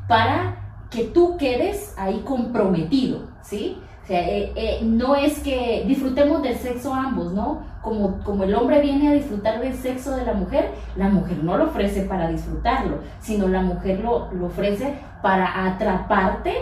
para 0.07 0.85
que 0.91 1.05
tú 1.05 1.39
quedes 1.39 1.95
ahí 1.97 2.20
comprometido, 2.22 3.20
¿sí? 3.43 3.78
O 4.05 4.07
sea, 4.07 4.28
eh, 4.28 4.53
eh, 4.55 4.80
no 4.83 5.16
es 5.16 5.39
que 5.39 5.85
disfrutemos 5.87 6.43
del 6.43 6.57
sexo 6.57 6.93
ambos, 6.93 7.33
¿no? 7.33 7.62
Como, 7.80 8.18
como 8.24 8.45
el 8.45 8.55
hombre 8.55 8.83
viene 8.83 9.09
a 9.09 9.12
disfrutar 9.12 9.59
del 9.59 9.74
sexo 9.74 10.14
de 10.16 10.26
la 10.26 10.35
mujer, 10.35 10.72
la 10.97 11.09
mujer 11.09 11.43
no 11.43 11.57
lo 11.57 11.64
ofrece 11.64 12.03
para 12.03 12.28
disfrutarlo, 12.28 12.99
sino 13.20 13.49
la 13.49 13.62
mujer 13.62 14.01
lo, 14.01 14.30
lo 14.33 14.47
ofrece 14.47 14.99
para 15.22 15.66
atraparte 15.66 16.57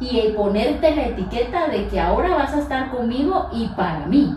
y 0.00 0.32
ponerte 0.36 0.94
la 0.94 1.08
etiqueta 1.08 1.68
de 1.68 1.86
que 1.88 2.00
ahora 2.00 2.34
vas 2.34 2.54
a 2.54 2.60
estar 2.60 2.90
conmigo 2.90 3.48
y 3.52 3.68
para 3.76 4.06
mí. 4.06 4.36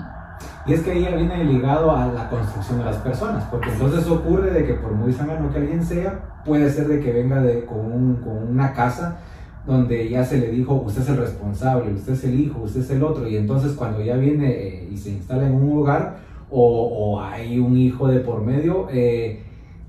Y 0.65 0.73
es 0.73 0.81
que 0.81 0.91
ahí 0.91 0.99
viene 0.99 1.43
ligado 1.45 1.95
a 1.95 2.07
la 2.07 2.29
construcción 2.29 2.79
de 2.79 2.85
las 2.85 2.97
personas, 2.97 3.43
porque 3.49 3.69
entonces 3.69 4.07
ocurre 4.07 4.51
de 4.51 4.65
que 4.65 4.73
por 4.73 4.91
muy 4.91 5.13
sano 5.13 5.51
que 5.51 5.57
alguien 5.57 5.83
sea, 5.83 6.41
puede 6.45 6.69
ser 6.69 6.87
de 6.87 6.99
que 6.99 7.11
venga 7.11 7.41
de, 7.41 7.65
con, 7.65 8.17
con 8.17 8.49
una 8.49 8.73
casa 8.73 9.17
donde 9.65 10.09
ya 10.09 10.23
se 10.23 10.37
le 10.39 10.49
dijo, 10.49 10.75
usted 10.75 11.01
es 11.01 11.09
el 11.09 11.17
responsable, 11.17 11.93
usted 11.93 12.13
es 12.13 12.23
el 12.23 12.39
hijo, 12.39 12.61
usted 12.61 12.81
es 12.81 12.89
el 12.89 13.03
otro, 13.03 13.27
y 13.27 13.35
entonces 13.35 13.73
cuando 13.73 14.01
ya 14.01 14.15
viene 14.15 14.49
eh, 14.49 14.89
y 14.89 14.97
se 14.97 15.09
instala 15.11 15.45
en 15.45 15.53
un 15.55 15.77
hogar 15.77 16.17
o, 16.49 17.19
hay 17.21 17.59
un 17.59 17.77
hijo 17.77 18.07
de 18.07 18.19
por 18.19 18.41
medio, 18.41 18.87
eh, 18.89 19.43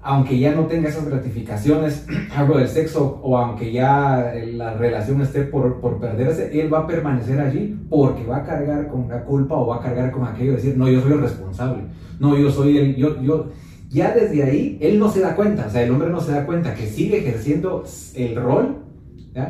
aunque 0.09 0.39
ya 0.39 0.55
no 0.55 0.65
tenga 0.65 0.89
esas 0.89 1.05
gratificaciones, 1.05 2.07
algo 2.35 2.57
del 2.57 2.67
sexo, 2.67 3.21
o 3.23 3.37
aunque 3.37 3.71
ya 3.71 4.33
la 4.55 4.73
relación 4.73 5.21
esté 5.21 5.43
por, 5.43 5.83
por, 5.83 6.01
perderse, 6.01 6.59
él 6.59 6.73
va 6.73 6.79
a 6.79 6.87
permanecer 6.87 7.39
allí 7.39 7.79
porque 7.91 8.25
va 8.25 8.39
a 8.39 8.45
cargar 8.45 8.89
con 8.89 9.07
la 9.07 9.23
culpa 9.23 9.57
o 9.57 9.67
va 9.67 9.77
a 9.77 9.83
cargar 9.83 10.11
con 10.11 10.27
aquello 10.27 10.53
de 10.53 10.57
decir, 10.57 10.79
no, 10.79 10.89
yo 10.89 11.03
soy 11.03 11.13
el 11.13 11.21
responsable, 11.21 11.83
no, 12.19 12.39
yo 12.39 12.51
soy 12.51 12.79
el, 12.79 12.97
yo, 12.97 13.21
yo, 13.21 13.51
ya 13.91 14.15
desde 14.15 14.43
ahí, 14.45 14.79
él 14.81 14.99
no 14.99 15.11
se 15.11 15.21
da 15.21 15.37
cuenta, 15.37 15.67
o 15.67 15.71
sea, 15.71 15.83
el 15.83 15.91
hombre 15.91 16.09
no 16.09 16.23
se 16.23 16.33
da 16.33 16.47
cuenta 16.47 16.73
que 16.73 16.87
sigue 16.87 17.19
ejerciendo 17.19 17.85
el 18.15 18.35
rol 18.35 18.77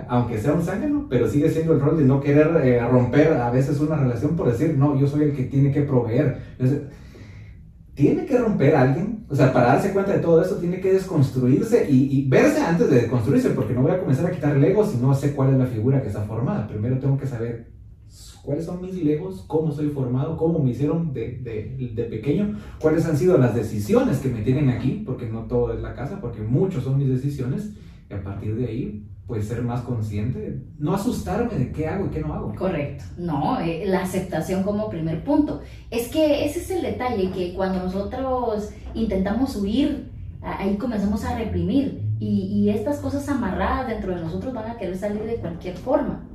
aunque 0.08 0.38
sea 0.38 0.52
un 0.52 0.62
zángano, 0.62 1.06
pero 1.08 1.28
sigue 1.28 1.48
siendo 1.48 1.72
el 1.72 1.80
rol 1.80 1.96
de 1.96 2.04
no 2.04 2.20
querer 2.20 2.50
eh, 2.62 2.80
romper 2.86 3.32
a 3.34 3.50
veces 3.50 3.80
una 3.80 3.96
relación 3.96 4.36
por 4.36 4.50
decir, 4.50 4.76
no, 4.76 4.98
yo 4.98 5.06
soy 5.06 5.22
el 5.22 5.32
que 5.32 5.44
tiene 5.44 5.72
que 5.72 5.80
proveer. 5.82 6.36
tiene 7.94 8.26
que 8.26 8.36
romper 8.36 8.76
alguien, 8.76 9.17
o 9.30 9.34
sea, 9.34 9.52
para 9.52 9.74
darse 9.74 9.92
cuenta 9.92 10.12
de 10.12 10.20
todo 10.20 10.40
eso, 10.42 10.56
tiene 10.56 10.80
que 10.80 10.92
desconstruirse 10.92 11.86
y, 11.90 12.26
verse 12.28 12.62
antes 12.62 12.88
de 12.88 13.02
desconstruirse, 13.02 13.50
porque 13.50 13.74
no 13.74 13.82
voy 13.82 13.92
a 13.92 14.00
comenzar 14.00 14.26
a 14.26 14.30
quitar 14.30 14.56
legos 14.56 14.90
si 14.90 14.96
no 14.96 15.14
sé 15.14 15.34
cuál 15.34 15.52
es 15.52 15.58
la 15.58 15.66
figura 15.66 16.00
que 16.00 16.08
está 16.08 16.22
formada. 16.22 16.66
Primero 16.66 16.98
tengo 16.98 17.18
que 17.18 17.26
saber 17.26 17.68
cuáles 18.42 18.64
son 18.64 18.80
mis 18.80 18.94
legos, 18.94 19.44
cómo 19.46 19.70
soy 19.70 19.90
formado, 19.90 20.38
cómo 20.38 20.60
me 20.60 20.70
hicieron 20.70 21.12
de, 21.12 21.38
de, 21.42 21.92
de, 21.94 22.04
pequeño, 22.04 22.58
cuáles 22.80 23.04
han 23.04 23.18
sido 23.18 23.36
las 23.36 23.54
decisiones 23.54 24.18
que 24.20 24.30
me 24.30 24.40
tienen 24.40 24.70
aquí, 24.70 25.02
porque 25.04 25.28
no 25.28 25.42
todo 25.42 25.74
es 25.74 25.82
la 25.82 25.94
casa, 25.94 26.18
porque 26.22 26.40
muchos 26.40 26.84
son 26.84 26.96
mis 26.96 27.08
decisiones, 27.08 27.74
y 28.08 28.14
a 28.14 28.22
partir 28.22 28.56
de 28.56 28.64
ahí 28.64 29.06
pues 29.28 29.46
ser 29.46 29.60
más 29.60 29.82
consciente, 29.82 30.62
no 30.78 30.94
asustarme 30.94 31.54
de 31.54 31.70
qué 31.70 31.86
hago 31.86 32.06
y 32.06 32.08
qué 32.08 32.20
no 32.20 32.32
hago. 32.32 32.54
Correcto, 32.54 33.04
no, 33.18 33.60
eh, 33.60 33.84
la 33.86 34.00
aceptación 34.00 34.62
como 34.62 34.88
primer 34.88 35.22
punto. 35.22 35.60
Es 35.90 36.08
que 36.08 36.46
ese 36.46 36.60
es 36.60 36.70
el 36.70 36.80
detalle, 36.80 37.30
que 37.30 37.52
cuando 37.52 37.84
nosotros 37.84 38.70
intentamos 38.94 39.54
huir, 39.54 40.10
ahí 40.40 40.76
comenzamos 40.78 41.26
a 41.26 41.36
reprimir 41.36 42.00
y, 42.18 42.46
y 42.46 42.70
estas 42.70 43.00
cosas 43.00 43.28
amarradas 43.28 43.88
dentro 43.88 44.14
de 44.14 44.22
nosotros 44.22 44.54
van 44.54 44.70
a 44.70 44.78
querer 44.78 44.96
salir 44.96 45.22
de 45.24 45.36
cualquier 45.36 45.76
forma. 45.76 46.26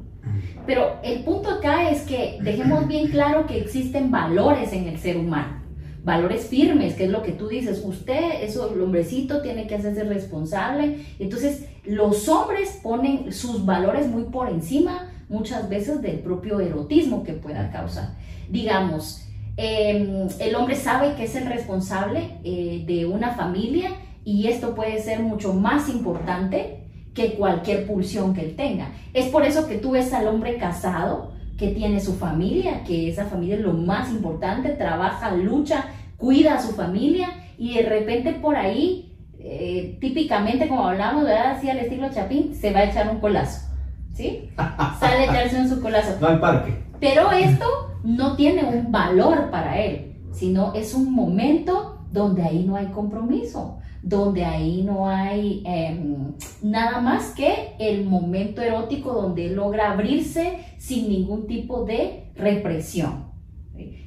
Pero 0.68 0.98
el 1.04 1.24
punto 1.24 1.50
acá 1.50 1.90
es 1.90 2.04
que 2.04 2.38
dejemos 2.44 2.88
bien 2.88 3.08
claro 3.08 3.48
que 3.48 3.58
existen 3.58 4.12
valores 4.12 4.72
en 4.72 4.88
el 4.88 5.00
ser 5.00 5.18
humano 5.18 5.64
valores 6.04 6.48
firmes, 6.48 6.96
que 6.96 7.06
es 7.06 7.10
lo 7.10 7.24
que 7.24 7.32
tú 7.32 7.48
dices, 7.48 7.82
usted, 7.86 8.44
eso, 8.44 8.74
el 8.74 8.82
hombrecito 8.82 9.42
tiene 9.42 9.68
que 9.68 9.76
hacerse 9.76 10.04
responsable. 10.04 11.06
Entonces, 11.18 11.66
los 11.86 12.28
hombres 12.30 12.80
ponen 12.82 13.32
sus 13.34 13.66
valores 13.66 14.08
muy 14.08 14.24
por 14.24 14.50
encima 14.50 15.10
muchas 15.30 15.68
veces 15.70 16.02
del 16.02 16.20
propio 16.20 16.60
erotismo 16.60 17.24
que 17.24 17.34
pueda 17.34 17.72
causar. 17.72 18.16
Digamos, 18.50 19.26
em, 19.58 20.28
el 20.40 20.56
hombre 20.56 20.76
sabe 20.76 21.16
que 21.16 21.24
es 21.24 21.36
el 21.36 21.46
responsable 21.48 22.38
eh, 22.44 22.84
de 22.86 23.06
una 23.06 23.32
familia 23.32 23.92
y 24.24 24.48
esto 24.48 24.76
puede 24.76 25.02
ser 25.02 25.20
mucho 25.20 25.54
más 25.54 25.90
importante 25.90 26.80
que 27.14 27.34
cualquier 27.34 27.86
pulsión 27.86 28.34
que 28.34 28.42
él 28.42 28.56
tenga. 28.56 28.90
Es 29.14 29.28
por 29.28 29.46
eso 29.46 29.68
que 29.68 29.78
tú 29.78 29.92
ves 29.92 30.14
al 30.14 30.28
hombre 30.28 30.58
casado 30.58 31.34
que 31.58 31.70
tiene 31.70 32.00
su 32.00 32.14
familia, 32.14 32.84
que 32.84 33.10
esa 33.10 33.26
familia 33.26 33.56
es 33.56 33.62
lo 33.62 33.74
más 33.74 34.10
importante, 34.10 34.70
trabaja, 34.70 35.36
lucha, 35.36 35.86
cuida 36.18 36.56
a 36.56 36.62
su 36.62 36.74
familia 36.74 37.30
y 37.58 37.76
de 37.76 37.84
repente 37.84 38.34
por 38.34 38.56
ahí, 38.56 39.13
eh, 39.46 39.98
típicamente 40.00 40.70
como 40.70 40.88
hablamos, 40.88 41.26
¿verdad? 41.26 41.58
Así 41.58 41.70
al 41.70 41.80
estilo 41.80 42.10
Chapín, 42.10 42.56
se 42.56 42.72
va 42.72 42.80
a 42.80 42.86
echar 42.86 43.10
un 43.10 43.20
colazo, 43.20 43.68
¿sí? 44.14 44.50
Sale 45.00 45.16
a 45.16 45.24
echarse 45.26 45.60
un 45.60 45.68
su 45.68 45.82
colazo. 45.82 46.18
Va 46.24 46.30
al 46.30 46.40
parque. 46.40 46.74
Pero 47.02 47.30
esto 47.32 47.66
no 48.04 48.38
tiene 48.38 48.64
un 48.64 48.92
valor 48.92 49.50
para 49.52 49.82
él, 49.82 50.16
sino 50.32 50.74
es 50.74 50.94
un 50.94 51.14
momento 51.14 52.06
donde 52.10 52.44
ahí 52.44 52.64
no 52.64 52.78
hay 52.78 52.88
compromiso, 52.88 53.80
donde 54.02 54.46
ahí 54.46 54.84
no 54.84 55.10
hay 55.10 55.62
em, 55.66 56.34
nada 56.62 57.02
más 57.02 57.34
que 57.34 57.76
el 57.80 58.06
momento 58.06 58.62
erótico 58.62 59.12
donde 59.12 59.48
él 59.48 59.56
logra 59.56 59.92
abrirse 59.92 60.60
sin 60.78 61.10
ningún 61.10 61.48
tipo 61.48 61.84
de 61.84 62.32
represión. 62.36 63.34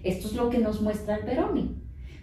Esto 0.02 0.28
es 0.28 0.34
lo 0.34 0.48
que 0.48 0.58
nos 0.58 0.80
muestra 0.80 1.16
el 1.16 1.24
Veroni. 1.24 1.82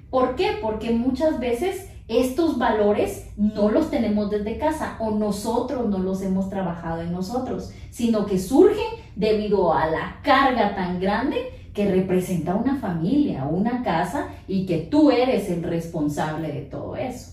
¿Por 0.09 0.35
qué? 0.35 0.51
Porque 0.61 0.91
muchas 0.91 1.39
veces 1.39 1.89
estos 2.07 2.57
valores 2.57 3.29
no 3.37 3.69
los 3.69 3.89
tenemos 3.89 4.29
desde 4.29 4.57
casa 4.57 4.97
o 4.99 5.11
nosotros 5.11 5.89
no 5.89 5.99
los 5.99 6.21
hemos 6.21 6.49
trabajado 6.49 7.01
en 7.01 7.11
nosotros, 7.11 7.71
sino 7.91 8.25
que 8.25 8.39
surgen 8.39 8.99
debido 9.15 9.73
a 9.73 9.87
la 9.87 10.17
carga 10.23 10.75
tan 10.75 10.99
grande 10.99 11.37
que 11.73 11.89
representa 11.89 12.55
una 12.55 12.75
familia, 12.75 13.45
una 13.45 13.83
casa 13.83 14.27
y 14.47 14.65
que 14.65 14.79
tú 14.79 15.11
eres 15.11 15.49
el 15.49 15.63
responsable 15.63 16.51
de 16.51 16.61
todo 16.61 16.95
eso. 16.95 17.31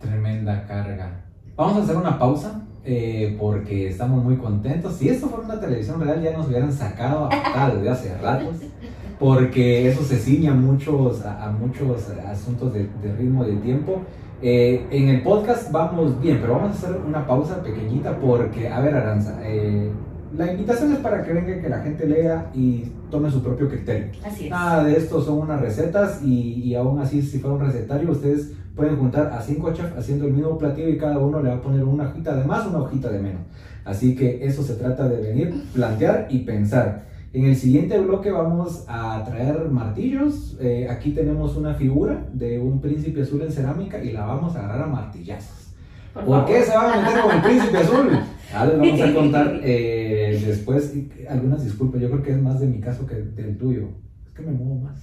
Tremenda 0.00 0.66
carga. 0.66 1.24
Vamos 1.56 1.78
a 1.78 1.82
hacer 1.82 1.96
una 1.96 2.18
pausa 2.18 2.62
eh, 2.84 3.36
porque 3.40 3.88
estamos 3.88 4.22
muy 4.22 4.36
contentos. 4.36 4.96
Si 4.96 5.08
esto 5.08 5.28
fuera 5.28 5.44
una 5.44 5.58
televisión 5.58 6.00
real 6.00 6.22
ya 6.22 6.36
nos 6.36 6.46
hubieran 6.46 6.72
sacado 6.72 7.28
a 7.32 7.70
desde 7.70 7.90
hace 7.90 8.18
ratos 8.18 8.56
porque 9.18 9.88
eso 9.88 10.02
se 10.02 10.16
ciña 10.16 10.52
a 10.52 10.54
muchos, 10.54 11.24
a, 11.24 11.50
muchos 11.50 12.10
asuntos 12.10 12.72
de, 12.72 12.88
ritmo 13.18 13.44
de 13.44 13.56
tiempo. 13.56 14.02
Eh, 14.42 14.86
en 14.90 15.08
el 15.08 15.22
podcast 15.22 15.72
vamos 15.72 16.20
bien, 16.20 16.38
pero 16.40 16.54
vamos 16.54 16.70
a 16.70 16.72
hacer 16.74 17.00
una 17.06 17.26
pausa 17.26 17.62
pequeñita 17.62 18.18
porque, 18.18 18.68
a 18.68 18.80
ver, 18.80 18.94
Aranza, 18.94 19.40
eh, 19.42 19.90
la 20.36 20.52
invitación 20.52 20.92
es 20.92 20.98
para 20.98 21.22
que 21.24 21.32
venga, 21.32 21.60
que 21.60 21.68
la 21.68 21.80
gente 21.80 22.06
lea 22.06 22.50
y 22.54 22.84
tome 23.10 23.30
su 23.30 23.42
propio 23.42 23.68
criterio. 23.68 24.08
Así 24.24 24.44
es. 24.44 24.50
Nada 24.50 24.84
de 24.84 24.96
esto 24.96 25.22
son 25.22 25.38
unas 25.38 25.60
recetas 25.60 26.20
y, 26.22 26.62
y 26.62 26.74
aún 26.74 27.00
así, 27.00 27.22
si 27.22 27.38
fuera 27.38 27.56
un 27.56 27.62
recetario, 27.62 28.10
ustedes 28.10 28.52
pueden 28.74 28.96
juntar 28.98 29.32
a 29.32 29.40
cinco 29.40 29.72
chefs 29.72 29.96
haciendo 29.96 30.26
el 30.26 30.34
mismo 30.34 30.58
platillo 30.58 30.90
y 30.90 30.98
cada 30.98 31.18
uno 31.18 31.42
le 31.42 31.48
va 31.48 31.56
a 31.56 31.62
poner 31.62 31.82
una 31.82 32.10
hojita 32.10 32.36
de 32.36 32.44
más, 32.44 32.66
una 32.66 32.80
hojita 32.80 33.08
de 33.08 33.20
menos. 33.20 33.40
Así 33.86 34.14
que 34.14 34.44
eso 34.44 34.62
se 34.62 34.74
trata 34.74 35.08
de 35.08 35.22
venir, 35.22 35.64
plantear 35.72 36.26
y 36.28 36.40
pensar. 36.40 37.06
En 37.36 37.44
el 37.44 37.54
siguiente 37.54 37.98
bloque 37.98 38.30
vamos 38.30 38.86
a 38.88 39.22
traer 39.22 39.68
martillos. 39.68 40.56
Eh, 40.58 40.88
aquí 40.88 41.10
tenemos 41.10 41.54
una 41.54 41.74
figura 41.74 42.26
de 42.32 42.58
un 42.58 42.80
príncipe 42.80 43.20
azul 43.20 43.42
en 43.42 43.52
cerámica 43.52 44.02
y 44.02 44.12
la 44.12 44.24
vamos 44.24 44.56
a 44.56 44.60
agarrar 44.60 44.84
a 44.84 44.86
martillazos. 44.86 45.74
¿Por, 46.14 46.46
qué 46.46 46.62
se 46.62 46.74
van 46.74 46.98
a 46.98 47.06
meter 47.06 47.20
con 47.20 47.36
el 47.36 47.42
príncipe 47.42 47.76
azul? 47.76 48.08
Ya 48.50 48.64
les 48.64 48.78
vamos 48.78 49.00
a 49.02 49.14
contar 49.14 49.60
eh, 49.62 50.42
después 50.46 50.94
algunas 51.28 51.62
disculpas. 51.62 52.00
Yo 52.00 52.08
creo 52.08 52.22
que 52.22 52.30
es 52.30 52.40
más 52.40 52.58
de 52.58 52.68
mi 52.68 52.80
caso 52.80 53.04
que 53.04 53.16
del 53.16 53.58
tuyo. 53.58 53.88
Es 54.24 54.32
que 54.32 54.40
me 54.40 54.52
muevo 54.52 54.76
más. 54.76 55.02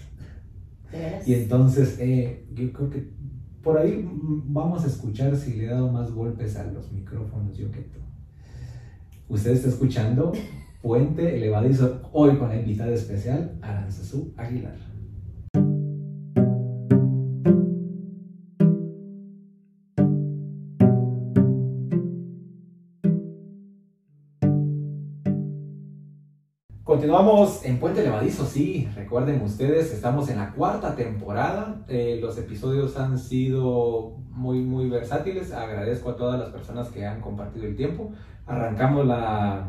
Y 1.27 1.35
entonces, 1.35 1.97
eh, 1.99 2.47
yo 2.55 2.73
creo 2.73 2.89
que 2.89 3.11
por 3.61 3.77
ahí 3.77 4.09
vamos 4.11 4.83
a 4.83 4.87
escuchar 4.87 5.35
si 5.35 5.53
le 5.53 5.65
he 5.65 5.69
dado 5.69 5.91
más 5.91 6.11
golpes 6.11 6.55
a 6.55 6.63
los 6.63 6.91
micrófonos 6.91 7.55
yo 7.55 7.69
que 7.69 7.81
tú. 7.81 7.99
Usted 9.29 9.51
está 9.51 9.69
escuchando 9.69 10.31
Puente 10.83 11.37
Elevadizo, 11.37 12.01
hoy 12.11 12.35
con 12.35 12.49
la 12.49 12.57
invitada 12.57 12.91
especial, 12.91 13.57
Aranzazú 13.61 14.33
Aguilar. 14.35 14.92
Continuamos 27.13 27.63
en 27.63 27.77
Puente 27.77 28.01
Levadizo, 28.01 28.43
sí, 28.43 28.89
recuerden 28.95 29.39
ustedes, 29.43 29.93
estamos 29.93 30.29
en 30.29 30.37
la 30.37 30.51
cuarta 30.51 30.95
temporada, 30.95 31.85
eh, 31.87 32.17
los 32.19 32.39
episodios 32.39 32.97
han 32.97 33.19
sido 33.19 34.17
muy, 34.31 34.61
muy 34.61 34.89
versátiles, 34.89 35.51
agradezco 35.51 36.09
a 36.09 36.15
todas 36.15 36.39
las 36.39 36.49
personas 36.49 36.89
que 36.89 37.05
han 37.05 37.21
compartido 37.21 37.67
el 37.67 37.75
tiempo, 37.75 38.11
arrancamos 38.47 39.05
la, 39.05 39.67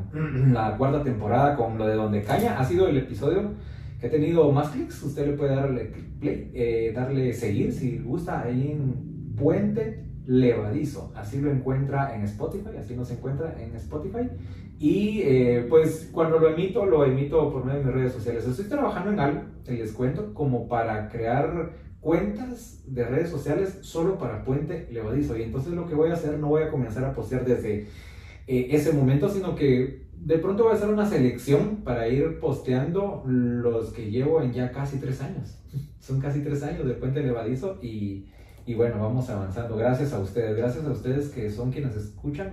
cuarta 0.79 1.03
temporada 1.03 1.55
con 1.55 1.77
lo 1.77 1.87
de 1.87 1.97
Donde 1.97 2.23
Caña. 2.23 2.59
Ha 2.59 2.65
sido 2.65 2.89
el 2.89 2.97
episodio 2.97 3.51
que 4.01 4.07
ha 4.07 4.11
tenido 4.11 4.51
más 4.51 4.71
clics. 4.71 5.03
Usted 5.03 5.27
le 5.27 5.33
puede 5.35 5.55
darle 5.55 5.93
play, 6.19 6.51
eh, 6.55 6.93
darle 6.97 7.35
seguir 7.35 7.75
si 7.75 7.99
gusta 7.99 8.41
ahí 8.41 8.73
en 8.73 9.35
Puente 9.37 10.04
Levadizo. 10.27 11.13
Así 11.15 11.41
lo 11.41 11.51
encuentra 11.51 12.15
en 12.15 12.23
Spotify, 12.23 12.77
así 12.79 12.95
nos 12.95 13.11
encuentra 13.11 13.55
en 13.61 13.75
Spotify. 13.77 14.31
Y 14.79 15.23
eh, 15.23 15.67
pues 15.69 16.11
cuando 16.13 16.39
lo 16.39 16.49
emito, 16.49 16.85
lo 16.85 17.05
emito 17.05 17.53
por 17.53 17.65
medio 17.65 17.81
de 17.81 17.85
mis 17.87 17.95
redes 17.95 18.13
sociales. 18.13 18.47
Estoy 18.47 18.67
trabajando 18.67 19.13
en 19.13 19.21
algo, 19.21 19.43
les 19.67 19.93
cuento, 19.93 20.35
como 20.35 20.69
para 20.69 21.09
crear 21.09 21.73
cuentas 22.01 22.83
de 22.87 23.05
redes 23.05 23.31
sociales 23.31 23.79
solo 23.83 24.19
para 24.19 24.45
Puente 24.45 24.89
Levadizo. 24.91 25.37
Y 25.37 25.43
entonces 25.43 25.73
lo 25.73 25.87
que 25.87 25.95
voy 25.95 26.11
a 26.11 26.15
hacer, 26.15 26.39
no 26.39 26.49
voy 26.49 26.63
a 26.63 26.71
comenzar 26.71 27.05
a 27.05 27.15
postear 27.15 27.45
desde 27.45 27.87
eh, 28.47 28.69
ese 28.71 28.93
momento, 28.93 29.29
sino 29.29 29.55
que 29.55 30.05
de 30.13 30.39
pronto 30.39 30.65
voy 30.65 30.73
a 30.73 30.77
hacer 30.77 30.89
una 30.89 31.07
selección 31.07 31.83
para 31.85 32.09
ir 32.09 32.41
posteando 32.41 33.23
los 33.27 33.93
que 33.93 34.11
llevo 34.11 34.43
en 34.43 34.53
ya 34.53 34.73
casi 34.73 34.99
tres 34.99 35.21
años. 35.23 35.59
Son 36.01 36.21
casi 36.21 36.41
tres 36.41 36.63
años 36.63 36.87
de 36.87 36.95
Puente 36.95 37.23
Levadizo 37.23 37.79
y, 37.83 38.27
y 38.67 38.75
bueno, 38.75 38.99
vamos 38.99 39.29
avanzando. 39.31 39.77
Gracias 39.77 40.13
a 40.13 40.19
ustedes, 40.19 40.57
gracias 40.57 40.85
a 40.85 40.91
ustedes 40.91 41.29
que 41.29 41.51
son 41.51 41.71
quienes 41.71 41.97
escuchan, 41.97 42.53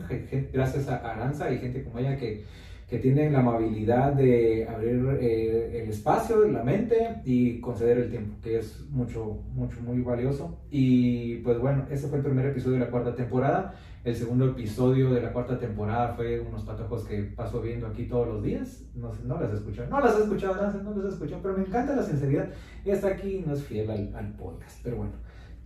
gracias 0.53 0.87
a 0.89 0.97
Aranza 0.97 1.51
y 1.51 1.59
gente 1.59 1.83
como 1.83 1.99
ella 1.99 2.17
que, 2.17 2.43
que 2.89 2.99
tienen 2.99 3.31
la 3.31 3.39
amabilidad 3.39 4.13
de 4.13 4.67
abrir 4.67 5.17
eh, 5.21 5.81
el 5.83 5.89
espacio, 5.89 6.45
la 6.47 6.63
mente 6.63 7.21
y 7.23 7.61
conceder 7.61 7.97
el 7.99 8.09
tiempo, 8.09 8.35
que 8.43 8.57
es 8.57 8.85
mucho, 8.89 9.39
mucho, 9.53 9.79
muy 9.79 10.01
valioso. 10.01 10.59
Y 10.69 11.37
pues 11.37 11.57
bueno, 11.57 11.85
ese 11.89 12.07
fue 12.07 12.17
el 12.17 12.23
primer 12.25 12.45
episodio 12.47 12.79
de 12.79 12.85
la 12.85 12.91
cuarta 12.91 13.15
temporada. 13.15 13.75
El 14.03 14.15
segundo 14.15 14.47
episodio 14.47 15.11
de 15.11 15.21
la 15.21 15.31
cuarta 15.31 15.59
temporada 15.59 16.15
fue 16.15 16.39
unos 16.39 16.63
patojos 16.63 17.05
que 17.05 17.21
paso 17.21 17.61
viendo 17.61 17.85
aquí 17.87 18.05
todos 18.05 18.27
los 18.27 18.43
días. 18.43 18.83
No, 18.95 19.13
no 19.23 19.39
las 19.39 19.51
he 19.51 19.87
no 19.87 19.99
las 20.01 20.17
he 20.17 20.23
escuchado, 20.23 20.55
no 20.55 20.95
las 20.95 21.05
he 21.05 21.09
escuchado, 21.09 21.41
pero 21.41 21.57
me 21.57 21.63
encanta 21.63 21.95
la 21.95 22.03
sinceridad. 22.03 22.49
Esta 22.83 23.09
aquí 23.09 23.43
no 23.45 23.53
es 23.53 23.63
fiel 23.63 23.89
al, 23.89 24.33
podcast, 24.37 24.79
pero 24.83 24.97
bueno. 24.97 25.13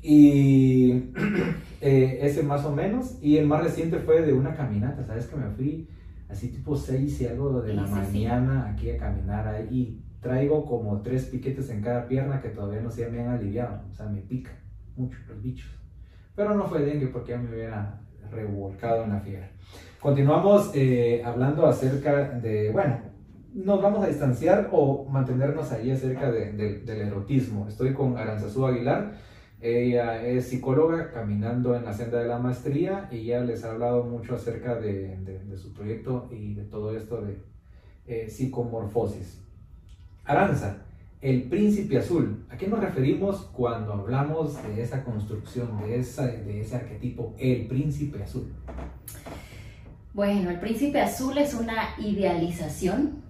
Y 0.07 1.11
eh, 1.81 2.19
ese 2.21 2.43
más 2.43 2.63
o 2.63 2.71
menos. 2.71 3.17
Y 3.21 3.37
el 3.37 3.47
más 3.47 3.63
reciente 3.63 3.97
fue 3.97 4.21
de 4.21 4.33
una 4.33 4.55
caminata, 4.55 5.03
¿sabes? 5.03 5.25
Que 5.25 5.35
me 5.35 5.49
fui 5.49 5.87
así 6.29 6.49
tipo 6.49 6.75
6 6.75 7.21
y 7.21 7.27
algo 7.27 7.61
de 7.61 7.73
la 7.73 7.87
mañana 7.87 8.69
aquí 8.69 8.91
a 8.91 8.97
caminar 8.97 9.47
ahí. 9.47 10.01
Traigo 10.21 10.65
como 10.65 11.01
tres 11.01 11.25
piquetes 11.25 11.69
en 11.69 11.81
cada 11.81 12.07
pierna 12.07 12.41
que 12.41 12.49
todavía 12.49 12.81
no 12.81 12.91
se 12.91 13.09
me 13.09 13.21
han 13.21 13.29
aliviado. 13.29 13.81
O 13.91 13.93
sea, 13.93 14.07
me 14.07 14.21
pica 14.21 14.51
mucho 14.95 15.17
los 15.27 15.41
bichos. 15.41 15.71
Pero 16.35 16.53
no 16.53 16.67
fue 16.67 16.83
dengue 16.83 17.07
porque 17.07 17.31
ya 17.31 17.37
me 17.39 17.49
hubiera 17.49 17.99
revolcado 18.31 19.03
en 19.03 19.09
la 19.11 19.19
fiera. 19.19 19.49
Continuamos 19.99 20.71
eh, 20.75 21.23
hablando 21.25 21.65
acerca 21.65 22.29
de, 22.29 22.69
bueno, 22.71 22.99
nos 23.55 23.81
vamos 23.81 24.03
a 24.03 24.07
distanciar 24.07 24.69
o 24.71 25.05
mantenernos 25.05 25.71
ahí 25.71 25.89
acerca 25.89 26.31
del 26.31 26.89
erotismo. 26.89 27.67
Estoy 27.67 27.93
con 27.93 28.17
Aranzazú 28.17 28.65
Aguilar. 28.65 29.13
Ella 29.65 30.23
es 30.23 30.49
psicóloga 30.49 31.11
caminando 31.11 31.75
en 31.75 31.85
la 31.85 31.93
senda 31.93 32.19
de 32.19 32.27
la 32.27 32.37
maestría 32.37 33.09
y 33.11 33.23
ya 33.23 33.39
les 33.39 33.63
ha 33.63 33.71
hablado 33.71 34.03
mucho 34.03 34.35
acerca 34.35 34.75
de, 34.75 35.17
su 35.57 35.73
proyecto 35.73 36.29
y 36.31 36.53
de 36.53 36.65
todo 36.65 36.95
esto 36.95 37.19
de 37.23 37.39
eh, 38.05 38.29
psicomorfosis. 38.29 39.41
Aranza, 40.23 40.85
el 41.19 41.49
príncipe 41.49 41.97
azul. 41.97 42.45
¿A 42.51 42.57
qué 42.57 42.67
nos 42.67 42.79
referimos 42.79 43.49
cuando 43.53 43.93
hablamos 43.93 44.55
de 44.61 44.83
esa 44.83 45.03
construcción, 45.03 45.81
de, 45.81 45.97
esa, 45.97 46.27
de 46.27 46.61
ese 46.61 46.75
arquetipo, 46.75 47.33
el 47.39 47.65
príncipe 47.65 48.21
azul? 48.21 48.53
Bueno, 50.13 50.51
el 50.51 50.59
príncipe 50.59 51.01
azul 51.01 51.39
es 51.39 51.55
una 51.55 51.95
idealización 51.97 53.23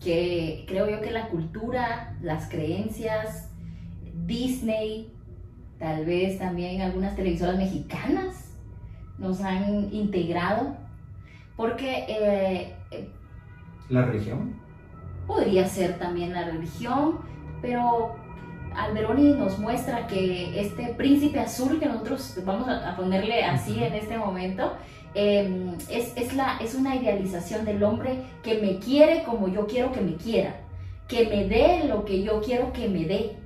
que 0.00 0.64
creo 0.66 0.90
yo 0.90 1.00
que 1.00 1.12
la 1.12 1.28
cultura, 1.28 2.18
las 2.22 2.48
creencias, 2.48 3.50
Disney, 4.26 5.12
tal 5.80 6.04
vez 6.04 6.38
también 6.38 6.82
algunas 6.82 7.16
televisoras 7.16 7.56
mexicanas 7.56 8.54
nos 9.18 9.40
han 9.40 9.92
integrado, 9.92 10.76
porque... 11.56 12.04
Eh, 12.08 13.08
¿La 13.88 14.04
religión? 14.04 14.60
podría 15.30 15.66
ser 15.66 15.98
también 15.98 16.32
la 16.32 16.44
religión, 16.44 17.18
pero 17.62 18.16
Alberoni 18.74 19.34
nos 19.34 19.58
muestra 19.58 20.06
que 20.08 20.60
este 20.60 20.94
príncipe 20.94 21.38
azul 21.38 21.78
que 21.78 21.86
nosotros 21.86 22.36
vamos 22.44 22.68
a 22.68 22.96
ponerle 22.96 23.44
así 23.44 23.82
en 23.82 23.94
este 23.94 24.18
momento, 24.18 24.72
em, 25.14 25.74
es, 25.88 26.12
es, 26.16 26.34
la, 26.34 26.58
es 26.58 26.74
una 26.74 26.96
idealización 26.96 27.64
del 27.64 27.82
hombre 27.82 28.24
que 28.42 28.60
me 28.60 28.78
quiere 28.78 29.22
como 29.22 29.48
yo 29.48 29.66
quiero 29.66 29.92
que 29.92 30.00
me 30.00 30.14
quiera, 30.14 30.56
que 31.06 31.26
me 31.26 31.46
dé 31.46 31.84
lo 31.88 32.04
que 32.04 32.22
yo 32.22 32.40
quiero 32.40 32.72
que 32.72 32.88
me 32.88 33.04
dé, 33.04 33.36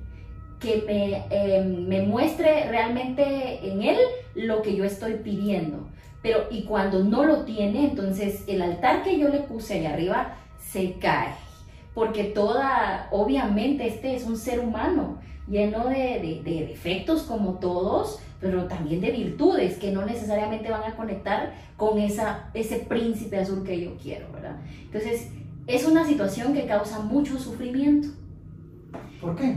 que 0.65 0.83
me, 0.85 1.23
em, 1.29 1.87
me 1.87 2.01
muestre 2.01 2.69
realmente 2.69 3.69
en 3.69 3.83
él 3.83 3.97
lo 4.33 4.61
que 4.61 4.75
yo 4.75 4.83
estoy 4.83 5.15
pidiendo. 5.15 5.87
Pero 6.21 6.47
y 6.49 6.63
cuando 6.63 7.03
no 7.03 7.23
lo 7.23 7.45
tiene, 7.45 7.85
entonces 7.85 8.43
el 8.47 8.61
altar 8.61 9.03
que 9.03 9.19
yo 9.19 9.29
le 9.29 9.39
puse 9.39 9.75
allá 9.75 9.93
arriba 9.93 10.37
se 10.59 10.93
cae 10.93 11.45
porque 11.95 12.25
toda, 12.25 13.07
obviamente 13.09 13.87
este 13.87 14.15
es 14.15 14.25
un 14.25 14.37
ser 14.37 14.59
humano 14.59 15.17
lleno 15.47 15.87
de, 15.87 16.41
defectos 16.43 17.23
como 17.23 17.53
todos, 17.53 18.19
pero 18.41 18.65
también 18.65 18.99
de 18.99 19.11
virtudes 19.11 19.77
que 19.77 19.91
no 19.91 20.05
necesariamente 20.05 20.69
van 20.69 20.83
a 20.83 20.95
conectar 20.95 21.53
con 21.77 21.97
esa, 21.97 22.49
ese 22.53 22.79
príncipe 22.79 23.39
azul 23.39 23.63
que 23.63 23.79
yo 23.79 23.95
quiero, 23.97 24.29
¿verdad? 24.33 24.57
Entonces, 24.83 25.29
es 25.67 25.87
una 25.87 26.05
situación 26.05 26.53
que 26.53 26.65
causa 26.65 26.99
mucho 26.99 27.39
sufrimiento. 27.39 28.09
¿Por 29.21 29.35
qué? 29.35 29.55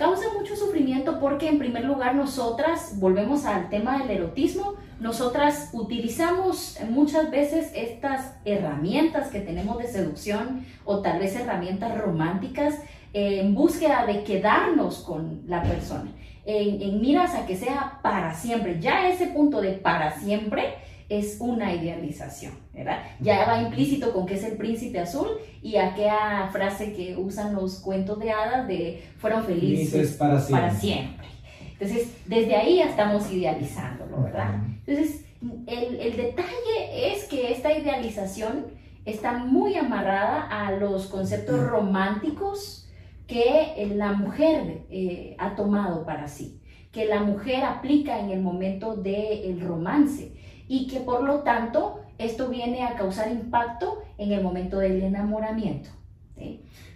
Causa 0.00 0.32
mucho 0.32 0.56
sufrimiento 0.56 1.20
porque 1.20 1.46
en 1.46 1.58
primer 1.58 1.84
lugar 1.84 2.14
nosotras, 2.14 2.98
volvemos 2.98 3.44
al 3.44 3.68
tema 3.68 3.98
del 3.98 4.10
erotismo, 4.10 4.76
nosotras 4.98 5.68
utilizamos 5.74 6.78
muchas 6.88 7.30
veces 7.30 7.70
estas 7.74 8.34
herramientas 8.46 9.28
que 9.28 9.40
tenemos 9.40 9.76
de 9.76 9.88
seducción 9.88 10.64
o 10.86 11.00
tal 11.00 11.18
vez 11.18 11.36
herramientas 11.36 11.98
románticas 11.98 12.76
en 13.12 13.54
búsqueda 13.54 14.06
de 14.06 14.24
quedarnos 14.24 15.00
con 15.00 15.42
la 15.46 15.62
persona, 15.62 16.10
en, 16.46 16.98
miras 17.02 17.34
a 17.34 17.44
que 17.44 17.58
sea 17.58 17.98
para 18.02 18.32
siempre. 18.32 18.80
Ya 18.80 19.06
ese 19.06 19.26
punto 19.26 19.60
de 19.60 19.72
para 19.72 20.18
siempre 20.18 20.76
es 21.10 21.38
una 21.40 21.74
idealización, 21.74 22.52
¿verdad? 22.72 23.02
Ya 23.18 23.44
va 23.44 23.60
implícito 23.60 24.12
con 24.12 24.24
que 24.26 24.34
es 24.34 24.44
el 24.44 24.56
príncipe 24.56 25.00
azul 25.00 25.26
y 25.60 25.76
aquella 25.76 26.48
frase 26.52 26.92
que 26.92 27.16
usan 27.16 27.54
los 27.54 27.80
cuentos 27.80 28.20
de 28.20 28.30
hadas 28.30 28.68
de 28.68 29.02
fueron 29.18 29.44
felices, 29.44 30.12
para, 30.12 30.40
siempre. 30.40 30.68
para 30.68 30.74
siempre. 30.74 31.26
Entonces, 31.72 32.08
desde 32.26 32.54
ahí 32.54 32.76
ya 32.76 32.90
estamos 32.90 33.30
idealizándolo, 33.32 34.22
¿verdad? 34.22 34.54
Entonces, 34.86 35.24
el, 35.66 36.00
el 36.00 36.16
detalle 36.16 37.12
es 37.12 37.24
que 37.24 37.50
esta 37.52 37.76
idealización 37.76 38.66
está 39.04 39.32
muy 39.38 39.74
amarrada 39.74 40.42
a 40.48 40.70
los 40.72 41.06
conceptos 41.08 41.58
románticos 41.68 42.88
que 43.26 43.92
la 43.96 44.12
mujer 44.12 44.82
eh, 44.90 45.34
ha 45.38 45.56
tomado 45.56 46.04
para 46.04 46.28
sí, 46.28 46.60
que 46.92 47.06
la 47.06 47.20
mujer 47.20 47.64
aplica 47.64 48.20
en 48.20 48.30
el 48.30 48.40
momento 48.40 48.96
del 48.96 49.60
romance 49.60 50.32
y 50.70 50.86
que 50.86 51.00
por 51.00 51.24
lo 51.24 51.40
tanto 51.40 51.98
esto 52.16 52.48
viene 52.48 52.84
a 52.84 52.94
causar 52.94 53.28
impacto 53.32 54.04
en 54.18 54.30
el 54.30 54.40
momento 54.40 54.78
del 54.78 55.02
enamoramiento. 55.02 55.90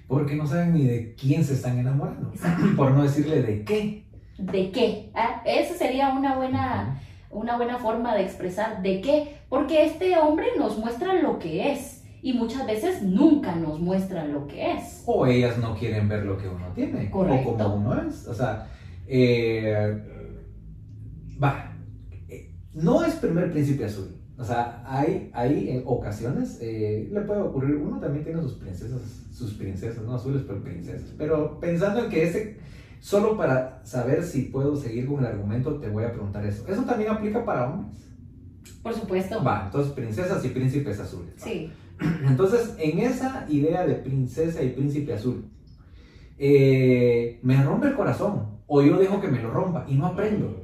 Porque 0.07 0.37
no 0.37 0.47
saben 0.47 0.75
ni 0.75 0.85
de 0.85 1.16
quién 1.16 1.43
se 1.43 1.55
están 1.55 1.81
enamorando, 1.81 2.33
por 2.77 2.93
no 2.93 3.03
decirle 3.03 3.43
de 3.43 3.64
qué. 3.64 4.05
¿De 4.39 4.70
qué? 4.70 5.11
Ah, 5.12 5.43
esa 5.45 5.75
sería 5.75 6.11
una 6.11 6.37
buena, 6.37 7.01
una 7.33 7.57
buena 7.57 7.79
forma 7.79 8.14
de 8.14 8.22
expresar 8.22 8.81
de 8.81 9.01
qué, 9.01 9.39
porque 9.49 9.85
este 9.85 10.16
hombre 10.18 10.47
nos 10.57 10.79
muestra 10.79 11.14
lo 11.14 11.41
que 11.41 11.72
es 11.72 12.05
y 12.22 12.33
muchas 12.33 12.68
veces 12.68 13.03
nunca 13.03 13.57
nos 13.57 13.81
muestran 13.81 14.33
lo 14.33 14.47
que 14.47 14.70
es. 14.70 15.03
O 15.05 15.27
ellas 15.27 15.59
no 15.59 15.75
quieren 15.75 16.09
ver 16.09 16.25
lo 16.25 16.39
que 16.39 16.47
uno 16.47 16.68
tiene. 16.77 17.11
Correcto. 17.11 17.51
O 17.51 17.57
como 17.57 17.75
uno 17.91 18.09
es. 18.09 18.29
O 18.29 18.35
sea, 18.35 18.68
eh, 19.09 20.01
va. 21.43 21.70
Eh, 21.70 21.74
no 22.75 23.05
es 23.05 23.14
primer 23.14 23.51
príncipe 23.53 23.85
azul. 23.85 24.09
O 24.37 24.45
sea, 24.45 24.83
hay, 24.85 25.31
hay 25.33 25.68
eh, 25.70 25.83
ocasiones, 25.87 26.59
le 26.61 27.20
puede 27.20 27.41
ocurrir, 27.41 27.77
uno 27.77 28.01
también 28.01 28.25
tiene 28.25 28.43
sus 28.43 28.55
princesas, 28.55 29.01
sus 29.33 29.55
princesas, 29.55 30.03
no 30.05 30.14
azules, 30.14 30.43
pero 30.47 30.62
princesas. 30.62 31.14
Pero 31.16 31.61
pensando 31.61 32.05
en 32.05 32.11
que 32.11 32.25
ese, 32.25 32.57
solo 33.01 33.37
para 33.37 33.81
saber 33.85 34.25
si 34.25 34.43
puedo 34.43 34.75
seguir 34.75 35.07
con 35.07 35.20
el 35.20 35.27
argumento, 35.27 35.75
te 35.79 35.89
voy 35.89 36.05
a 36.05 36.11
preguntar 36.11 36.45
eso. 36.45 36.66
¿Eso 36.66 36.83
también 36.83 37.11
aplica 37.11 37.45
para 37.45 37.70
hombres? 37.70 38.05
Por 38.83 38.93
supuesto. 38.93 39.43
Va, 39.43 39.66
entonces 39.66 39.93
princesas 39.93 40.45
y 40.45 40.49
príncipes 40.49 40.99
azules. 40.99 41.33
Sí. 41.37 41.70
Entonces, 42.27 42.75
en 42.79 42.99
esa 42.99 43.47
idea 43.49 43.87
de 43.87 43.95
princesa 43.95 44.62
y 44.62 44.70
príncipe 44.70 45.14
azul, 45.14 45.45
eh, 46.39 47.39
me 47.43 47.62
rompe 47.62 47.87
el 47.87 47.95
corazón, 47.95 48.59
o 48.66 48.83
yo 48.83 48.99
dejo 48.99 49.20
que 49.20 49.29
me 49.29 49.41
lo 49.41 49.51
rompa 49.51 49.87
y 49.89 49.95
no 49.95 50.07
aprendo. 50.07 50.63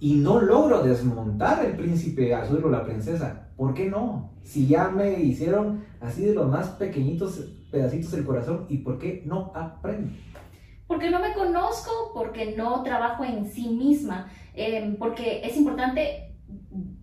Y 0.00 0.14
no 0.14 0.40
logro 0.40 0.82
desmontar 0.82 1.64
el 1.64 1.76
príncipe 1.76 2.34
azul 2.34 2.62
o 2.64 2.70
la 2.70 2.84
princesa. 2.84 3.48
¿Por 3.56 3.74
qué 3.74 3.88
no? 3.88 4.32
Si 4.42 4.66
ya 4.66 4.88
me 4.88 5.20
hicieron 5.20 5.84
así 6.00 6.24
de 6.24 6.34
los 6.34 6.48
más 6.48 6.68
pequeñitos 6.70 7.52
pedacitos 7.70 8.12
del 8.12 8.26
corazón, 8.26 8.66
¿y 8.68 8.78
por 8.78 8.98
qué 8.98 9.22
no 9.24 9.52
aprendo? 9.54 10.10
Porque 10.86 11.10
no 11.10 11.20
me 11.20 11.32
conozco, 11.32 12.12
porque 12.14 12.54
no 12.56 12.82
trabajo 12.82 13.24
en 13.24 13.50
sí 13.50 13.68
misma, 13.68 14.28
eh, 14.54 14.94
porque 14.98 15.40
es 15.44 15.56
importante 15.56 16.34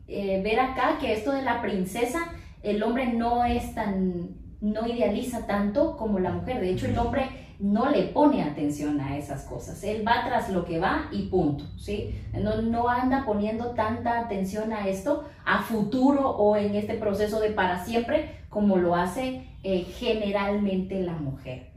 eh, 0.08 0.42
ver 0.44 0.60
acá 0.60 0.98
que 1.00 1.14
esto 1.14 1.32
de 1.32 1.42
la 1.42 1.62
princesa 1.62 2.20
el 2.64 2.82
hombre 2.82 3.14
no 3.14 3.44
es 3.44 3.76
tan, 3.76 4.30
no 4.64 4.88
idealiza 4.88 5.46
tanto 5.46 5.98
como 5.98 6.20
la 6.20 6.32
mujer. 6.32 6.62
De 6.62 6.72
hecho, 6.72 6.86
el 6.86 6.98
hombre 6.98 7.28
no 7.60 7.90
le 7.90 8.04
pone 8.04 8.44
atención 8.44 9.02
a 9.02 9.18
esas 9.18 9.44
cosas. 9.44 9.84
Él 9.84 10.08
va 10.08 10.24
tras 10.26 10.50
lo 10.50 10.64
que 10.64 10.80
va 10.80 11.10
y 11.12 11.24
punto, 11.24 11.66
¿sí? 11.78 12.16
No, 12.34 12.62
no 12.62 12.88
anda 12.88 13.26
poniendo 13.26 13.72
tanta 13.72 14.22
atención 14.22 14.72
a 14.72 14.88
esto 14.88 15.26
a 15.46 15.62
futuro 15.64 16.30
o 16.30 16.56
en 16.56 16.76
este 16.76 16.94
proceso 16.94 17.42
de 17.42 17.50
para 17.50 17.84
siempre 17.84 18.44
como 18.48 18.78
lo 18.78 18.96
hace 18.96 19.50
eh, 19.64 19.86
generalmente 19.98 21.02
la 21.02 21.14
mujer. 21.14 21.72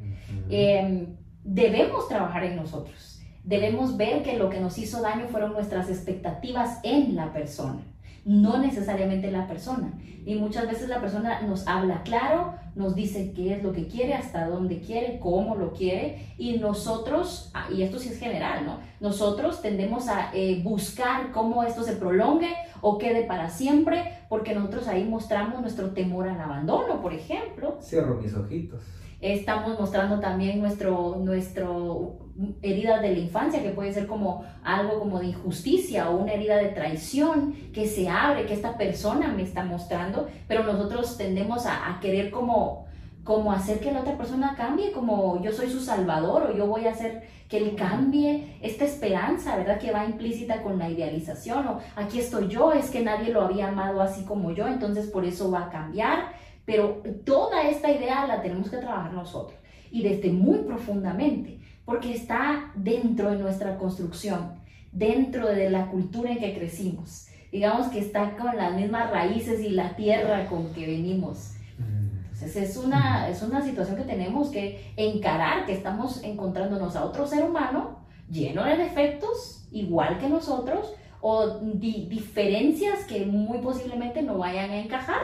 Em, 0.49 1.17
debemos 1.43 2.07
trabajar 2.09 2.45
en 2.45 2.55
nosotros. 2.55 3.21
Debemos 3.43 3.97
ver 3.97 4.23
que 4.23 4.39
lo 4.39 4.49
que 4.49 4.61
nos 4.61 4.79
hizo 4.79 5.03
daño 5.03 5.27
fueron 5.27 5.55
nuestras 5.55 5.91
expectativas 5.91 6.79
en 6.85 7.17
la 7.17 7.33
persona 7.33 7.81
no 8.27 8.59
necesariamente 8.59 9.31
la 9.31 9.47
persona. 9.47 9.93
Y 10.27 10.35
muchas 10.35 10.67
veces 10.67 10.89
la 10.89 11.01
persona 11.01 11.43
nos 11.43 11.69
habla 11.69 12.03
claro, 12.03 12.55
nos 12.75 12.97
dice 12.97 13.33
qué 13.35 13.55
es 13.55 13.63
lo 13.63 13.73
que 13.73 13.87
quiere, 13.87 14.15
hasta 14.15 14.49
dónde 14.49 14.81
quiere, 14.81 15.21
cómo 15.21 15.55
lo 15.55 15.73
quiere, 15.73 16.35
y 16.37 16.59
nosotros, 16.59 17.53
ah, 17.55 17.69
y 17.73 17.83
esto 17.83 18.01
sí 18.01 18.09
es 18.09 18.19
general, 18.19 18.67
¿no? 18.67 18.81
Nosotros 19.01 19.63
tendemos 19.63 20.09
a 20.09 20.33
eh, 20.35 20.61
buscar 20.65 21.31
cómo 21.31 21.63
esto 21.63 21.85
se 21.85 21.95
prolongue 21.95 22.53
o 22.81 22.99
quede 22.99 23.23
para 23.23 23.49
siempre, 23.49 24.19
porque 24.29 24.53
nosotros 24.53 24.89
ahí 24.89 25.05
mostramos 25.05 25.61
nuestro 25.61 25.91
temor 25.91 26.29
al 26.29 26.41
abandono, 26.41 27.01
por 27.01 27.15
ejemplo. 27.15 27.79
Cierro 27.81 28.21
mis 28.21 28.35
ojitos. 28.35 28.83
Estamos 29.21 29.79
mostrando 29.79 30.19
también 30.19 30.61
nuestro, 30.61 31.17
nuestro 31.23 32.26
herida 32.63 33.01
de 33.01 33.13
la 33.13 33.19
infancia, 33.19 33.63
que 33.63 33.71
puede 33.71 33.93
ser 33.93 34.07
como 34.07 34.45
algo 34.63 34.99
como 34.99 35.21
de 35.21 35.27
injusticia 35.27 36.11
o 36.11 36.19
una 36.19 36.33
herida 36.33 36.57
de 36.57 36.69
traición 36.69 37.55
que 37.73 37.87
se 37.87 38.09
abre, 38.09 38.47
que 38.47 38.55
esta 38.55 38.77
persona 38.77 39.29
me 39.29 39.43
está 39.43 39.65
mostrando, 39.65 40.29
pero 40.47 40.65
nosotros 40.65 41.17
tendemos 41.17 41.65
a, 41.67 41.99
querer 42.01 42.31
como, 42.31 42.87
como 43.25 43.53
hacer 43.53 43.81
que 43.81 43.91
la 43.91 44.01
otra 44.01 44.19
persona 44.19 44.55
cambie, 44.57 44.93
como 44.93 45.43
yo 45.43 45.53
soy 45.53 45.71
su 45.71 45.81
salvador 45.81 46.51
o 46.51 46.57
yo 46.57 46.67
voy 46.67 46.87
a 46.87 46.91
hacer 46.91 47.23
que 47.49 47.59
él 47.59 47.75
cambie, 47.77 48.59
esta 48.61 48.85
esperanza, 48.85 49.57
¿verdad? 49.57 49.79
Que 49.79 49.93
va 49.93 50.05
implícita 50.05 50.63
con 50.63 50.79
la 50.79 50.91
idealización 50.91 51.67
o 51.69 51.79
aquí 51.95 52.19
estoy 52.19 52.49
yo, 52.49 52.73
es 52.73 52.91
que 52.91 53.03
nadie 53.03 53.33
lo 53.33 53.43
había 53.43 53.69
amado 53.69 54.03
así 54.03 54.25
como 54.25 54.51
yo, 54.51 54.67
entonces 54.67 55.07
por 55.07 55.25
eso 55.25 55.51
va 55.51 55.67
a 55.67 55.71
cambiar, 55.71 56.33
pero 56.67 57.03
toda 57.25 57.63
esta 57.63 57.91
idea 57.91 58.27
la 58.27 58.43
tenemos 58.43 58.69
que 58.69 58.79
trabajar 58.79 59.13
nosotros 59.13 59.59
y 59.91 60.03
desde 60.03 60.31
muy 60.31 60.59
profundamente 60.59 61.56
porque 61.87 62.13
está 62.13 62.73
dentro 62.75 63.31
de 63.31 63.39
nuestra 63.39 63.79
construcción, 63.79 64.61
dentro 64.93 65.49
de 65.49 65.71
la 65.71 65.87
cultura 65.87 66.33
en 66.33 66.39
que 66.39 66.55
crecimos. 66.55 67.29
Digamos 67.51 67.87
que 67.87 68.01
está 68.01 68.37
con 68.37 68.55
las 68.57 68.75
mismas 68.75 69.11
raíces 69.11 69.61
y 69.61 69.71
la 69.71 69.97
tierra 69.97 70.47
con 70.47 70.75
que 70.75 70.85
venimos. 70.85 71.53
Entonces 72.33 72.57
es 72.57 72.77
una, 72.77 73.31
es 73.31 73.41
una 73.41 73.63
situación 73.63 73.97
que 73.97 74.03
tenemos 74.03 74.51
que 74.51 74.93
encarar, 74.97 75.65
que 75.65 75.73
estamos 75.73 76.23
encontrándonos 76.23 76.95
a 76.97 77.05
otro 77.05 77.27
ser 77.27 77.45
humano 77.45 78.01
lleno 78.29 78.65
de 78.65 78.77
defectos, 78.77 79.67
igual 79.71 80.19
que 80.19 80.29
nosotros, 80.29 80.93
o 81.21 81.61
diferencias 81.61 83.05
que 83.05 83.25
muy 83.25 83.59
posiblemente 83.59 84.23
no 84.23 84.39
vayan 84.39 84.71
a 84.71 84.79
encajar. 84.79 85.23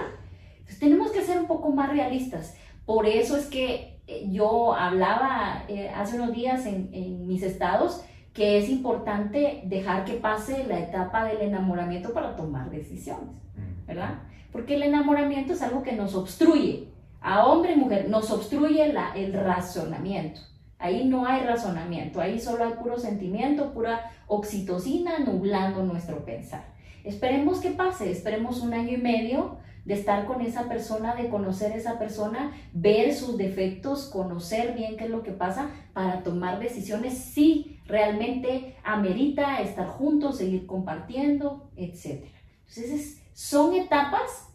Entonces 0.53 0.79
tenemos 0.79 1.11
que 1.11 1.23
ser 1.23 1.39
un 1.39 1.47
poco 1.47 1.71
más 1.71 1.91
realistas. 1.91 2.57
Por 2.87 3.07
eso 3.07 3.37
es 3.37 3.47
que 3.47 3.92
yo 4.31 4.75
hablaba 4.75 5.65
eh, 5.69 5.91
hace 5.91 6.17
unos 6.17 6.35
días 6.35 6.67
en, 6.67 6.91
en, 6.93 7.27
mis 7.27 7.43
estados 7.43 8.05
que 8.33 8.59
es 8.59 8.69
importante 8.69 9.63
dejar 9.67 10.05
que 10.05 10.15
pase 10.15 10.65
la 10.67 10.79
etapa 10.79 11.25
del 11.25 11.43
enamoramiento 11.43 12.13
para 12.13 12.35
tomar 12.37 12.71
decisiones, 12.71 13.35
mm. 13.57 13.87
¿verdad? 13.87 14.21
Porque 14.51 14.75
el 14.75 14.83
enamoramiento 14.83 15.53
es 15.53 15.63
algo 15.63 15.83
que 15.83 15.93
nos 15.93 16.15
obstruye, 16.15 16.89
a 17.21 17.47
hombre 17.47 17.75
y 17.75 17.77
mujer, 17.77 18.09
nos 18.09 18.31
obstruye 18.31 18.93
la, 18.93 19.13
el 19.15 19.33
razonamiento. 19.33 20.41
Ahí 20.79 21.05
no 21.05 21.27
hay 21.27 21.43
razonamiento, 21.43 22.21
ahí 22.21 22.41
solo 22.41 22.65
hay 22.65 22.73
puro 22.73 22.99
sentimiento, 22.99 23.73
pura 23.73 24.11
oxitocina 24.27 25.21
nublando 25.21 25.85
nuestro 25.85 26.25
pensar. 26.25 26.65
Esperemos 27.05 27.61
que 27.61 27.71
pase, 27.71 28.11
esperemos 28.11 28.61
un 28.63 28.75
año 28.75 28.95
y 28.95 29.01
medio 29.01 29.59
de 29.85 29.95
estar 29.95 30.27
con 30.27 30.41
esa 30.41 30.69
persona, 30.69 31.15
de 31.15 31.29
conocer 31.29 31.73
a 31.73 31.77
esa 31.77 31.99
persona, 31.99 32.53
ver 32.73 33.15
sus 33.15 33.37
defectos, 33.37 34.09
conocer 34.09 34.75
bien 34.75 34.97
qué 34.97 35.05
es 35.05 35.11
lo 35.11 35.23
que 35.23 35.33
pasa 35.33 35.71
para 35.93 36.23
tomar 36.23 36.61
decisiones 36.61 37.15
si 37.15 37.81
realmente 37.87 38.77
amerita 38.85 39.61
estar 39.61 39.89
juntos, 39.89 40.39
seguir 40.39 40.67
compartiendo, 40.67 41.71
etc. 41.77 42.25
Entonces, 42.69 43.23
son 43.33 43.75
etapas 43.75 44.49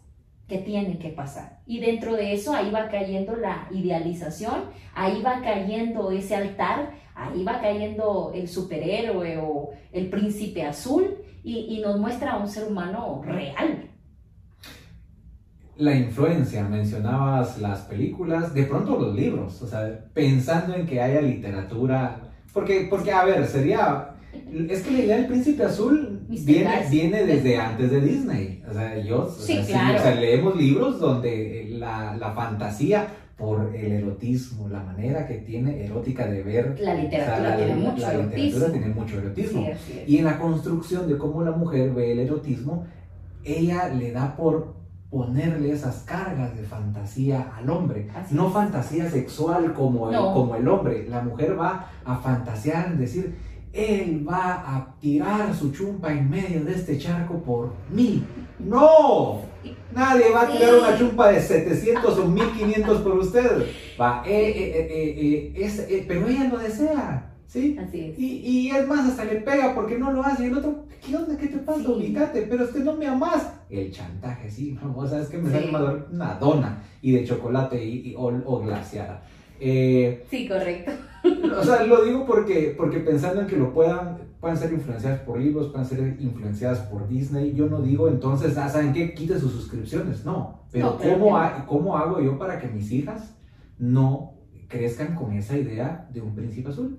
que 0.48 0.58
tiene 0.58 0.98
que 0.98 1.10
pasar. 1.10 1.60
Y 1.66 1.78
dentro 1.78 2.16
de 2.16 2.32
eso 2.32 2.54
ahí 2.54 2.70
va 2.70 2.88
cayendo 2.88 3.36
la 3.36 3.68
idealización, 3.70 4.64
ahí 4.94 5.20
va 5.20 5.42
cayendo 5.42 6.10
ese 6.10 6.34
altar, 6.34 6.94
ahí 7.14 7.44
va 7.44 7.60
cayendo 7.60 8.32
el 8.34 8.48
superhéroe 8.48 9.36
o 9.36 9.70
el 9.92 10.08
príncipe 10.08 10.62
azul 10.62 11.18
y, 11.44 11.76
y 11.76 11.80
nos 11.80 12.00
muestra 12.00 12.32
a 12.32 12.38
un 12.38 12.48
ser 12.48 12.66
humano 12.66 13.20
real, 13.22 13.90
la 15.78 15.94
influencia, 15.94 16.64
mencionabas 16.64 17.58
las 17.60 17.80
películas, 17.82 18.52
de 18.52 18.64
pronto 18.64 18.98
los 18.98 19.14
libros, 19.14 19.62
o 19.62 19.66
sea, 19.66 20.06
pensando 20.12 20.74
en 20.74 20.84
que 20.86 21.00
haya 21.00 21.20
literatura, 21.20 22.20
porque, 22.52 22.88
porque 22.90 23.12
a 23.12 23.24
ver, 23.24 23.46
sería, 23.46 24.16
es 24.68 24.82
que 24.82 24.90
la 24.90 24.98
idea 24.98 25.16
del 25.18 25.26
príncipe 25.26 25.62
azul 25.62 26.26
viene, 26.28 26.70
viene 26.90 27.24
desde 27.24 27.56
antes 27.58 27.92
de 27.92 28.00
Disney, 28.00 28.62
o 28.68 28.74
sea, 28.74 28.98
yo, 28.98 29.30
sí, 29.30 29.60
claro. 29.68 30.00
o 30.00 30.02
sea, 30.02 30.14
leemos 30.16 30.56
libros 30.56 30.98
donde 30.98 31.68
la, 31.70 32.16
la, 32.16 32.32
fantasía 32.32 33.06
por 33.36 33.72
el 33.72 33.92
erotismo, 33.92 34.68
la 34.68 34.82
manera 34.82 35.28
que 35.28 35.34
tiene 35.34 35.84
erótica 35.84 36.26
de 36.26 36.42
ver. 36.42 36.76
La 36.80 36.94
literatura 36.94 37.56
tiene 37.56 37.76
mucho 37.76 38.02
la 38.02 38.12
erotismo. 38.14 38.34
literatura 38.34 38.72
tiene 38.72 38.88
mucho 38.88 39.18
erotismo. 39.18 39.68
y 40.08 40.18
en 40.18 40.24
la 40.24 40.38
construcción 40.40 41.08
de 41.08 41.16
cómo 41.16 41.44
la 41.44 41.52
mujer 41.52 41.94
ve 41.94 42.10
el 42.10 42.18
erotismo, 42.18 42.84
ella 43.44 43.88
le 43.90 44.10
da 44.10 44.36
por 44.36 44.77
ponerle 45.10 45.72
esas 45.72 46.02
cargas 46.02 46.54
de 46.54 46.62
fantasía 46.62 47.52
al 47.56 47.70
hombre. 47.70 48.08
no 48.30 48.50
fantasía 48.50 49.08
sexual 49.10 49.72
como 49.72 50.10
el, 50.10 50.16
como 50.16 50.54
el 50.54 50.68
hombre. 50.68 51.08
La 51.08 51.22
mujer 51.22 51.58
va 51.58 51.90
a 52.04 52.16
fantasear, 52.16 52.88
en 52.88 52.98
decir, 52.98 53.36
él 53.72 54.26
va 54.28 54.76
a 54.76 54.94
tirar 55.00 55.54
su 55.54 55.72
chumpa 55.72 56.12
en 56.12 56.28
medio 56.28 56.64
de 56.64 56.74
este 56.74 56.98
charco 56.98 57.42
por 57.42 57.72
mí. 57.90 58.24
No, 58.58 59.40
nadie 59.94 60.30
va 60.30 60.42
a 60.42 60.48
tirar 60.48 60.74
una 60.74 60.98
chumpa 60.98 61.28
de 61.28 61.40
700 61.40 62.18
o 62.18 62.24
1500 62.26 63.00
por 63.00 63.18
usted. 63.18 63.66
Va, 64.00 64.22
eh, 64.26 64.52
eh, 64.90 65.52
eh, 65.56 66.04
pero 66.06 66.26
ella 66.26 66.44
lo 66.44 66.58
desea. 66.58 67.27
¿Sí? 67.48 67.78
Así 67.80 68.10
es. 68.10 68.18
Y, 68.18 68.40
y, 68.46 68.70
es 68.70 68.86
más, 68.86 69.08
hasta 69.08 69.24
le 69.24 69.36
pega 69.40 69.74
porque 69.74 69.98
no 69.98 70.12
lo 70.12 70.22
hace. 70.22 70.44
Y 70.44 70.46
el 70.48 70.58
otro, 70.58 70.84
¿qué 71.04 71.16
onda? 71.16 71.34
¿Qué 71.34 71.46
te 71.46 71.56
pasa? 71.56 71.80
Sí. 71.80 72.14
pero 72.48 72.64
es 72.64 72.70
que 72.70 72.80
no 72.80 72.94
me 72.94 73.06
amas. 73.06 73.54
El 73.70 73.90
chantaje, 73.90 74.50
sí, 74.50 74.78
sea, 75.08 75.20
es 75.20 75.28
que 75.28 75.38
me 75.38 75.48
sí. 75.48 75.70
sale 75.70 76.04
una 76.12 76.34
dona 76.34 76.82
y 77.00 77.12
de 77.12 77.24
chocolate 77.24 77.82
y, 77.82 78.14
o, 78.16 78.26
o, 78.44 78.60
glaciada. 78.60 79.22
Eh, 79.58 80.26
sí, 80.30 80.46
correcto. 80.46 80.92
O 81.58 81.64
sea, 81.64 81.84
lo 81.84 82.04
digo 82.04 82.26
porque, 82.26 82.74
porque 82.76 83.00
pensando 83.00 83.40
en 83.40 83.46
que 83.46 83.56
lo 83.56 83.72
puedan, 83.72 84.18
puedan 84.40 84.56
ser 84.56 84.70
influenciadas 84.74 85.20
por 85.20 85.40
libros, 85.40 85.68
puedan 85.68 85.86
ser 85.86 86.16
influenciadas 86.20 86.80
por 86.80 87.08
Disney, 87.08 87.54
yo 87.54 87.66
no 87.66 87.80
digo 87.80 88.08
entonces, 88.08 88.58
ah, 88.58 88.68
¿saben 88.68 88.92
qué? 88.92 89.14
Quite 89.14 89.38
sus 89.38 89.52
suscripciones. 89.52 90.24
No, 90.24 90.64
pero, 90.70 90.90
no, 90.90 90.98
¿cómo, 90.98 91.38
ha, 91.38 91.66
¿cómo 91.66 91.96
hago 91.96 92.20
yo 92.20 92.38
para 92.38 92.60
que 92.60 92.68
mis 92.68 92.92
hijas 92.92 93.34
no 93.78 94.34
crezcan 94.68 95.14
con 95.14 95.32
esa 95.32 95.56
idea 95.56 96.08
de 96.12 96.20
un 96.20 96.34
príncipe 96.34 96.68
azul? 96.68 96.98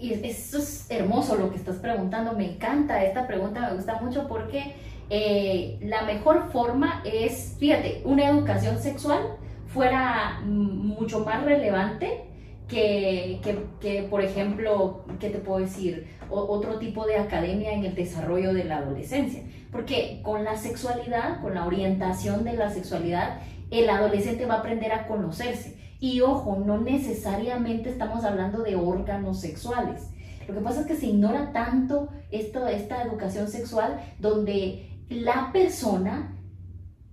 Y 0.00 0.12
eso 0.24 0.58
es 0.58 0.86
hermoso 0.90 1.36
lo 1.36 1.50
que 1.50 1.56
estás 1.56 1.76
preguntando, 1.76 2.32
me 2.32 2.52
encanta 2.52 3.04
esta 3.04 3.26
pregunta, 3.26 3.60
me 3.60 3.76
gusta 3.76 4.00
mucho 4.00 4.26
porque 4.28 4.74
eh, 5.10 5.78
la 5.82 6.02
mejor 6.02 6.50
forma 6.52 7.02
es, 7.04 7.56
fíjate, 7.58 8.02
una 8.04 8.28
educación 8.28 8.78
sexual 8.78 9.36
fuera 9.66 10.40
mucho 10.44 11.24
más 11.24 11.44
relevante 11.44 12.24
que, 12.68 13.40
que, 13.42 13.58
que, 13.80 14.02
por 14.02 14.22
ejemplo, 14.22 15.04
¿qué 15.18 15.30
te 15.30 15.38
puedo 15.38 15.60
decir? 15.60 16.06
O, 16.30 16.40
otro 16.40 16.78
tipo 16.78 17.06
de 17.06 17.16
academia 17.16 17.72
en 17.72 17.84
el 17.84 17.94
desarrollo 17.94 18.52
de 18.52 18.64
la 18.64 18.78
adolescencia. 18.78 19.42
Porque 19.72 20.20
con 20.22 20.44
la 20.44 20.56
sexualidad, 20.56 21.40
con 21.40 21.54
la 21.54 21.66
orientación 21.66 22.44
de 22.44 22.54
la 22.54 22.70
sexualidad, 22.70 23.40
el 23.70 23.88
adolescente 23.88 24.46
va 24.46 24.54
a 24.54 24.58
aprender 24.58 24.92
a 24.92 25.06
conocerse 25.06 25.77
y 26.00 26.20
ojo, 26.20 26.62
no 26.64 26.78
necesariamente 26.78 27.90
estamos 27.90 28.24
hablando 28.24 28.62
de 28.62 28.76
órganos 28.76 29.40
sexuales. 29.40 30.08
Lo 30.46 30.54
que 30.54 30.60
pasa 30.60 30.80
es 30.80 30.86
que 30.86 30.96
se 30.96 31.06
ignora 31.06 31.52
tanto 31.52 32.08
esto, 32.30 32.66
esta 32.66 33.02
educación 33.02 33.48
sexual 33.48 34.00
donde 34.18 35.04
la 35.10 35.50
persona 35.52 36.36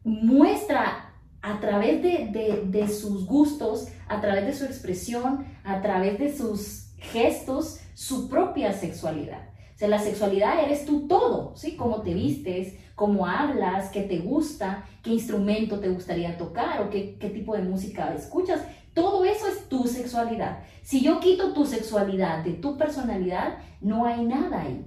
muestra 0.04 1.14
a 1.42 1.60
través 1.60 2.02
de, 2.02 2.64
de, 2.66 2.88
sus 2.88 3.26
gustos, 3.26 3.88
a 4.08 4.22
través 4.22 4.46
de 4.46 4.54
su 4.54 4.66
expresión, 4.66 5.46
a 5.64 5.82
través 5.82 6.18
de 6.18 6.36
sus 6.36 6.94
gestos, 6.98 7.80
su 7.94 8.30
propia 8.30 8.74
sexualidad. 8.74 9.50
O 9.76 9.78
sea, 9.78 9.88
la 9.90 10.00
sexualidad 10.00 10.64
eres 10.64 10.86
tú 10.86 11.08
todo, 11.08 11.56
¿sí? 11.56 11.76
Cómo 11.76 12.02
te 12.02 12.14
vistes, 12.14 12.74
cómo 12.96 13.28
hablas, 13.28 13.90
qué 13.90 14.02
te 14.02 14.20
gusta, 14.20 14.86
qué 15.04 15.12
instrumento 15.12 15.80
te 15.80 15.90
gustaría 15.90 16.38
tocar 16.38 16.82
o 16.82 16.90
qué, 16.90 17.18
qué 17.20 17.30
tipo 17.30 17.56
de 17.56 17.64
música 17.64 18.14
escuchas. 18.14 18.62
Todo 18.94 19.26
eso 19.26 19.48
es 19.48 19.68
tu 19.68 19.86
sexualidad. 19.88 20.60
Si 20.82 21.02
yo 21.02 21.20
quito 21.20 21.54
tu 21.54 21.66
sexualidad 21.66 22.44
de 22.44 22.54
tu 22.54 22.78
personalidad, 22.78 23.58
no 23.82 24.06
hay 24.06 24.24
nada 24.24 24.62
ahí. 24.62 24.86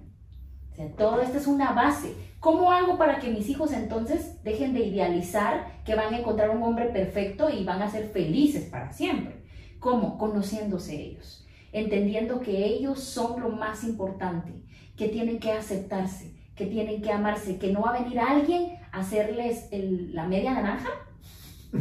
O 0.79 0.87
todo 0.97 1.21
esto 1.21 1.39
es 1.39 1.47
una 1.47 1.73
base. 1.73 2.15
¿Cómo 2.41 2.71
hago 2.71 2.97
para 2.97 3.19
que 3.19 3.31
mis 3.31 3.49
hijos 3.49 3.73
entonces 3.73 4.43
dejen 4.45 4.73
de 4.73 4.87
idealizar 4.87 5.83
que 5.85 5.97
van 5.97 6.15
a 6.15 6.19
encontrar 6.19 6.51
un 6.51 6.63
hombre 6.63 6.87
perfecto 6.87 7.51
y 7.51 7.65
van 7.65 7.83
a 7.83 7.91
ser 7.91 8.09
felices 8.09 8.71
para 8.71 8.93
siempre? 8.93 9.43
¿Cómo? 9.81 10.19
Conociéndose 10.19 10.95
ellos, 10.95 11.47
entendiendo 11.73 12.41
que 12.41 12.65
ellos 12.65 13.01
son 13.01 13.41
lo 13.41 13.51
más 13.51 13.83
importante, 13.85 14.53
que 14.97 15.09
tienen 15.09 15.41
que 15.41 15.53
aceptarse, 15.53 16.38
que 16.59 16.67
tienen 16.67 17.01
que 17.01 17.13
amarse, 17.13 17.59
que 17.59 17.73
no 17.73 17.83
va 17.83 17.95
a 17.95 18.03
venir 18.03 18.19
alguien 18.19 18.77
a 18.93 18.99
hacerles 19.01 19.69
la 19.73 20.27
media 20.27 20.53
naranja 20.53 20.91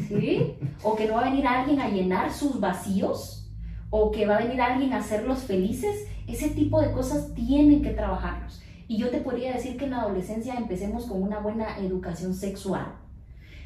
¿sí? 0.08 0.58
O 0.84 0.96
que 0.96 1.08
no 1.08 1.16
va 1.16 1.22
a 1.22 1.30
venir 1.30 1.48
alguien 1.48 1.80
a 1.80 1.90
llenar 1.90 2.32
sus 2.32 2.60
vacíos, 2.60 3.50
o 3.90 4.12
que 4.12 4.26
va 4.26 4.38
a 4.38 4.44
venir 4.44 4.62
alguien 4.62 4.94
a 4.94 4.98
hacerlos 4.98 5.40
felices. 5.40 6.08
Ese 6.28 6.50
tipo 6.50 6.82
de 6.82 6.92
cosas 6.92 7.34
tienen 7.34 7.82
que 7.82 7.92
trabajarlos. 7.92 8.62
Y 8.88 8.98
yo 8.98 9.10
te 9.10 9.20
podría 9.20 9.54
decir 9.54 9.78
que 9.78 9.86
en 9.86 9.92
la 9.92 10.02
adolescencia 10.02 10.56
empecemos 10.56 11.06
con 11.06 11.22
una 11.22 11.40
buena 11.40 11.78
educación 11.80 12.34
sexual. 12.34 12.96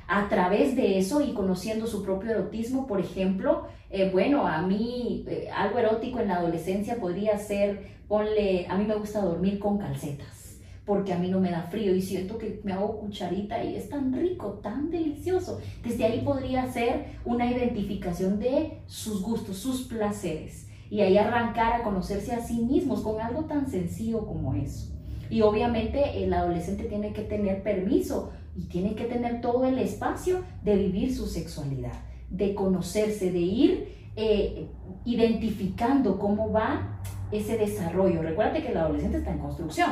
A 0.08 0.28
través 0.30 0.76
de 0.76 0.98
eso 0.98 1.22
y 1.22 1.34
conociendo 1.34 1.88
su 1.88 2.04
propio 2.04 2.32
erotismo, 2.32 2.86
por 2.86 3.00
ejemplo, 3.00 3.68
eh, 3.90 4.10
bueno, 4.12 4.46
a 4.46 4.62
mí 4.62 5.26
eh, 5.28 5.50
algo 5.56 5.80
erótico 5.80 6.20
en 6.20 6.28
la 6.28 6.36
adolescencia 6.36 6.98
podría 6.98 7.38
ser, 7.38 7.88
ponle, 8.08 8.68
a 8.68 8.78
mí 8.78 8.86
me 8.86 8.96
gusta 8.96 9.22
dormir 9.22 9.58
con 9.58 9.78
calcetas 9.78 10.41
porque 10.86 11.14
a 11.14 11.18
mí 11.18 11.30
no 11.30 11.40
me 11.40 11.52
da 11.52 11.64
frío 11.64 11.96
y 11.96 12.02
siento 12.02 12.38
que 12.38 12.60
me 12.64 12.74
hago 12.74 13.00
cucharita 13.00 13.64
y 13.64 13.76
es 13.76 13.90
tan 13.90 14.14
rico, 14.14 14.60
tan 14.64 14.90
delicioso. 14.90 15.60
Desde 15.84 16.06
ahí 16.06 16.22
podría 16.22 16.72
ser 16.72 17.18
una 17.24 17.50
identificación 17.50 18.40
de 18.40 18.80
sus 18.88 19.22
gustos, 19.22 19.58
sus 19.58 19.84
placeres 19.84 20.68
y 20.90 21.02
ahí 21.02 21.18
arrancar 21.18 21.74
a 21.74 21.84
conocerse 21.84 22.34
a 22.34 22.42
sí 22.42 22.62
mismos 22.62 23.02
con 23.02 23.22
algo 23.22 23.46
tan 23.46 23.70
sencillo 23.70 24.26
como 24.26 24.56
eso. 24.56 24.92
Y 25.30 25.42
obviamente 25.42 26.24
el 26.24 26.34
adolescente 26.34 26.84
tiene 26.84 27.14
que 27.14 27.22
tener 27.22 27.64
permiso 27.64 28.32
y 28.56 28.64
tiene 28.66 28.96
que 28.96 29.06
tener 29.06 29.40
todo 29.40 29.66
el 29.66 29.78
espacio 29.78 30.42
de 30.64 30.76
vivir 30.76 31.16
su 31.16 31.28
sexualidad, 31.28 31.94
de 32.30 32.54
conocerse, 32.54 33.32
de 33.32 33.40
ir 33.40 33.96
eh, 34.18 34.68
identificando 35.06 36.20
cómo 36.20 36.52
va 36.52 37.00
ese 37.32 37.58
desarrollo. 37.58 38.22
Recuérdate 38.22 38.62
que 38.62 38.72
el 38.72 38.78
adolescente 38.78 39.20
está 39.20 39.32
en 39.32 39.40
construcción, 39.40 39.92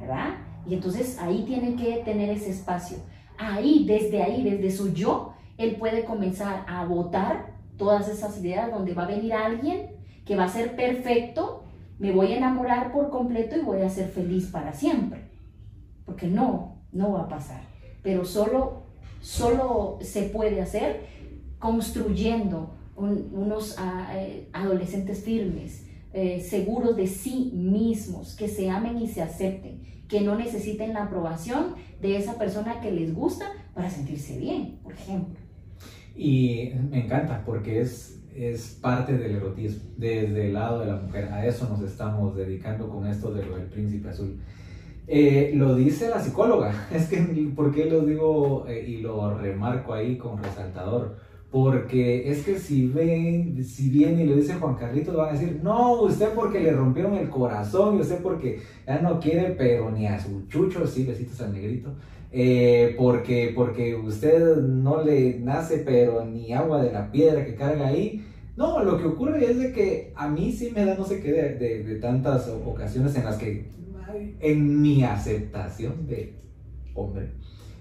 ¿verdad? 0.00 0.34
Y 0.66 0.74
entonces 0.74 1.18
ahí 1.18 1.44
tiene 1.46 1.76
que 1.76 2.02
tener 2.04 2.30
ese 2.30 2.50
espacio. 2.50 2.98
Ahí, 3.38 3.84
desde 3.86 4.22
ahí, 4.22 4.42
desde 4.42 4.70
su 4.70 4.92
yo, 4.92 5.34
él 5.56 5.76
puede 5.76 6.04
comenzar 6.04 6.64
a 6.66 6.84
votar 6.84 7.52
todas 7.76 8.08
esas 8.08 8.38
ideas 8.38 8.70
donde 8.70 8.94
va 8.94 9.04
a 9.04 9.08
venir 9.08 9.32
alguien 9.32 9.90
que 10.24 10.36
va 10.36 10.44
a 10.44 10.48
ser 10.48 10.76
perfecto, 10.76 11.64
me 11.98 12.12
voy 12.12 12.32
a 12.32 12.36
enamorar 12.36 12.92
por 12.92 13.10
completo 13.10 13.56
y 13.56 13.62
voy 13.62 13.82
a 13.82 13.88
ser 13.88 14.08
feliz 14.08 14.46
para 14.46 14.72
siempre. 14.72 15.28
Porque 16.06 16.26
no, 16.26 16.82
no 16.92 17.12
va 17.12 17.22
a 17.22 17.28
pasar. 17.28 17.62
Pero 18.02 18.24
solo, 18.24 18.84
solo 19.20 19.98
se 20.00 20.22
puede 20.22 20.60
hacer 20.60 21.06
construyendo 21.58 22.74
unos 22.96 23.76
ah, 23.78 24.12
eh, 24.14 24.48
adolescentes 24.52 25.24
firmes, 25.24 25.86
eh, 26.12 26.40
seguros 26.40 26.96
de 26.96 27.06
sí 27.06 27.52
mismos, 27.54 28.34
que 28.36 28.48
se 28.48 28.68
amen 28.68 28.98
y 28.98 29.08
se 29.08 29.22
acepten, 29.22 29.82
que 30.08 30.20
no 30.20 30.36
necesiten 30.36 30.92
la 30.92 31.04
aprobación 31.04 31.74
de 32.00 32.16
esa 32.16 32.36
persona 32.38 32.80
que 32.80 32.90
les 32.90 33.14
gusta 33.14 33.46
para 33.74 33.90
sentirse 33.90 34.38
bien, 34.38 34.78
por 34.82 34.92
ejemplo. 34.92 35.38
Y 36.16 36.72
me 36.90 37.04
encanta 37.04 37.42
porque 37.46 37.80
es, 37.80 38.20
es 38.34 38.78
parte 38.80 39.16
del 39.16 39.36
erotismo, 39.36 39.82
desde 39.96 40.48
el 40.48 40.54
lado 40.54 40.80
de 40.80 40.86
la 40.86 40.96
mujer. 40.96 41.26
A 41.32 41.46
eso 41.46 41.68
nos 41.68 41.80
estamos 41.82 42.36
dedicando 42.36 42.88
con 42.88 43.06
esto 43.06 43.32
de 43.32 43.46
lo 43.46 43.56
del 43.56 43.66
príncipe 43.66 44.08
azul. 44.08 44.40
Eh, 45.06 45.52
lo 45.54 45.74
dice 45.74 46.08
la 46.08 46.20
psicóloga, 46.20 46.88
es 46.92 47.08
que, 47.08 47.18
¿por 47.54 47.74
qué 47.74 47.86
lo 47.86 48.02
digo 48.02 48.66
eh, 48.68 48.84
y 48.86 48.98
lo 48.98 49.36
remarco 49.36 49.94
ahí 49.94 50.16
con 50.16 50.42
resaltador? 50.42 51.16
Porque 51.50 52.30
es 52.30 52.44
que 52.44 52.58
si 52.58 52.86
ven, 52.86 53.64
si 53.64 53.90
viene 53.90 54.22
y 54.22 54.26
lo 54.26 54.36
dice 54.36 54.54
Juan 54.54 54.76
Carlitos, 54.76 55.16
van 55.16 55.30
a 55.30 55.32
decir, 55.32 55.60
no, 55.64 56.02
usted 56.02 56.28
porque 56.34 56.60
le 56.60 56.70
rompieron 56.70 57.14
el 57.14 57.28
corazón, 57.28 57.96
y 57.96 58.00
usted 58.00 58.22
porque 58.22 58.60
ya 58.86 59.00
no 59.00 59.18
quiere, 59.18 59.56
pero 59.58 59.90
ni 59.90 60.06
a 60.06 60.20
su 60.20 60.46
chucho, 60.46 60.86
sí, 60.86 61.04
besitos 61.04 61.40
al 61.40 61.52
negrito, 61.52 61.92
eh, 62.30 62.94
porque, 62.96 63.52
porque 63.54 63.96
usted 63.96 64.58
no 64.58 65.02
le 65.02 65.40
nace, 65.40 65.78
pero 65.78 66.24
ni 66.24 66.52
agua 66.52 66.82
de 66.82 66.92
la 66.92 67.10
piedra 67.10 67.44
que 67.44 67.56
carga 67.56 67.88
ahí. 67.88 68.24
No, 68.56 68.84
lo 68.84 68.98
que 68.98 69.06
ocurre 69.06 69.44
es 69.50 69.58
de 69.58 69.72
que 69.72 70.12
a 70.14 70.28
mí 70.28 70.52
sí 70.52 70.70
me 70.72 70.84
da 70.84 70.94
no 70.94 71.04
sé 71.04 71.20
qué 71.20 71.32
de, 71.32 71.82
de, 71.82 71.94
tantas 71.96 72.48
ocasiones 72.48 73.16
en 73.16 73.24
las 73.24 73.38
que, 73.38 73.70
en 74.40 74.82
mi 74.82 75.02
aceptación 75.02 76.06
de 76.06 76.34
hombre, 76.94 77.30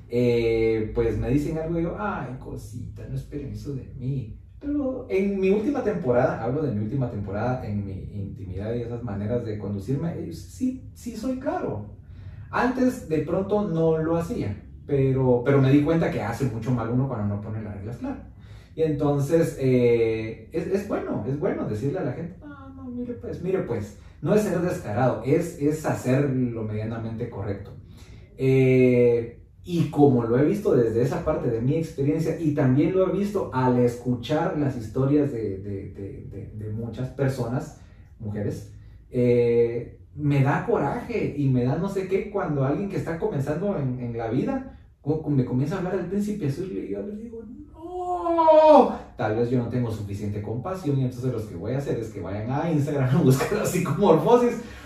eh, 0.09 0.91
pues 0.95 1.17
me 1.17 1.29
dicen 1.29 1.57
algo 1.57 1.79
y 1.79 1.83
yo, 1.83 1.95
ay, 1.99 2.37
cosita, 2.39 3.05
no 3.07 3.15
esperen 3.15 3.51
eso 3.53 3.73
de 3.73 3.93
mí. 3.97 4.39
Pero 4.59 5.07
en 5.09 5.39
mi 5.39 5.51
última 5.51 5.83
temporada, 5.83 6.43
hablo 6.43 6.63
de 6.63 6.73
mi 6.73 6.83
última 6.83 7.09
temporada, 7.09 7.65
en 7.65 7.85
mi 7.85 7.93
intimidad 8.13 8.73
y 8.73 8.81
esas 8.81 9.03
maneras 9.03 9.45
de 9.45 9.57
conducirme, 9.57 10.31
sí, 10.33 10.89
sí 10.93 11.15
soy 11.15 11.39
claro. 11.39 11.95
Antes 12.51 13.07
de 13.07 13.19
pronto 13.19 13.67
no 13.69 13.99
lo 13.99 14.17
hacía, 14.17 14.61
pero, 14.85 15.43
pero 15.45 15.61
me 15.61 15.71
di 15.71 15.81
cuenta 15.83 16.11
que 16.11 16.21
hace 16.21 16.45
mucho 16.45 16.71
mal 16.71 16.89
uno 16.89 17.07
cuando 17.07 17.35
no 17.35 17.41
pone 17.41 17.61
las 17.61 17.75
reglas 17.75 17.97
claras. 17.97 18.27
Y 18.75 18.83
entonces 18.83 19.57
eh, 19.59 20.49
es, 20.51 20.67
es, 20.67 20.87
bueno, 20.87 21.23
es 21.27 21.39
bueno 21.39 21.67
decirle 21.67 21.99
a 21.99 22.03
la 22.03 22.13
gente, 22.13 22.35
no, 22.41 22.69
no, 22.69 22.83
mire 22.85 23.13
pues, 23.13 23.41
mire 23.41 23.59
pues, 23.59 23.97
no 24.21 24.33
es 24.33 24.41
ser 24.41 24.59
descarado, 24.59 25.21
es, 25.23 25.61
es 25.61 25.85
hacer 25.85 26.29
lo 26.29 26.63
medianamente 26.63 27.29
correcto. 27.29 27.71
Eh, 28.37 29.38
y 29.71 29.91
como 29.91 30.23
lo 30.23 30.39
he 30.39 30.45
visto 30.45 30.75
desde 30.75 31.03
esa 31.03 31.23
parte 31.23 31.47
de 31.47 31.61
mi 31.61 31.75
experiencia 31.75 32.39
y 32.39 32.55
también 32.55 32.91
lo 32.91 33.07
he 33.07 33.15
visto 33.15 33.51
al 33.53 33.77
escuchar 33.77 34.57
las 34.57 34.75
historias 34.75 35.31
de, 35.31 35.59
de, 35.59 36.51
de, 36.55 36.71
muchas 36.71 37.09
personas, 37.09 37.79
mujeres, 38.17 38.73
eh, 39.11 39.99
me 40.15 40.41
da 40.41 40.65
coraje 40.65 41.35
y 41.37 41.49
me 41.49 41.65
da 41.65 41.77
no 41.77 41.87
sé 41.87 42.07
qué 42.07 42.31
cuando 42.31 42.65
alguien 42.65 42.89
que 42.89 42.97
está 42.97 43.19
comenzando 43.19 43.77
en, 43.77 43.99
en 43.99 44.17
la 44.17 44.31
vida 44.31 44.75
me 45.27 45.45
comienza 45.45 45.75
a 45.75 45.77
hablar 45.77 45.97
del 45.97 46.07
príncipe 46.07 46.47
azul 46.47 46.71
y 46.71 46.89
yo 46.89 47.03
le 47.03 47.15
digo, 47.17 47.43
no, 47.75 48.97
tal 49.17 49.35
vez 49.35 49.51
yo 49.51 49.59
no 49.59 49.69
tengo 49.69 49.91
suficiente 49.91 50.41
compasión 50.41 50.97
y 50.97 51.03
entonces 51.03 51.31
lo 51.31 51.47
que 51.47 51.55
voy 51.55 51.73
a 51.73 51.77
hacer 51.77 51.99
es 51.99 52.09
que 52.09 52.21
vayan 52.21 52.49
a 52.49 52.71
Instagram 52.71 53.17
a 53.17 53.21
buscar 53.21 53.59
así 53.59 53.83
como 53.83 54.15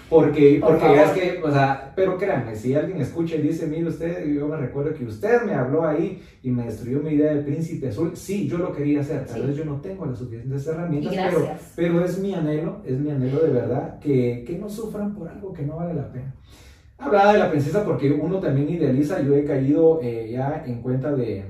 porque, 0.10 0.60
porque 0.62 1.02
es 1.02 1.10
que, 1.12 1.42
o 1.44 1.52
sea, 1.52 1.92
pero 1.96 2.18
créanme, 2.18 2.56
si 2.56 2.76
alguien 2.76 3.02
escucha 3.02 3.36
y 3.36 3.42
dice, 3.42 3.68
mire 3.68 3.88
usted, 3.88 4.26
yo 4.28 4.48
me 4.48 4.58
recuerdo 4.58 4.94
que 4.94 5.06
usted 5.06 5.44
me 5.44 5.54
habló 5.54 5.86
ahí 5.86 6.22
y 6.42 6.52
me 6.52 6.66
destruyó 6.66 7.00
mi 7.00 7.12
idea 7.12 7.34
del 7.34 7.44
príncipe 7.44 7.90
azul, 7.90 8.16
sí, 8.16 8.48
yo 8.48 8.58
lo 8.58 8.72
quería 8.74 9.02
hacer, 9.02 9.26
tal 9.26 9.48
vez 9.48 9.56
yo 9.56 9.66
no 9.66 9.82
tengo 9.82 10.06
las 10.06 10.20
suficientes 10.20 10.68
herramientas, 10.68 11.16
pero, 11.16 11.50
pero 11.76 12.06
es 12.06 12.20
mi 12.20 12.34
anhelo, 12.34 12.82
es 12.86 13.00
mi 13.00 13.12
anhelo 13.12 13.40
de 13.40 13.52
verdad, 13.52 14.00
que, 14.00 14.44
que 14.46 14.58
no 14.58 14.70
sufran 14.70 15.16
por 15.16 15.28
algo 15.28 15.52
que 15.54 15.64
no 15.64 15.78
vale 15.78 15.94
la 15.94 16.12
pena. 16.12 16.36
Hablaba 16.98 17.34
de 17.34 17.40
la 17.40 17.50
princesa 17.50 17.84
porque 17.84 18.12
uno 18.12 18.40
también 18.40 18.70
idealiza, 18.70 19.22
yo 19.22 19.36
he 19.36 19.44
caído 19.44 20.00
eh, 20.02 20.30
ya 20.32 20.64
en 20.66 20.82
cuenta 20.82 21.14
de, 21.14 21.44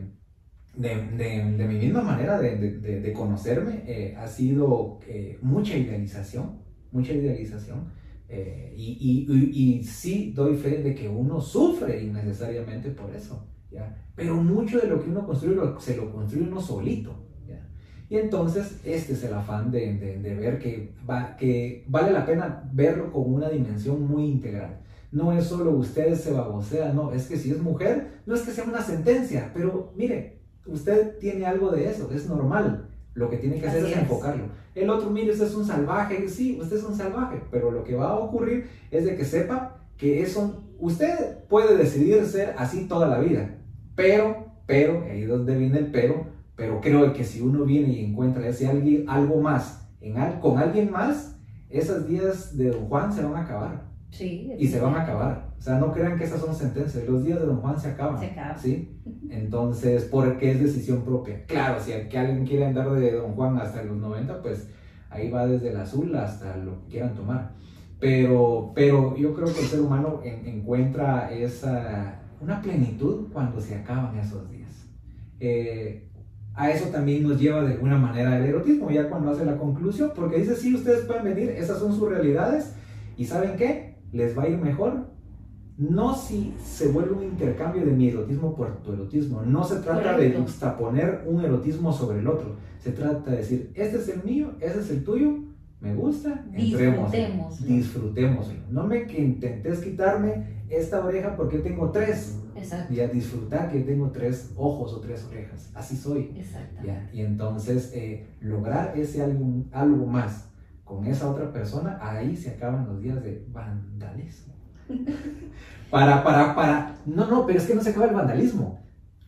de, 0.76 0.96
de, 1.18 1.68
mi 1.68 1.76
misma 1.76 2.02
manera 2.02 2.40
de, 2.40 2.58
de 2.58 3.14
conocerme, 3.14 3.84
eh, 3.86 4.16
ha 4.18 4.28
sido 4.28 5.00
eh, 5.08 5.38
mucha 5.42 5.78
idealización, 5.78 6.60
mucha 6.92 7.14
idealización. 7.14 8.03
Eh, 8.36 8.74
y, 8.76 9.28
y, 9.30 9.78
y, 9.78 9.84
sí 9.84 10.34
doy 10.36 10.56
fe 10.56 10.82
de 10.82 10.96
que 10.96 11.08
uno 11.08 11.40
sufre 11.40 12.02
innecesariamente 12.02 12.90
por 12.90 13.14
eso, 13.16 13.46
¿ya? 13.70 13.96
Pero 14.16 14.38
mucho 14.38 14.80
de 14.80 14.88
lo 14.88 15.00
que 15.00 15.12
uno 15.12 15.24
construye 15.24 15.56
se 15.78 15.96
lo 15.96 16.12
construye 16.12 16.48
uno 16.48 16.60
solito, 16.60 17.14
¿ya? 17.48 17.64
Y 18.10 18.18
entonces 18.18 18.80
este 18.84 19.14
es 19.14 19.24
el 19.24 19.36
afán 19.36 19.70
de, 19.70 20.00
de, 20.00 20.36
ver 20.36 20.58
que, 20.58 20.96
va, 21.08 21.36
que 21.36 21.86
vale 21.88 22.12
la 22.12 22.26
pena 22.26 22.68
verlo 22.74 23.12
con 23.12 23.32
una 23.32 23.50
dimensión 23.50 24.02
muy 24.08 24.26
integral. 24.26 24.80
No 25.12 25.32
es 25.32 25.46
solo 25.46 25.70
usted 25.70 26.16
se 26.16 26.32
babosea, 26.32 26.92
no, 26.92 27.14
es 27.14 27.28
que 27.28 27.38
si 27.38 27.52
es 27.52 27.62
mujer, 27.62 28.22
no 28.26 28.34
es 28.34 28.42
que 28.42 28.52
sea 28.52 28.64
una 28.64 28.82
sentencia, 28.82 29.52
pero 29.54 29.94
mire, 29.96 30.40
usted 30.66 31.20
tiene 31.20 31.46
algo 31.46 31.70
de 31.70 31.88
eso, 31.88 32.12
es 32.12 32.28
normal. 32.28 32.90
Lo 33.14 33.30
que 33.30 33.38
tiene 33.38 33.60
que 33.60 33.68
hacer 33.68 33.86
es, 33.86 33.96
enfocarlo. 33.96 34.46
El 34.74 34.90
otro, 34.90 35.10
mire, 35.10 35.32
usted 35.32 35.46
es 35.46 35.56
un 35.56 35.66
salvaje. 35.66 36.28
Sí, 36.28 36.58
usted 36.60 36.78
es 36.78 36.84
un 36.84 36.96
salvaje, 36.96 37.42
pero 37.52 37.72
lo 37.72 37.84
que 37.84 37.96
va 37.96 38.10
a 38.10 38.16
ocurrir 38.16 38.68
es 38.90 39.06
de 39.06 39.16
que 39.16 39.26
sepa 39.26 39.86
que 39.98 40.22
eso, 40.22 40.64
usted 40.80 41.40
puede 41.48 41.78
decidir 41.78 42.26
ser 42.26 42.56
así 42.58 42.88
toda 42.88 43.08
la 43.08 43.20
vida, 43.20 43.60
pero, 43.96 44.48
pero, 44.66 45.04
ahí 45.04 45.22
es 45.22 45.30
donde 45.30 45.56
viene 45.56 45.78
el 45.78 45.92
pero, 45.92 46.26
pero 46.56 46.82
creo 46.82 47.14
que 47.14 47.24
si 47.24 47.42
uno 47.42 47.64
viene 47.64 47.94
y 47.94 48.06
encuentra 48.06 48.48
ese 48.48 48.68
alguien, 48.68 49.08
algo 49.08 49.40
más 49.40 49.84
en, 50.04 50.40
con 50.40 50.58
alguien 50.58 50.92
más, 50.92 51.40
esos 51.70 52.08
días 52.08 52.58
de 52.58 52.72
Don 52.72 52.88
Juan 52.88 53.12
se 53.12 53.24
van 53.24 53.36
a 53.36 53.42
acabar. 53.44 53.86
Sí, 54.12 54.52
y 54.60 54.68
se 54.68 54.80
van 54.80 54.96
a 54.96 55.04
acabar. 55.04 55.53
O 55.64 55.66
sea, 55.66 55.80
no 55.80 55.94
crean 55.94 56.18
que 56.18 56.26
esas 56.26 56.42
son 56.42 56.54
sentencias. 56.54 57.08
Los 57.08 57.24
días 57.24 57.40
de 57.40 57.46
Don 57.46 57.62
Juan 57.62 57.80
se 57.80 57.88
acaban. 57.88 58.20
Se 58.20 58.26
acaban. 58.26 58.60
¿sí? 58.60 59.00
Entonces, 59.30 60.04
porque 60.12 60.52
es 60.52 60.62
decisión 60.62 61.06
propia. 61.06 61.46
Claro, 61.46 61.82
si 61.82 61.94
alguien 61.94 62.46
quiere 62.46 62.66
andar 62.66 62.92
de 62.92 63.14
Don 63.14 63.32
Juan 63.32 63.58
hasta 63.58 63.82
los 63.82 63.96
90, 63.96 64.42
pues 64.42 64.68
ahí 65.10 65.32
va 65.32 65.48
desde 65.48 65.70
el 65.70 65.78
azul 65.78 66.14
hasta 66.18 66.58
lo 66.58 66.82
que 66.82 66.88
quieran 66.90 67.16
tomar. 67.16 67.54
Pero, 67.98 68.74
pero 68.76 69.16
yo 69.16 69.34
creo 69.34 69.54
que 69.54 69.62
el 69.62 69.68
ser 69.68 69.80
humano 69.80 70.20
encuentra 70.26 71.32
esa, 71.32 72.20
una 72.42 72.62
plenitud 72.62 73.32
cuando 73.32 73.62
se 73.62 73.76
acaban 73.76 74.20
esos 74.20 74.52
días. 74.52 74.86
Eh, 75.40 76.10
a 76.56 76.72
eso 76.72 76.90
también 76.90 77.24
nos 77.24 77.40
lleva 77.40 77.62
de 77.62 77.76
alguna 77.76 77.98
manera 77.98 78.38
el 78.38 78.48
erotismo, 78.48 78.92
ya 78.92 79.08
cuando 79.08 79.32
hace 79.32 79.46
la 79.46 79.56
conclusión, 79.56 80.12
porque 80.14 80.40
dice, 80.40 80.58
sí, 80.58 80.76
ustedes 80.76 81.06
pueden 81.06 81.24
venir, 81.24 81.52
esas 81.52 81.80
son 81.80 81.96
sus 81.96 82.10
realidades, 82.10 82.76
y 83.16 83.24
¿saben 83.24 83.56
qué? 83.56 83.96
Les 84.12 84.38
va 84.38 84.44
a 84.44 84.50
ir 84.50 84.58
mejor 84.58 85.13
no 85.78 86.16
si 86.16 86.54
se 86.64 86.88
vuelve 86.90 87.14
un 87.14 87.24
intercambio 87.24 87.86
de 87.86 87.92
mi 87.92 88.10
erotismo 88.10 88.56
por 88.56 88.82
tu 88.84 88.94
erotismo. 88.94 89.42
No 89.42 89.64
se 89.64 89.78
trata 89.78 90.18
de 90.18 90.34
juxtaponer 90.34 91.24
un 91.26 91.44
erotismo 91.44 91.92
sobre 91.92 92.20
el 92.20 92.28
otro. 92.28 92.56
Se 92.80 92.92
trata 92.92 93.32
de 93.32 93.38
decir, 93.38 93.72
este 93.74 93.98
es 93.98 94.10
el 94.10 94.24
mío, 94.24 94.52
ese 94.60 94.82
es 94.82 94.90
el 94.92 95.04
tuyo, 95.04 95.40
me 95.80 95.96
gusta, 95.96 96.46
disfrutemos. 96.50 97.66
Disfrutemos. 97.66 98.52
No 98.70 98.88
me 98.88 99.06
que 99.06 99.22
intentes 99.22 99.80
quitarme 99.80 100.64
esta 100.70 101.04
oreja 101.04 101.36
porque 101.36 101.60
tengo 101.60 101.92
tres. 101.92 102.40
Exacto. 102.56 102.94
Y 102.94 103.02
a 103.02 103.08
disfrutar 103.08 103.72
que 103.72 103.82
tengo 103.82 104.12
tres 104.12 104.54
ojos 104.56 104.94
o 104.94 105.02
tres 105.02 105.26
orejas. 105.26 105.72
Así 105.74 105.98
soy. 105.98 106.32
Exacto. 106.38 106.84
Y 107.12 107.22
entonces 107.22 107.92
eh, 107.94 108.28
lograr 108.40 108.98
ese 108.98 109.24
algo, 109.24 109.66
algo 109.72 110.06
más 110.06 110.50
con 110.84 111.06
esa 111.06 111.30
otra 111.30 111.52
persona, 111.52 111.98
ahí 112.02 112.36
se 112.36 112.52
acaban 112.52 112.86
los 112.88 113.02
días 113.02 113.22
de 113.24 113.46
vandalismo. 113.52 114.53
para, 115.90 116.24
para, 116.24 116.56
para. 116.56 116.96
No, 117.06 117.26
no, 117.26 117.46
pero 117.46 117.60
es 117.60 117.66
que 117.66 117.76
no 117.76 117.82
se 117.82 117.92
acaba 117.92 118.08
el 118.08 118.16
vandalismo. 118.16 118.84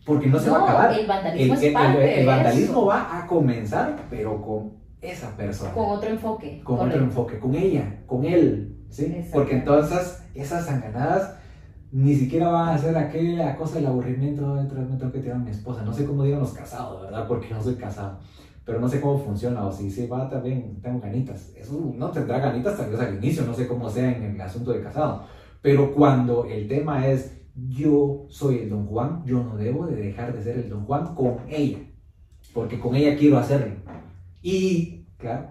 Porque 0.05 0.27
no 0.27 0.39
se 0.39 0.49
va 0.51 0.59
a 0.59 0.63
acabar. 0.63 0.99
El 0.99 1.07
vandalismo, 1.07 1.55
el, 1.55 2.25
vandalismo 2.25 2.85
va 2.85 3.19
a 3.19 3.25
comenzar, 3.25 3.95
pero 4.09 4.39
con 4.41 4.73
esa 5.01 5.35
persona. 5.35 5.71
Con 5.71 5.89
otro 5.89 6.09
enfoque. 6.09 6.61
Con 6.63 6.79
otro 6.79 6.99
enfoque, 6.99 7.39
con 7.39 7.55
ella, 7.55 8.01
con 8.05 8.23
él. 8.23 8.77
¿sí? 8.89 9.25
Porque 9.33 9.55
entonces 9.55 10.23
esas 10.35 10.65
sanganadas 10.65 11.35
ni 11.91 12.13
siquiera 12.13 12.49
van 12.49 12.69
a 12.69 12.77
ser 12.77 12.95
aquella 12.95 13.55
cosa 13.55 13.75
del 13.75 13.87
aburrimiento. 13.87 14.55
de 14.55 14.63
me 14.63 14.97
tengo 14.97 15.11
que 15.11 15.31
a 15.31 15.35
mi 15.35 15.49
esposa. 15.49 15.81
No 15.81 15.91
sé 15.91 16.05
cómo 16.05 16.23
digan 16.23 16.39
los 16.39 16.53
casados, 16.53 17.01
¿verdad? 17.01 17.27
Porque 17.27 17.49
no 17.51 17.63
soy 17.63 17.75
casado. 17.75 18.19
Pero 18.63 18.79
no 18.79 18.87
sé 18.87 19.01
cómo 19.01 19.17
funciona. 19.17 19.65
O 19.65 19.71
si 19.71 19.89
se 19.89 20.05
va 20.05 20.29
también, 20.29 20.79
tengo 20.81 20.99
ganitas. 20.99 21.51
Eso 21.55 21.93
no 21.95 22.11
tendrá 22.11 22.39
ganitas 22.39 22.77
tal 22.77 22.91
vez 22.91 22.99
al 22.99 23.15
inicio. 23.15 23.43
No 23.43 23.53
sé 23.55 23.67
cómo 23.67 23.89
sea 23.89 24.11
en 24.11 24.23
el 24.23 24.41
asunto 24.41 24.71
de 24.71 24.81
casado 24.81 25.23
pero 25.65 25.95
cuando 25.95 26.45
el 26.45 26.67
tema 26.67 27.07
es 27.07 27.41
yo 27.55 28.27
soy 28.29 28.59
el 28.59 28.69
don 28.69 28.85
Juan, 28.85 29.23
yo 29.25 29.43
no 29.43 29.57
debo 29.57 29.87
de 29.87 29.95
dejar 29.95 30.31
de 30.31 30.43
ser 30.43 30.59
el 30.59 30.69
don 30.69 30.85
Juan 30.85 31.15
con 31.15 31.39
ella, 31.49 31.79
porque 32.53 32.79
con 32.79 32.95
ella 32.95 33.17
quiero 33.17 33.39
hacerlo. 33.39 33.73
Y 34.43 35.07
claro, 35.17 35.47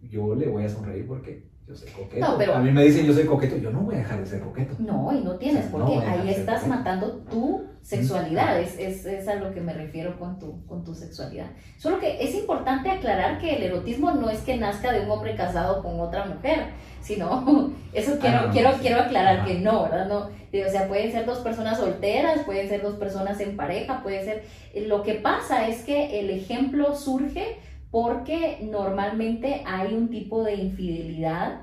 yo 0.00 0.34
le 0.34 0.48
voy 0.48 0.64
a 0.64 0.70
sonreír 0.70 1.06
porque 1.06 1.50
yo 1.66 1.76
soy 1.76 1.90
coqueto. 1.90 2.54
a 2.54 2.60
mí 2.60 2.70
me 2.70 2.82
dicen 2.82 3.04
yo 3.04 3.12
soy 3.12 3.26
coqueto, 3.26 3.58
yo 3.58 3.70
no 3.70 3.80
voy 3.80 3.96
a 3.96 3.98
dejar 3.98 4.20
de 4.20 4.26
ser 4.26 4.40
coqueto. 4.40 4.74
No, 4.78 5.14
y 5.14 5.22
no 5.22 5.36
tienes, 5.36 5.66
porque 5.66 5.98
ahí 5.98 6.30
estás 6.30 6.66
matando 6.66 7.18
tu 7.30 7.66
sexualidad, 7.82 8.60
es, 8.60 8.78
es, 8.78 9.04
es, 9.04 9.26
a 9.28 9.34
lo 9.34 9.52
que 9.52 9.60
me 9.60 9.72
refiero 9.72 10.18
con 10.18 10.38
tu, 10.38 10.64
con 10.66 10.84
tu 10.84 10.94
sexualidad. 10.94 11.46
Solo 11.78 11.98
que 11.98 12.22
es 12.22 12.34
importante 12.34 12.90
aclarar 12.90 13.38
que 13.38 13.56
el 13.56 13.64
erotismo 13.64 14.12
no 14.12 14.30
es 14.30 14.40
que 14.40 14.56
nazca 14.56 14.92
de 14.92 15.00
un 15.00 15.10
hombre 15.10 15.34
casado 15.34 15.82
con 15.82 15.98
otra 16.00 16.24
mujer, 16.26 16.66
sino, 17.00 17.72
eso 17.92 18.18
quiero, 18.20 18.38
ah, 18.38 18.50
quiero, 18.52 18.70
quiero 18.80 19.00
aclarar 19.00 19.44
que 19.44 19.58
no, 19.58 19.82
¿verdad? 19.82 20.06
No, 20.06 20.18
o 20.20 20.70
sea, 20.70 20.86
pueden 20.86 21.10
ser 21.10 21.26
dos 21.26 21.38
personas 21.38 21.78
solteras, 21.78 22.44
pueden 22.44 22.68
ser 22.68 22.82
dos 22.82 22.94
personas 22.94 23.40
en 23.40 23.56
pareja, 23.56 24.02
puede 24.02 24.24
ser... 24.24 24.44
Lo 24.86 25.02
que 25.02 25.14
pasa 25.14 25.66
es 25.68 25.82
que 25.82 26.20
el 26.20 26.30
ejemplo 26.30 26.94
surge 26.94 27.56
porque 27.90 28.58
normalmente 28.62 29.62
hay 29.66 29.92
un 29.92 30.08
tipo 30.08 30.44
de 30.44 30.54
infidelidad 30.54 31.62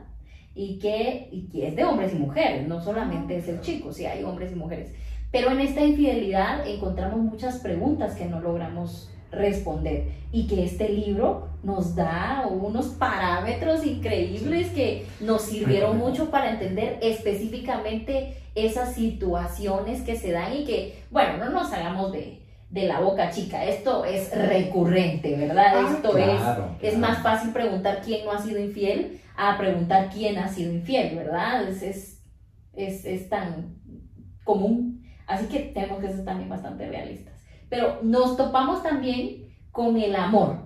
y 0.53 0.77
que, 0.79 1.29
y 1.31 1.47
que 1.47 1.67
es 1.67 1.75
de 1.75 1.85
hombres 1.85 2.13
y 2.13 2.17
mujeres, 2.17 2.67
no 2.67 2.81
solamente 2.81 3.37
es 3.37 3.47
el 3.47 3.61
chico, 3.61 3.93
sí 3.93 4.05
hay 4.05 4.23
hombres 4.23 4.51
y 4.51 4.55
mujeres. 4.55 4.93
Pero 5.31 5.51
en 5.51 5.59
esta 5.59 5.81
infidelidad 5.81 6.67
encontramos 6.67 7.19
muchas 7.19 7.59
preguntas 7.59 8.15
que 8.15 8.25
no 8.25 8.39
logramos 8.39 9.11
responder. 9.31 10.11
Y 10.31 10.47
que 10.47 10.63
este 10.63 10.89
libro 10.89 11.49
nos 11.63 11.95
da 11.95 12.47
unos 12.49 12.87
parámetros 12.87 13.85
increíbles 13.85 14.69
que 14.69 15.07
nos 15.19 15.43
sirvieron 15.43 15.97
mucho 15.97 16.29
para 16.29 16.51
entender 16.51 16.99
específicamente 17.01 18.37
esas 18.55 18.93
situaciones 18.93 20.01
que 20.01 20.15
se 20.15 20.31
dan 20.31 20.55
y 20.55 20.65
que, 20.65 21.03
bueno, 21.11 21.37
no 21.37 21.49
nos 21.49 21.71
hagamos 21.73 22.11
de, 22.11 22.37
la 22.71 22.99
boca 22.99 23.31
chica, 23.31 23.65
esto 23.65 24.05
es 24.05 24.31
recurrente, 24.31 25.35
¿verdad? 25.35 25.73
Ah, 25.75 25.91
esto 25.91 26.15
es, 26.15 26.93
es 26.93 26.97
más 26.99 27.23
fácil 27.23 27.51
preguntar 27.51 28.01
quién 28.05 28.25
no 28.25 28.31
ha 28.31 28.39
sido 28.39 28.59
infiel 28.59 29.19
a 29.35 29.57
preguntar 29.57 30.09
quién 30.13 30.37
ha 30.37 30.47
sido 30.47 30.71
infiel, 30.71 31.15
¿verdad? 31.15 31.67
Es, 31.67 31.81
es, 31.81 32.23
es, 32.73 33.05
es 33.05 33.29
tan 33.29 33.75
común. 34.43 34.98
Así 35.29 35.45
que 35.45 35.59
tenemos 35.59 35.99
que 35.99 36.09
ser 36.09 36.25
también 36.25 36.49
bastante 36.49 36.89
realistas. 36.89 37.35
Pero 37.69 37.99
nos 38.01 38.35
topamos 38.35 38.81
también 38.81 39.53
con 39.71 39.95
el 39.97 40.15
amor, 40.15 40.57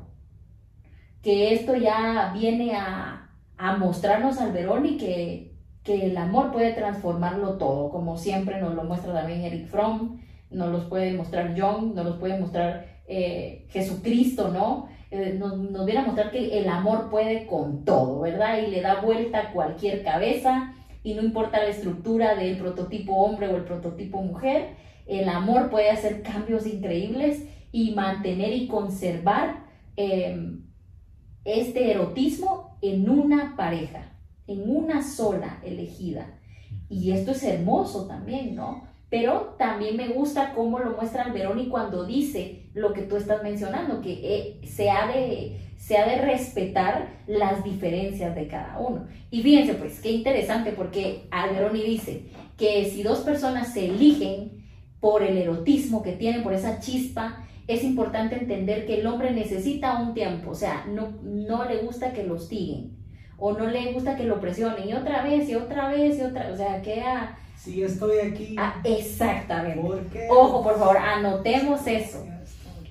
que 1.22 1.54
esto 1.54 1.76
ya 1.76 2.32
viene 2.34 2.74
a, 2.76 3.30
a 3.58 3.78
mostrarnos 3.78 4.40
al 4.40 4.54
Verón 4.54 4.86
y 4.86 4.98
que, 4.98 5.54
que 5.84 6.06
el 6.06 6.18
amor 6.18 6.54
puede 6.54 6.72
transformarlo 6.72 7.58
todo, 7.58 7.90
como 7.90 8.18
siempre 8.18 8.62
nos 8.62 8.74
lo 8.74 8.86
muestra 8.86 9.14
también 9.14 9.42
Eric 9.42 9.68
Fromm, 9.68 10.22
nos 10.50 10.72
los 10.72 10.86
puede 10.86 11.12
mostrar 11.14 11.54
John, 11.58 11.94
nos 11.94 12.06
los 12.06 12.18
puede 12.18 12.40
mostrar 12.40 12.86
eh, 13.06 13.68
Jesucristo, 13.70 14.48
¿no? 14.48 14.88
Eh, 15.12 15.36
nos, 15.38 15.58
nos, 15.58 15.86
viene 15.86 16.02
a 16.02 16.06
mostrar 16.06 16.32
que 16.32 16.58
el 16.58 16.70
amor 16.70 17.10
puede 17.10 17.48
con 17.48 17.84
todo, 17.84 18.22
¿verdad? 18.22 18.60
Y 18.60 18.72
le 18.72 18.82
da 18.82 19.02
vuelta 19.02 19.40
a 19.40 19.52
cualquier 19.52 20.04
cabeza 20.04 20.74
y 21.04 21.14
no 21.14 21.22
importa 21.22 21.60
la 21.60 21.68
estructura 21.70 22.36
del 22.36 22.58
prototipo 22.58 23.14
hombre 23.16 23.48
o 23.48 23.58
el 23.58 23.66
prototipo 23.66 24.22
mujer, 24.22 24.76
el 25.06 25.28
amor 25.28 25.70
puede 25.70 25.90
hacer 25.90 26.22
cambios 26.22 26.66
increíbles 26.66 27.46
y 27.72 27.92
mantener 27.92 28.54
y 28.54 28.68
conservar 28.68 29.66
em, 29.98 30.64
este 31.44 31.92
erotismo 31.92 32.78
en 32.82 33.10
una 33.10 33.56
pareja, 33.58 34.18
en 34.48 34.70
una 34.70 35.04
sola 35.04 35.60
elegida. 35.64 36.40
Y 36.90 37.12
esto 37.12 37.32
es 37.32 37.44
hermoso 37.44 38.08
también, 38.08 38.56
¿no? 38.56 38.93
Pero 39.14 39.54
también 39.60 39.96
me 39.96 40.08
gusta 40.08 40.54
cómo 40.56 40.80
lo 40.80 40.98
muestra 40.98 41.26
Alberoni 41.26 41.68
cuando 41.68 42.04
dice 42.04 42.64
lo 42.74 42.94
que 42.94 43.04
tú 43.04 43.16
estás 43.16 43.44
mencionando, 43.44 44.02
que 44.02 44.12
eh, 44.12 44.60
se, 44.66 44.90
ha 44.90 45.06
de, 45.06 45.56
se 45.78 46.00
ha 46.00 46.08
de 46.08 46.20
respetar 46.20 47.22
las 47.28 47.64
diferencias 47.64 48.34
de 48.34 48.48
cada 48.48 48.80
uno. 48.80 49.06
Y 49.30 49.44
fíjense, 49.44 49.76
pues, 49.76 50.02
qué 50.02 50.10
interesante, 50.10 50.72
porque 50.72 51.28
Alberoni 51.30 51.84
dice 51.84 52.24
que 52.58 52.86
si 52.86 53.04
dos 53.04 53.20
personas 53.20 53.72
se 53.72 53.86
eligen 53.86 54.66
por 55.00 55.22
el 55.22 55.38
erotismo 55.38 56.02
que 56.02 56.14
tienen, 56.14 56.42
por 56.42 56.54
esa 56.54 56.80
chispa, 56.80 57.46
es 57.68 57.84
importante 57.84 58.34
entender 58.34 58.88
que 58.88 59.00
el 59.00 59.06
hombre 59.06 59.30
necesita 59.30 60.00
un 60.00 60.16
tiempo, 60.16 60.50
o 60.50 60.56
sea, 60.56 60.86
no, 60.88 61.20
no 61.22 61.66
le 61.66 61.84
gusta 61.84 62.14
que 62.14 62.24
lo 62.24 62.34
hostiguen 62.34 62.98
o 63.38 63.54
no 63.54 63.68
le 63.68 63.94
gusta 63.94 64.16
que 64.16 64.24
lo 64.24 64.42
presionen 64.42 64.90
y 64.90 64.94
otra 64.94 65.22
vez 65.22 65.48
y 65.50 65.54
otra 65.54 65.90
vez 65.90 66.18
y 66.18 66.24
otra, 66.24 66.50
o 66.52 66.58
sea, 66.58 66.82
queda... 66.82 67.38
Sí, 67.64 67.82
estoy 67.82 68.20
aquí. 68.20 68.56
Ah, 68.60 68.82
exactamente. 68.84 69.80
¿Por 69.82 70.02
qué? 70.08 70.28
Ojo, 70.30 70.62
por 70.62 70.78
favor, 70.78 70.98
anotemos 70.98 71.88
eso. 71.88 72.26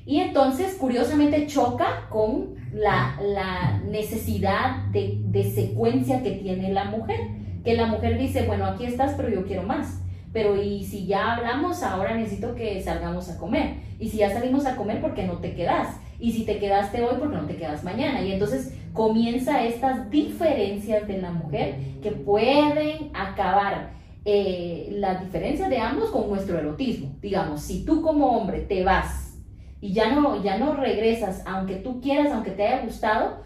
Y 0.07 0.21
entonces, 0.21 0.77
curiosamente, 0.77 1.47
choca 1.47 2.07
con 2.09 2.55
la, 2.73 3.19
la 3.23 3.83
necesidad 3.85 4.87
de, 4.87 5.19
de 5.25 5.51
secuencia 5.51 6.23
que 6.23 6.31
tiene 6.31 6.73
la 6.73 6.85
mujer, 6.85 7.21
que 7.63 7.75
la 7.75 7.85
mujer 7.87 8.19
dice, 8.19 8.47
bueno, 8.47 8.65
aquí 8.65 8.87
estás, 8.87 9.13
pero 9.15 9.29
yo 9.29 9.45
quiero 9.45 9.63
más 9.63 10.03
pero 10.33 10.61
y 10.61 10.83
si 10.85 11.07
ya 11.07 11.35
hablamos, 11.35 11.83
ahora 11.83 12.17
necesito 12.17 12.55
que 12.55 12.81
salgamos 12.83 13.29
a 13.29 13.39
comer. 13.39 13.75
Y 14.01 14.09
si 14.09 14.19
ya 14.19 14.31
salimos 14.31 14.65
a 14.65 14.77
comer, 14.77 15.01
¿por 15.01 15.15
qué 15.15 15.25
no 15.25 15.39
te 15.39 15.55
quedas? 15.55 15.97
Y 16.19 16.33
si 16.33 16.45
te 16.45 16.59
quedaste 16.59 17.03
hoy, 17.03 17.17
¿por 17.19 17.31
qué 17.31 17.37
no 17.37 17.47
te 17.47 17.57
quedas 17.57 17.85
mañana? 17.85 18.23
Y 18.23 18.33
entonces 18.33 18.75
comienza 18.95 19.65
estas 19.65 20.11
diferencias 20.11 21.07
de 21.07 21.19
la 21.19 21.33
mujer 21.33 21.77
que 22.03 22.13
pueden 22.13 23.11
acabar 23.13 23.91
eh, 24.25 24.89
las 24.93 25.21
diferencias 25.21 25.69
de 25.69 25.79
ambos 25.79 26.11
con 26.11 26.29
nuestro 26.29 26.59
erotismo. 26.59 27.17
Digamos, 27.21 27.63
si 27.63 27.85
tú 27.85 28.03
como 28.03 28.37
hombre 28.37 28.61
te 28.61 28.85
vas 28.85 29.39
y 29.81 29.93
ya 29.93 30.15
no, 30.15 30.43
ya 30.43 30.59
no 30.59 30.75
regresas, 30.75 31.43
aunque 31.47 31.77
tú 31.77 32.01
quieras, 32.01 32.33
aunque 32.33 32.53
te 32.53 32.67
haya 32.67 32.85
gustado, 32.85 33.43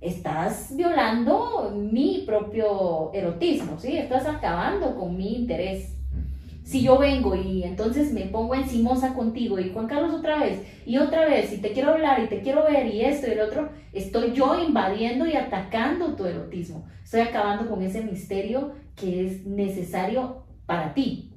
estás 0.00 0.74
violando 0.76 1.72
mi 1.74 2.24
propio 2.26 3.10
erotismo, 3.12 3.78
¿sí? 3.78 3.96
Estás 3.96 4.26
acabando 4.26 4.96
con 4.96 5.16
mi 5.16 5.34
interés 5.34 5.97
si 6.68 6.82
yo 6.82 6.98
vengo 6.98 7.34
y 7.34 7.64
entonces 7.64 8.12
me 8.12 8.26
pongo 8.26 8.54
encimosa 8.54 9.14
contigo 9.14 9.58
y 9.58 9.72
Juan 9.72 9.86
Carlos 9.86 10.12
otra 10.12 10.40
vez 10.40 10.60
y 10.84 10.98
otra 10.98 11.24
vez 11.24 11.50
y 11.50 11.62
te 11.62 11.72
quiero 11.72 11.92
hablar 11.92 12.22
y 12.22 12.26
te 12.26 12.42
quiero 12.42 12.62
ver 12.64 12.86
y 12.88 13.00
esto 13.00 13.26
y 13.26 13.30
el 13.30 13.40
otro, 13.40 13.70
estoy 13.94 14.34
yo 14.34 14.62
invadiendo 14.62 15.24
y 15.24 15.34
atacando 15.34 16.14
tu 16.14 16.26
erotismo. 16.26 16.86
Estoy 17.02 17.22
acabando 17.22 17.70
con 17.70 17.80
ese 17.80 18.04
misterio 18.04 18.72
que 18.94 19.26
es 19.26 19.46
necesario 19.46 20.44
para 20.66 20.92
ti. 20.92 21.32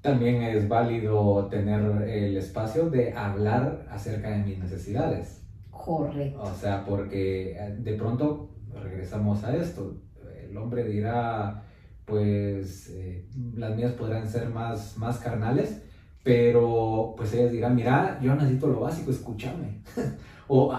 También 0.00 0.42
es 0.42 0.68
válido 0.68 1.46
tener 1.46 2.08
el 2.08 2.36
espacio 2.36 2.90
de 2.90 3.12
hablar 3.12 3.86
acerca 3.88 4.30
de 4.30 4.38
mis 4.38 4.58
necesidades. 4.58 5.46
Correcto. 5.70 6.42
O 6.42 6.52
sea, 6.52 6.84
porque 6.84 7.52
eh, 7.52 7.76
de 7.78 7.92
pronto 7.92 8.56
regresamos 8.74 9.44
a 9.44 9.54
esto. 9.54 10.02
El 10.50 10.56
hombre 10.56 10.82
dirá, 10.82 11.62
pues 12.08 12.88
eh, 12.90 13.28
las 13.54 13.76
mías 13.76 13.92
podrán 13.92 14.26
ser 14.26 14.48
más, 14.48 14.96
más 14.96 15.18
carnales, 15.18 15.82
pero 16.24 17.14
pues 17.16 17.34
ellas 17.34 17.52
dirán, 17.52 17.76
mira, 17.76 18.18
yo 18.22 18.34
necesito 18.34 18.66
lo 18.66 18.80
básico, 18.80 19.10
escúchame. 19.10 19.82
o 20.48 20.72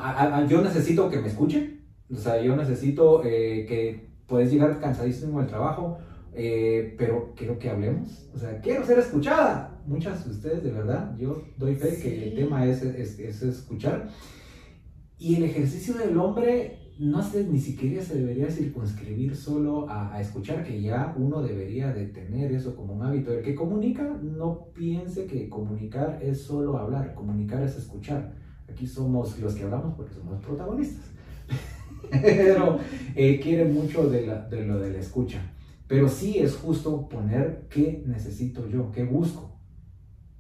yo 0.48 0.62
necesito 0.62 1.10
que 1.10 1.20
me 1.20 1.28
escuchen, 1.28 1.86
o 2.12 2.18
sea, 2.18 2.42
yo 2.42 2.56
necesito 2.56 3.24
eh, 3.24 3.66
que 3.68 4.10
puedes 4.26 4.52
llegar 4.52 4.80
cansadísimo 4.80 5.40
del 5.40 5.48
trabajo, 5.48 6.00
eh, 6.34 6.96
pero 6.98 7.34
quiero 7.36 7.60
que 7.60 7.70
hablemos, 7.70 8.30
o 8.34 8.38
sea, 8.38 8.60
quiero 8.60 8.84
ser 8.86 9.00
escuchada. 9.00 9.82
Muchas 9.86 10.26
de 10.26 10.32
ustedes, 10.32 10.64
de 10.64 10.72
verdad, 10.72 11.16
yo 11.18 11.44
doy 11.58 11.76
fe 11.76 11.98
que 12.02 12.30
el 12.30 12.36
tema 12.36 12.66
es, 12.66 12.84
es, 12.84 13.20
es 13.20 13.42
escuchar. 13.42 14.10
Y 15.18 15.36
el 15.36 15.44
ejercicio 15.44 15.96
del 15.96 16.18
hombre 16.18 16.89
no 17.00 17.24
sé, 17.24 17.46
ni 17.46 17.62
siquiera 17.62 18.04
se 18.04 18.18
debería 18.18 18.52
circunscribir 18.52 19.34
solo 19.34 19.90
a, 19.90 20.20
escuchar, 20.20 20.66
que 20.66 20.82
ya 20.82 21.16
uno 21.18 21.42
debería 21.42 21.94
de 21.94 22.08
tener 22.08 22.52
eso 22.52 22.76
como 22.76 22.94
un 22.94 23.04
hábito. 23.04 23.32
El 23.32 23.42
que 23.42 23.56
comunica, 23.56 24.04
no 24.22 24.66
piense 24.74 25.26
que 25.26 25.48
comunicar 25.48 26.20
es 26.22 26.42
solo 26.42 26.78
hablar, 26.78 27.16
comunicar 27.16 27.64
es 27.64 27.78
escuchar. 27.78 28.34
Aquí 28.70 28.86
somos 28.86 29.40
los 29.40 29.56
que 29.56 29.64
hablamos 29.64 29.96
porque 29.96 30.14
somos 30.14 30.44
protagonistas. 30.44 31.06
Pero 32.12 32.80
eh, 33.16 33.40
quiere 33.40 33.64
mucho 33.64 34.10
de, 34.10 34.28
de 34.50 34.66
lo 34.66 34.78
de 34.78 34.92
la 34.92 35.00
escucha. 35.00 35.40
Pero 35.88 36.10
sí 36.10 36.40
es 36.40 36.58
justo 36.58 37.08
poner 37.08 37.68
qué 37.70 38.04
necesito 38.06 38.68
yo, 38.68 38.92
qué 38.92 39.06
busco. 39.06 39.58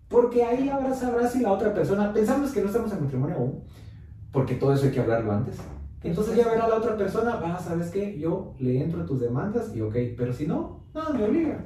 Porque 0.10 0.43
ahí 0.43 0.68
ahora 0.68 0.93
sabrás 0.93 1.32
si 1.32 1.39
la 1.39 1.53
otra 1.53 1.74
persona, 1.74 2.12
pensamos 2.12 2.51
que 2.51 2.60
no 2.60 2.68
estamos 2.68 2.91
en 2.91 3.01
matrimonio 3.01 3.38
aún, 3.38 3.64
porque 4.34 4.55
todo 4.55 4.74
eso 4.74 4.88
hay 4.88 4.91
que 4.91 4.99
hablarlo 4.99 5.32
antes 5.32 5.55
entonces 6.04 6.36
ya 6.36 6.47
verá 6.47 6.68
la 6.68 6.76
otra 6.76 6.95
persona, 6.95 7.39
ah, 7.43 7.60
¿sabes 7.62 7.89
qué? 7.89 8.18
Yo 8.18 8.54
le 8.60 8.82
entro 8.82 9.02
a 9.02 9.06
tus 9.06 9.20
demandas 9.20 9.76
y 9.76 9.82
ok, 9.82 9.95
pero 10.18 10.32
si 10.32 10.47
no, 10.47 10.84
nada 10.93 11.10
me 11.10 11.26
obliga. 11.26 11.66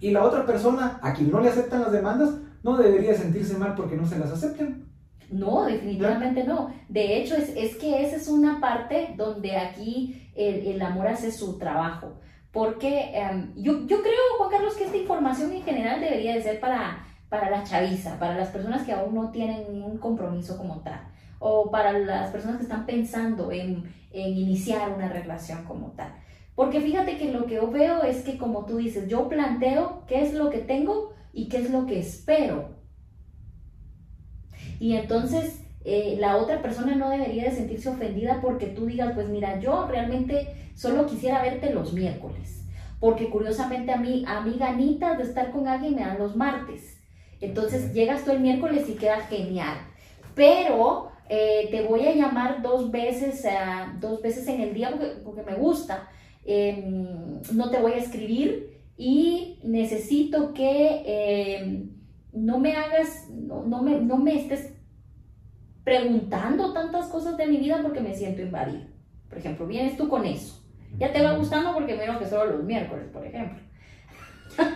Y 0.00 0.10
la 0.10 0.24
otra 0.24 0.46
persona, 0.46 0.98
a 1.02 1.12
quien 1.12 1.30
no 1.30 1.40
le 1.40 1.50
aceptan 1.50 1.82
las 1.82 1.92
demandas, 1.92 2.30
no 2.62 2.76
debería 2.78 3.14
sentirse 3.14 3.58
mal 3.58 3.74
porque 3.74 3.96
no 3.96 4.06
se 4.06 4.18
las 4.18 4.30
acepten. 4.30 4.86
No, 5.30 5.64
definitivamente 5.64 6.44
no. 6.44 6.72
De 6.88 7.18
hecho, 7.18 7.34
es, 7.34 7.50
es, 7.54 7.76
que 7.76 8.06
esa 8.06 8.16
es 8.16 8.28
una 8.28 8.60
parte 8.60 9.14
donde 9.16 9.56
aquí 9.56 10.30
el, 10.34 10.66
el 10.66 10.82
amor 10.82 11.08
hace 11.08 11.30
su 11.30 11.58
trabajo. 11.58 12.14
Porque 12.50 13.10
em, 13.14 13.52
yo, 13.56 13.86
yo, 13.86 14.00
creo, 14.00 14.38
Juan 14.38 14.50
Carlos, 14.50 14.74
que 14.74 14.84
esta 14.84 14.96
información 14.96 15.52
en 15.52 15.62
general 15.62 16.00
debería 16.00 16.34
de 16.34 16.42
ser 16.42 16.60
para, 16.60 17.04
para 17.28 17.50
la 17.50 17.64
chaviza, 17.64 18.18
para 18.18 18.36
las 18.36 18.48
personas 18.48 18.84
que 18.84 18.92
aún 18.92 19.14
no 19.14 19.30
tienen 19.30 19.82
un 19.82 19.98
compromiso 19.98 20.56
como 20.56 20.80
tal 20.80 21.13
o 21.46 21.70
para 21.70 21.92
las 21.92 22.30
personas 22.30 22.56
que 22.56 22.62
están 22.62 22.86
pensando 22.86 23.52
en, 23.52 23.84
en 24.12 24.34
iniciar 24.34 24.90
una 24.90 25.10
relación 25.10 25.64
como 25.64 25.88
tal. 25.88 26.14
Porque 26.54 26.80
fíjate 26.80 27.18
que 27.18 27.30
lo 27.30 27.44
que 27.44 27.56
yo 27.56 27.70
veo 27.70 28.02
es 28.02 28.22
que 28.22 28.38
como 28.38 28.64
tú 28.64 28.78
dices, 28.78 29.08
yo 29.08 29.28
planteo 29.28 30.04
qué 30.06 30.22
es 30.22 30.32
lo 30.32 30.48
que 30.48 30.60
tengo 30.60 31.12
y 31.34 31.50
qué 31.50 31.58
es 31.58 31.70
lo 31.70 31.84
que 31.84 31.98
espero. 31.98 32.70
Y 34.80 34.94
entonces 34.94 35.60
eh, 35.84 36.16
la 36.18 36.38
otra 36.38 36.62
persona 36.62 36.94
no 36.94 37.10
debería 37.10 37.44
de 37.44 37.50
sentirse 37.50 37.90
ofendida 37.90 38.40
porque 38.40 38.68
tú 38.68 38.86
digas, 38.86 39.12
pues 39.14 39.28
mira, 39.28 39.60
yo 39.60 39.86
realmente 39.86 40.70
solo 40.74 41.04
quisiera 41.04 41.42
verte 41.42 41.74
los 41.74 41.92
miércoles. 41.92 42.64
Porque 43.00 43.28
curiosamente 43.28 43.92
a 43.92 43.98
mí, 43.98 44.24
a 44.26 44.40
mí 44.40 44.56
ganitas 44.58 45.18
de 45.18 45.24
estar 45.24 45.50
con 45.50 45.68
alguien 45.68 45.94
me 45.94 46.00
dan 46.00 46.18
los 46.18 46.36
martes. 46.36 47.02
Entonces 47.42 47.92
llegas 47.92 48.24
tú 48.24 48.30
el 48.30 48.40
miércoles 48.40 48.88
y 48.88 48.94
queda 48.94 49.20
genial. 49.20 49.76
Pero 50.34 51.12
eh, 51.28 51.68
te 51.70 51.82
voy 51.82 52.06
a 52.06 52.14
llamar 52.14 52.60
dos 52.62 52.90
veces, 52.90 53.46
dos 53.98 54.20
veces 54.20 54.46
en 54.48 54.60
el 54.60 54.74
día 54.74 54.94
porque, 55.24 55.42
me 55.42 55.54
gusta, 55.54 56.08
em, 56.44 57.40
no 57.52 57.70
te 57.70 57.80
voy 57.80 57.92
a 57.92 57.96
escribir 57.96 58.80
y 58.96 59.58
necesito 59.64 60.52
que 60.52 61.02
em, 61.06 61.90
no 62.32 62.58
me 62.58 62.76
hagas, 62.76 63.28
no, 63.30 63.82
me, 63.82 64.00
no 64.00 64.18
me 64.18 64.38
estés 64.38 64.74
preguntando 65.82 66.72
tantas 66.72 67.06
cosas 67.06 67.36
de 67.36 67.46
mi 67.46 67.56
vida 67.56 67.80
porque 67.82 68.00
me 68.00 68.14
siento 68.14 68.42
invadida. 68.42 68.86
Por 69.28 69.38
ejemplo, 69.38 69.66
vienes 69.66 69.96
tú 69.96 70.08
con 70.08 70.24
eso. 70.24 70.62
Ya 70.98 71.12
te 71.12 71.22
va 71.22 71.36
gustando 71.36 71.72
porque 71.72 71.96
menos 71.96 72.18
que 72.18 72.26
solo 72.26 72.56
los 72.56 72.64
miércoles, 72.64 73.06
por 73.12 73.26
ejemplo. 73.26 73.58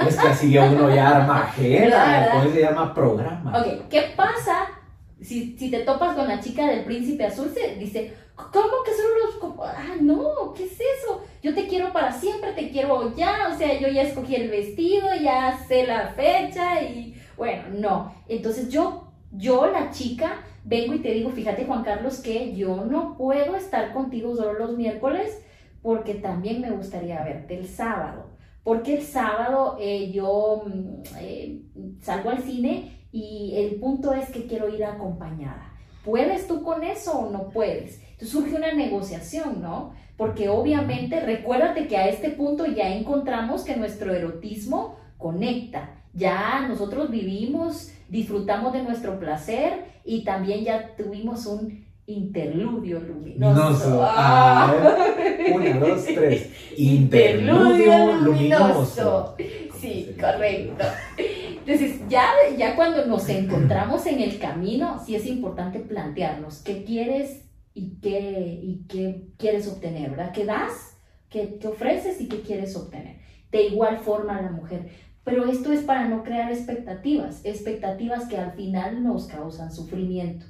Es 0.07 0.17
que 0.17 0.29
así 0.29 0.59
uno 0.59 0.93
ya 0.93 1.19
arma 1.19 1.53
después 1.57 2.53
se 2.53 2.61
llama 2.61 2.93
programa. 2.93 3.61
Ok, 3.61 3.89
¿qué 3.89 4.13
pasa 4.17 4.78
si, 5.21 5.57
si 5.59 5.71
te 5.71 5.81
topas 5.81 6.15
con 6.15 6.29
la 6.29 6.41
chica 6.41 6.67
del 6.67 6.85
príncipe 6.85 7.25
azul? 7.25 7.51
Se 7.53 7.77
dice, 7.77 8.15
¿cómo 8.35 8.83
que 8.85 8.93
solo 8.93 9.15
los... 9.25 9.59
Ah, 9.67 9.97
no, 10.01 10.53
¿qué 10.55 10.65
es 10.65 10.73
eso? 10.73 11.23
Yo 11.43 11.55
te 11.55 11.67
quiero 11.67 11.93
para 11.93 12.13
siempre, 12.13 12.53
te 12.53 12.71
quiero 12.71 13.15
ya, 13.17 13.51
o 13.53 13.59
sea, 13.59 13.79
yo 13.79 13.89
ya 13.89 14.03
escogí 14.03 14.35
el 14.35 14.51
vestido, 14.51 15.09
ya 15.21 15.59
sé 15.67 15.87
la 15.87 16.09
fecha 16.09 16.83
y 16.83 17.15
bueno, 17.37 17.65
no. 17.73 18.15
Entonces 18.29 18.69
yo, 18.69 19.13
yo 19.33 19.71
la 19.71 19.91
chica, 19.91 20.45
vengo 20.65 20.95
y 20.95 20.99
te 21.01 21.13
digo, 21.13 21.31
fíjate 21.31 21.65
Juan 21.65 21.85
Carlos, 21.85 22.21
que 22.21 22.55
yo 22.55 22.85
no 22.85 23.17
puedo 23.17 23.57
estar 23.57 23.93
contigo 23.93 24.37
solo 24.37 24.55
los 24.55 24.77
miércoles 24.77 25.43
porque 25.83 26.15
también 26.15 26.61
me 26.61 26.71
gustaría 26.71 27.23
verte 27.23 27.59
el 27.59 27.67
sábado. 27.67 28.27
Porque 28.65 28.97
el 28.97 29.03
sábado 29.03 29.79
eh, 29.81 30.11
yo 30.13 30.65
mm, 30.67 31.03
eh, 31.21 31.63
salgo 32.01 32.31
al 32.31 32.43
cine 32.43 32.98
y 33.13 33.55
el 33.57 33.77
punto 33.77 34.13
es 34.13 34.31
que 34.31 34.47
quiero 34.47 34.69
ir 34.69 34.85
acompañada. 34.85 35.73
¿Puedes 36.05 36.47
tú 36.47 36.63
con 36.63 36.85
eso 36.85 37.19
o 37.19 37.31
no 37.31 37.49
puedes? 37.51 38.01
Entonces 38.13 38.31
surge 38.31 38.55
una 38.55 38.73
negociación, 38.73 39.61
¿no? 39.61 39.93
Porque 40.17 40.49
obviamente 40.49 41.21
recuérdate 41.21 41.87
que 41.87 41.97
a 41.97 42.09
este 42.09 42.31
punto 42.31 42.67
ya 42.67 42.95
encontramos 42.95 43.63
que 43.63 43.77
nuestro 43.77 44.15
erotismo 44.15 44.97
conecta. 45.17 45.91
Ya 46.15 46.67
nosotros 46.67 47.11
vivimos, 47.11 47.93
disfrutamos 48.09 48.73
de 48.73 48.83
nuestro 48.83 49.19
placer 49.19 49.85
y 50.05 50.25
también 50.25 50.65
ya 50.65 50.97
tuvimos 50.97 51.47
un 51.47 51.87
interludio 52.07 53.01
luminoso. 53.01 54.01
Ah, 54.03 54.75
una, 55.53 55.79
dos, 55.79 56.07
tres. 56.07 56.51
Interludio 56.77 58.15
luminoso. 58.15 59.37
Sí, 59.79 60.17
correcto. 60.19 60.85
Entonces, 61.69 62.01
ya, 62.09 62.31
ya 62.57 62.75
cuando 62.75 63.05
nos 63.05 63.29
encontramos 63.29 64.07
en 64.07 64.21
el 64.21 64.39
camino, 64.39 64.99
sí 65.05 65.15
es 65.15 65.27
importante 65.27 65.81
plantearnos 65.81 66.63
qué 66.63 66.83
quieres 66.83 67.45
y 67.75 68.01
qué, 68.01 68.59
y 68.63 68.87
qué 68.89 69.29
quieres 69.37 69.69
obtener, 69.69 70.09
¿verdad? 70.09 70.33
¿Qué 70.33 70.47
das? 70.47 70.97
¿Qué, 71.29 71.59
¿Qué 71.61 71.69
ofreces 71.69 72.23
y 72.23 72.29
qué 72.29 72.41
quieres 72.41 72.75
obtener? 72.75 73.19
De 73.53 73.65
igual 73.67 73.99
forma 73.99 74.41
la 74.41 74.51
mujer. 74.51 74.89
Pero 75.25 75.45
esto 75.45 75.71
es 75.71 75.83
para 75.83 76.09
no 76.09 76.23
crear 76.23 76.51
expectativas, 76.51 77.45
expectativas 77.45 78.25
que 78.29 78.39
al 78.39 78.53
final 78.53 79.05
nos 79.05 79.27
causan 79.27 79.71
sufrimiento. 79.71 80.47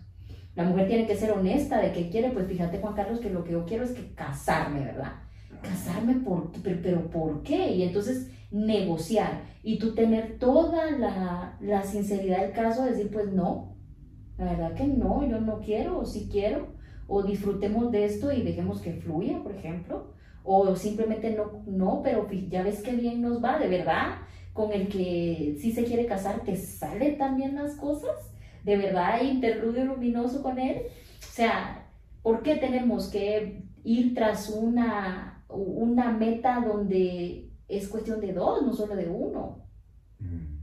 La 0.55 0.63
mujer 0.63 0.87
tiene 0.87 1.09
que 1.09 1.17
ser 1.17 1.33
honesta 1.33 1.81
de 1.81 1.91
qué 1.91 2.11
quiere, 2.11 2.31
pues 2.31 2.47
fíjate 2.47 2.79
Juan 2.79 2.95
Carlos 2.95 3.19
que 3.19 3.31
lo 3.31 3.43
que 3.43 3.55
yo 3.55 3.67
quiero 3.67 3.83
es 3.83 3.91
que 3.91 4.15
casarme, 4.15 4.85
¿verdad? 4.85 5.15
Casarme, 5.63 6.15
por, 6.15 6.53
pero, 6.63 6.79
pero 6.81 7.11
¿por 7.11 7.43
qué? 7.43 7.73
Y 7.73 7.83
entonces 7.83 8.31
negociar 8.51 9.43
y 9.63 9.79
tú 9.79 9.95
tener 9.95 10.39
toda 10.39 10.91
la, 10.93 11.57
la 11.61 11.83
sinceridad 11.83 12.43
del 12.43 12.53
caso, 12.53 12.85
decir 12.85 13.11
pues 13.11 13.33
no, 13.33 13.77
la 14.39 14.45
verdad 14.47 14.75
que 14.75 14.87
no, 14.87 15.27
yo 15.29 15.41
no 15.41 15.61
quiero, 15.61 15.99
o 15.99 16.05
sí 16.07 16.29
quiero, 16.31 16.69
o 17.07 17.23
disfrutemos 17.23 17.91
de 17.91 18.05
esto 18.05 18.33
y 18.33 18.43
dejemos 18.43 18.81
que 18.81 18.95
fluya, 18.95 19.43
por 19.43 19.53
ejemplo, 19.53 20.13
o 20.45 20.75
simplemente 20.77 21.31
no, 21.37 21.63
no, 21.67 22.03
pero 22.03 22.29
ya 22.49 22.63
ves 22.63 22.83
qué 22.83 22.93
bien 22.93 23.21
nos 23.21 23.43
va, 23.43 23.59
de 23.59 23.69
verdad, 23.69 24.17
con 24.53 24.73
el 24.73 24.89
que 24.89 25.57
sí 25.61 25.73
se 25.73 25.85
quiere 25.85 26.07
casar, 26.07 26.41
te 26.45 26.57
sale 26.57 27.13
también 27.13 27.55
las 27.55 27.75
cosas 27.77 28.29
de 28.69 28.77
verdad 28.77 29.15
hay 29.15 29.31
interludio 29.31 29.87
luminoso 29.87 30.43
con 30.43 30.59
Él. 30.59 30.83
O 31.21 31.33
sea, 31.33 31.87
¿por 32.23 32.43
qué 32.43 32.57
tenemos 32.57 33.09
que 33.09 33.63
ir 33.83 34.15
tras 34.15 34.51
una, 34.51 35.45
una 35.49 36.13
meta 36.13 36.61
donde 36.61 37.48
es 37.69 37.89
cuestión 37.89 38.21
de 38.21 38.33
dos, 38.33 38.63
no 38.63 38.73
solo 38.73 38.97
de 38.97 39.09
uno? 39.09 39.67
Mm. 40.19 40.59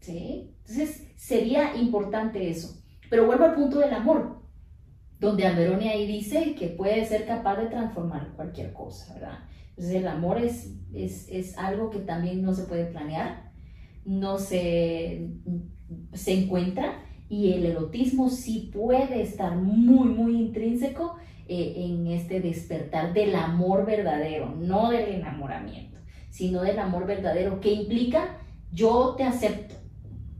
¿Sí? 0.00 0.54
Entonces, 0.60 1.08
sería 1.16 1.76
importante 1.76 2.48
eso. 2.48 2.80
Pero 3.10 3.26
vuelvo 3.26 3.44
al 3.44 3.54
punto 3.54 3.80
del 3.80 3.92
amor, 3.92 4.42
donde 5.18 5.46
Alberoni 5.46 5.88
ahí 5.88 6.06
dice 6.06 6.54
que 6.54 6.68
puede 6.68 7.04
ser 7.04 7.26
capaz 7.26 7.56
de 7.56 7.66
transformar 7.66 8.32
cualquier 8.36 8.72
cosa, 8.72 9.14
¿verdad? 9.14 9.38
Entonces, 9.70 9.94
el 9.94 10.08
amor 10.08 10.38
es, 10.38 10.76
es, 10.92 11.28
es 11.28 11.58
algo 11.58 11.90
que 11.90 12.00
también 12.00 12.42
no 12.42 12.54
se 12.54 12.64
puede 12.64 12.86
planear, 12.86 13.52
no 14.04 14.38
se, 14.38 15.30
se 16.12 16.32
encuentra, 16.32 17.02
y 17.28 17.52
el 17.52 17.66
erotismo 17.66 18.30
sí 18.30 18.70
puede 18.72 19.20
estar 19.22 19.56
muy, 19.56 20.08
muy 20.08 20.36
intrínseco 20.36 21.16
eh, 21.46 21.74
en 21.76 22.06
este 22.06 22.40
despertar 22.40 23.12
del 23.12 23.34
amor 23.34 23.84
verdadero, 23.84 24.54
no 24.54 24.90
del 24.90 25.14
enamoramiento, 25.14 25.97
sino 26.30 26.62
del 26.62 26.78
amor 26.78 27.06
verdadero, 27.06 27.60
que 27.60 27.72
implica 27.72 28.38
yo 28.72 29.14
te 29.16 29.24
acepto, 29.24 29.74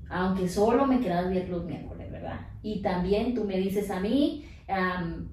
aunque 0.09 0.49
solo 0.49 0.87
me 0.87 1.01
quedas 1.01 1.31
bien 1.31 1.51
los 1.51 1.65
miércoles, 1.65 2.11
¿verdad? 2.11 2.41
Y 2.63 2.83
también 2.83 3.35
tú 3.35 3.45
me 3.45 3.57
dices 3.57 3.91
a 3.91 4.01
mí, 4.01 4.45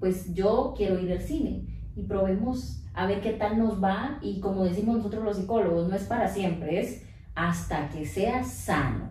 pues 0.00 0.34
yo 0.34 0.74
quiero 0.76 0.98
ir 0.98 1.12
al 1.12 1.20
cine 1.20 1.64
y 1.94 2.02
probemos 2.02 2.82
a 2.94 3.06
ver 3.06 3.20
qué 3.20 3.32
tal 3.32 3.58
nos 3.58 3.82
va 3.82 4.18
y 4.22 4.40
como 4.40 4.64
decimos 4.64 4.96
nosotros 4.96 5.24
los 5.24 5.36
psicólogos, 5.36 5.88
no 5.88 5.94
es 5.94 6.04
para 6.04 6.28
siempre, 6.28 6.80
es 6.80 7.04
hasta 7.34 7.90
que 7.90 8.06
sea 8.06 8.42
sano. 8.42 9.10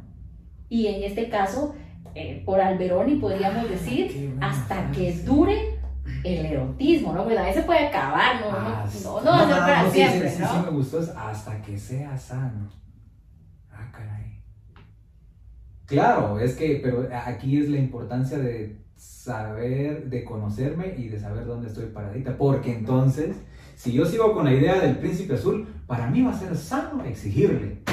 Y 0.67 0.87
en 0.87 1.03
este 1.03 1.29
caso, 1.29 1.75
eh, 2.15 2.41
por 2.43 2.59
Alberoni, 2.59 3.15
podríamos 3.17 3.69
decir, 3.69 4.35
hasta 4.41 4.89
que 4.91 5.13
dure 5.19 5.74
el 6.23 6.45
erotismo, 6.45 7.13
¿no? 7.13 7.23
Pues 7.23 7.37
a 7.37 7.43
veces 7.43 7.65
puede 7.65 7.87
acabar, 7.87 8.41
¿no? 8.41 8.47
Ah, 8.51 8.85
no, 9.03 9.21
no, 9.21 9.37
no, 9.37 9.47
no, 9.47 9.55
para 9.55 9.89
siempre, 9.89 10.29
sí, 10.29 10.41
¿no? 10.41 10.47
Sí, 10.47 10.57
me 10.65 10.71
gustó, 10.71 10.99
es 10.99 11.09
hasta 11.09 11.61
que 11.61 11.77
sea 11.77 12.17
sano. 12.17 12.69
Ah, 13.71 13.89
caray. 13.91 14.41
Claro, 15.85 16.39
es 16.39 16.55
que, 16.55 16.79
pero 16.83 17.07
aquí 17.25 17.59
es 17.59 17.69
la 17.69 17.77
importancia 17.77 18.37
de 18.37 18.85
saber, 18.95 20.09
de 20.09 20.23
conocerme 20.23 20.95
y 20.97 21.09
de 21.09 21.19
saber 21.19 21.45
dónde 21.45 21.67
estoy 21.67 21.87
paradita, 21.87 22.37
porque 22.37 22.73
entonces, 22.73 23.35
si 23.75 23.91
yo 23.93 24.05
sigo 24.05 24.33
con 24.33 24.45
la 24.45 24.53
idea 24.53 24.79
del 24.79 24.97
príncipe 24.97 25.35
azul, 25.35 25.67
para 25.85 26.07
mí 26.07 26.21
va 26.21 26.31
a 26.31 26.39
ser 26.39 26.55
sano 26.55 27.03
exigirle 27.03 27.83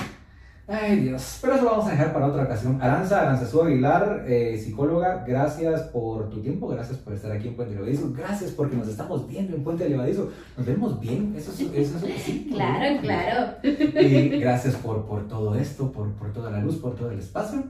Ay 0.72 1.00
Dios, 1.00 1.38
pero 1.42 1.54
eso 1.54 1.64
lo 1.64 1.70
vamos 1.72 1.86
a 1.86 1.90
dejar 1.90 2.14
para 2.14 2.26
otra 2.28 2.44
ocasión. 2.44 2.80
Aranza, 2.80 3.20
Aranzazú 3.20 3.60
Aguilar, 3.60 4.24
eh, 4.26 4.58
psicóloga, 4.58 5.22
gracias 5.26 5.82
por 5.82 6.30
tu 6.30 6.40
tiempo, 6.40 6.66
gracias 6.66 6.96
por 6.96 7.12
estar 7.12 7.30
aquí 7.30 7.48
en 7.48 7.56
Puente 7.56 7.74
Levadizo, 7.74 8.10
gracias 8.16 8.52
porque 8.52 8.76
nos 8.76 8.88
estamos 8.88 9.28
viendo 9.28 9.54
en 9.54 9.62
Puente 9.62 9.86
Levadizo. 9.86 10.30
Nos 10.56 10.66
vemos 10.66 10.98
bien, 10.98 11.34
eso 11.36 11.52
es, 11.52 11.60
eso 11.74 11.98
sí. 11.98 12.48
Claro, 12.54 13.00
claro. 13.02 13.56
Y 13.62 14.28
gracias 14.40 14.74
por, 14.76 15.04
por 15.04 15.28
todo 15.28 15.54
esto, 15.56 15.92
por, 15.92 16.10
por 16.14 16.32
toda 16.32 16.50
la 16.50 16.60
luz, 16.60 16.76
por 16.76 16.94
todo 16.94 17.10
el 17.10 17.18
espacio, 17.18 17.64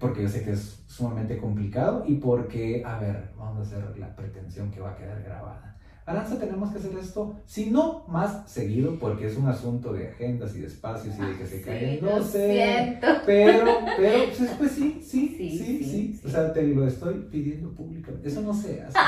porque 0.00 0.22
yo 0.22 0.28
sé 0.28 0.42
que 0.42 0.52
es 0.52 0.82
sumamente 0.86 1.36
complicado 1.36 2.04
y 2.06 2.14
porque, 2.14 2.82
a 2.84 2.98
ver, 2.98 3.30
vamos 3.36 3.58
a 3.58 3.62
hacer 3.62 3.98
la 3.98 4.16
pretensión 4.16 4.70
que 4.70 4.80
va 4.80 4.92
a 4.92 4.96
quedar 4.96 5.22
grabada. 5.22 5.77
Aranza, 6.08 6.38
tenemos 6.38 6.72
que 6.72 6.78
hacer 6.78 6.92
esto, 6.98 7.36
si 7.44 7.70
no 7.70 8.04
más 8.08 8.50
seguido, 8.50 8.98
porque 8.98 9.26
es 9.26 9.36
un 9.36 9.46
asunto 9.46 9.92
de 9.92 10.08
agendas 10.08 10.56
y 10.56 10.60
de 10.60 10.66
espacios 10.66 11.14
y 11.18 11.20
de 11.20 11.36
que 11.36 11.46
se 11.46 11.60
caigan, 11.60 11.98
no 12.00 12.22
sé. 12.22 12.98
Pero, 13.26 13.78
pero, 13.94 14.24
pues, 14.26 14.50
pues 14.56 14.72
sí, 14.72 15.02
sí, 15.02 15.34
sí, 15.36 15.84
sí, 15.84 16.20
O 16.24 16.30
sea, 16.30 16.50
te 16.52 16.62
lo 16.62 16.88
estoy 16.88 17.28
pidiendo 17.30 17.70
públicamente. 17.72 18.26
Eso 18.26 18.40
no 18.40 18.54
se 18.54 18.82
hace. 18.82 18.98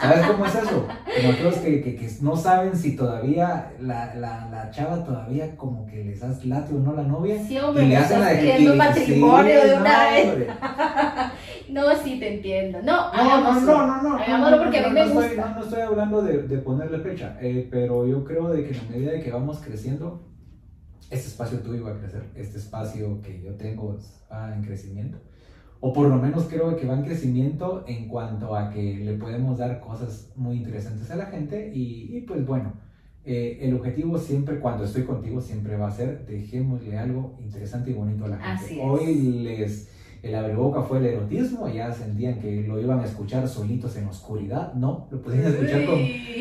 ¿Sabes 0.00 0.26
cómo 0.26 0.44
es 0.44 0.54
eso? 0.54 0.86
Nosotros 1.22 1.54
que, 1.56 1.82
que, 1.82 1.96
que 1.96 2.10
no 2.20 2.36
saben 2.36 2.76
si 2.76 2.94
todavía 2.94 3.72
la, 3.80 4.14
la, 4.14 4.46
la, 4.50 4.70
chava 4.70 5.02
todavía 5.02 5.56
como 5.56 5.86
que 5.86 6.04
les 6.04 6.20
das 6.20 6.44
late 6.44 6.74
o 6.74 6.78
no 6.78 6.92
la 6.92 7.04
novia. 7.04 7.42
Sí, 7.42 7.56
hombre, 7.58 7.84
y 7.84 7.88
le 7.88 7.96
hacen 7.96 8.20
la 8.20 8.34
de 8.34 8.74
matrimonio 8.74 9.64
de 9.64 9.74
una 9.76 10.10
vez. 10.10 10.46
no, 11.72 11.96
sí, 11.96 12.18
te 12.18 12.34
entiendo. 12.34 12.80
No, 12.82 13.12
no, 13.12 13.40
no, 13.40 13.60
no, 13.60 13.86
no, 13.86 14.02
no. 14.02 14.16
Hagámoslo 14.16 14.58
porque 14.62 14.78
a 14.78 14.88
mí 14.88 14.94
me 14.94 15.06
gusta. 15.08 15.26
Estoy, 15.26 15.54
no, 15.54 15.62
estoy 15.62 15.80
hablando 15.80 16.22
de 16.22 16.40
de 16.42 16.58
ponerle 16.58 16.98
fecha, 16.98 17.36
eh, 17.40 17.68
pero 17.70 18.06
yo 18.06 18.24
creo 18.24 18.48
de 18.48 18.64
que 18.64 18.70
en 18.70 18.76
la 18.76 18.90
medida 18.90 19.12
de 19.12 19.20
que 19.20 19.30
vamos 19.30 19.58
creciendo, 19.58 20.28
este 21.10 21.28
espacio 21.28 21.58
tuyo 21.60 21.84
va 21.84 21.92
a 21.92 21.98
crecer, 21.98 22.24
este 22.34 22.58
espacio 22.58 23.20
que 23.22 23.40
yo 23.42 23.54
tengo 23.54 23.98
va 24.30 24.54
en 24.54 24.62
crecimiento, 24.62 25.18
o 25.80 25.92
por 25.92 26.08
lo 26.08 26.16
menos 26.16 26.44
creo 26.44 26.76
que 26.76 26.86
va 26.86 26.94
en 26.94 27.02
crecimiento 27.02 27.84
en 27.86 28.08
cuanto 28.08 28.54
a 28.54 28.70
que 28.70 28.96
le 28.96 29.14
podemos 29.14 29.58
dar 29.58 29.80
cosas 29.80 30.32
muy 30.36 30.56
interesantes 30.56 31.10
a 31.10 31.16
la 31.16 31.26
gente 31.26 31.72
y, 31.74 32.20
pues 32.22 32.46
bueno, 32.46 32.74
eh, 33.24 33.58
el 33.62 33.74
objetivo 33.74 34.18
siempre, 34.18 34.60
cuando 34.60 34.84
estoy 34.84 35.04
contigo, 35.04 35.40
siempre 35.40 35.76
va 35.76 35.88
a 35.88 35.90
ser 35.90 36.26
dejémosle 36.26 36.98
algo 36.98 37.36
interesante 37.40 37.90
y 37.90 37.94
bonito 37.94 38.24
a 38.24 38.28
la 38.28 38.38
gente. 38.38 38.80
Hoy 38.82 39.14
les 39.42 39.88
el 40.22 40.34
abreboca 40.34 40.82
fue 40.82 40.98
el 40.98 41.06
erotismo, 41.06 41.68
ya 41.68 41.92
sentían 41.92 42.38
que 42.38 42.62
lo 42.62 42.80
iban 42.80 43.00
a 43.00 43.04
escuchar 43.04 43.48
solitos 43.48 43.96
en 43.96 44.06
oscuridad, 44.06 44.74
no, 44.74 45.08
lo 45.10 45.22
podían 45.22 45.46
escuchar 45.46 45.86
con, 45.86 45.98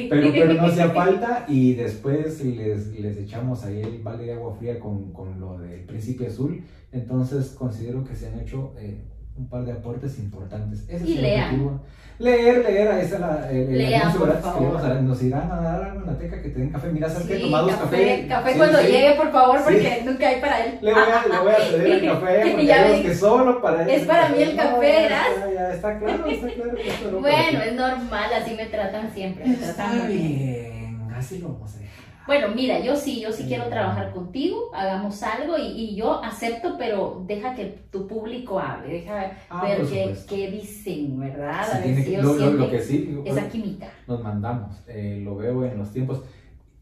pero, 0.09 0.27
pero 0.33 0.53
no 0.53 0.63
hacía 0.63 0.89
falta 0.89 1.45
y 1.47 1.75
después 1.75 2.43
les, 2.43 2.99
les 2.99 3.17
echamos 3.17 3.63
ahí 3.63 3.81
el 3.81 4.01
balde 4.01 4.25
de 4.25 4.33
agua 4.33 4.55
fría 4.55 4.79
con, 4.79 5.11
con 5.13 5.39
lo 5.39 5.59
del 5.59 5.85
príncipe 5.85 6.27
azul, 6.27 6.61
entonces 6.91 7.51
considero 7.57 8.03
que 8.03 8.15
se 8.15 8.27
han 8.27 8.39
hecho 8.39 8.73
eh, 8.77 9.01
un 9.39 9.47
par 9.47 9.63
de 9.63 9.71
aportes 9.71 10.19
importantes. 10.19 10.83
Ese 10.87 11.05
y 11.05 11.13
es 11.13 11.19
el. 11.19 11.25
Objetivo. 11.25 11.81
Leer, 12.19 12.65
leer, 12.65 12.87
esa 12.99 13.15
es 13.15 13.21
la, 13.21 13.49
el, 13.49 13.77
Lean, 13.77 14.13
por 14.13 14.41
favor. 14.41 14.81
Que 14.81 15.01
nos 15.01 15.23
irán 15.23 15.49
a 15.49 15.61
dar 15.61 15.95
la 16.05 16.17
teca 16.17 16.41
que 16.41 16.49
te 16.49 16.59
den 16.59 16.69
café. 16.69 16.91
Mira, 16.91 17.07
¿sabes 17.07 17.27
sí, 17.27 17.33
qué? 17.33 17.39
Tomados 17.39 17.75
café. 17.75 18.27
Café, 18.27 18.53
cuando 18.57 18.81
llegue, 18.81 19.13
por 19.15 19.31
favor, 19.31 19.63
porque 19.63 20.01
nunca 20.03 20.27
hay 20.27 20.41
para 20.41 20.65
él. 20.65 20.79
Le 20.81 20.93
voy 20.93 21.01
a, 21.01 21.27
le 21.27 21.39
voy 21.39 21.51
a 21.53 21.85
el 21.85 22.05
café, 22.09 22.41
porque 22.51 22.65
ya 22.65 23.01
que 23.01 23.15
solo 23.15 23.61
para 23.61 23.83
él. 23.83 23.89
Es 23.89 24.05
para 24.05 24.27
mí 24.27 24.43
el 24.43 24.55
café, 24.57 24.79
¿verdad? 24.79 25.23
Ya, 25.39 25.53
ya, 25.53 25.73
está 25.73 25.97
claro, 25.97 26.25
está 26.25 26.47
claro. 26.49 26.71
Que 26.99 27.15
bueno, 27.15 27.61
es 27.61 27.73
normal, 27.73 28.29
así 28.33 28.53
me 28.53 28.65
tratan 28.65 29.13
siempre. 29.13 29.45
Me 29.45 29.55
tratan 29.55 29.95
está 29.95 30.07
bien, 30.07 31.07
así 31.15 31.39
lo 31.39 31.53
vamos 31.53 31.61
a 31.61 31.75
hacer. 31.75 31.88
Bueno, 32.29 32.49
mira, 32.53 32.79
yo 32.79 32.95
sí, 32.95 33.19
yo 33.19 33.31
sí 33.31 33.45
quiero 33.47 33.69
trabajar 33.69 34.11
contigo, 34.11 34.69
hagamos 34.75 35.23
algo 35.23 35.57
y, 35.57 35.63
y 35.63 35.95
yo 35.95 36.23
acepto, 36.23 36.75
pero 36.77 37.23
deja 37.25 37.55
que 37.55 37.79
tu 37.89 38.05
público 38.05 38.59
hable, 38.59 38.93
deja 38.93 39.31
ah, 39.49 39.63
ver 39.63 39.81
qué, 39.87 40.15
qué, 40.29 40.51
dicen, 40.51 41.19
¿verdad? 41.19 41.63
a 41.73 41.79
ver 41.79 42.03
si 42.03 42.17
lo, 42.17 42.35
lo, 42.35 42.51
lo, 42.51 42.69
que 42.69 42.79
sí, 42.81 43.17
esa 43.25 43.49
química. 43.49 43.91
Nos 44.07 44.21
mandamos, 44.21 44.79
eh, 44.87 45.21
lo 45.25 45.37
veo 45.37 45.65
en 45.65 45.79
los 45.79 45.91
tiempos. 45.91 46.21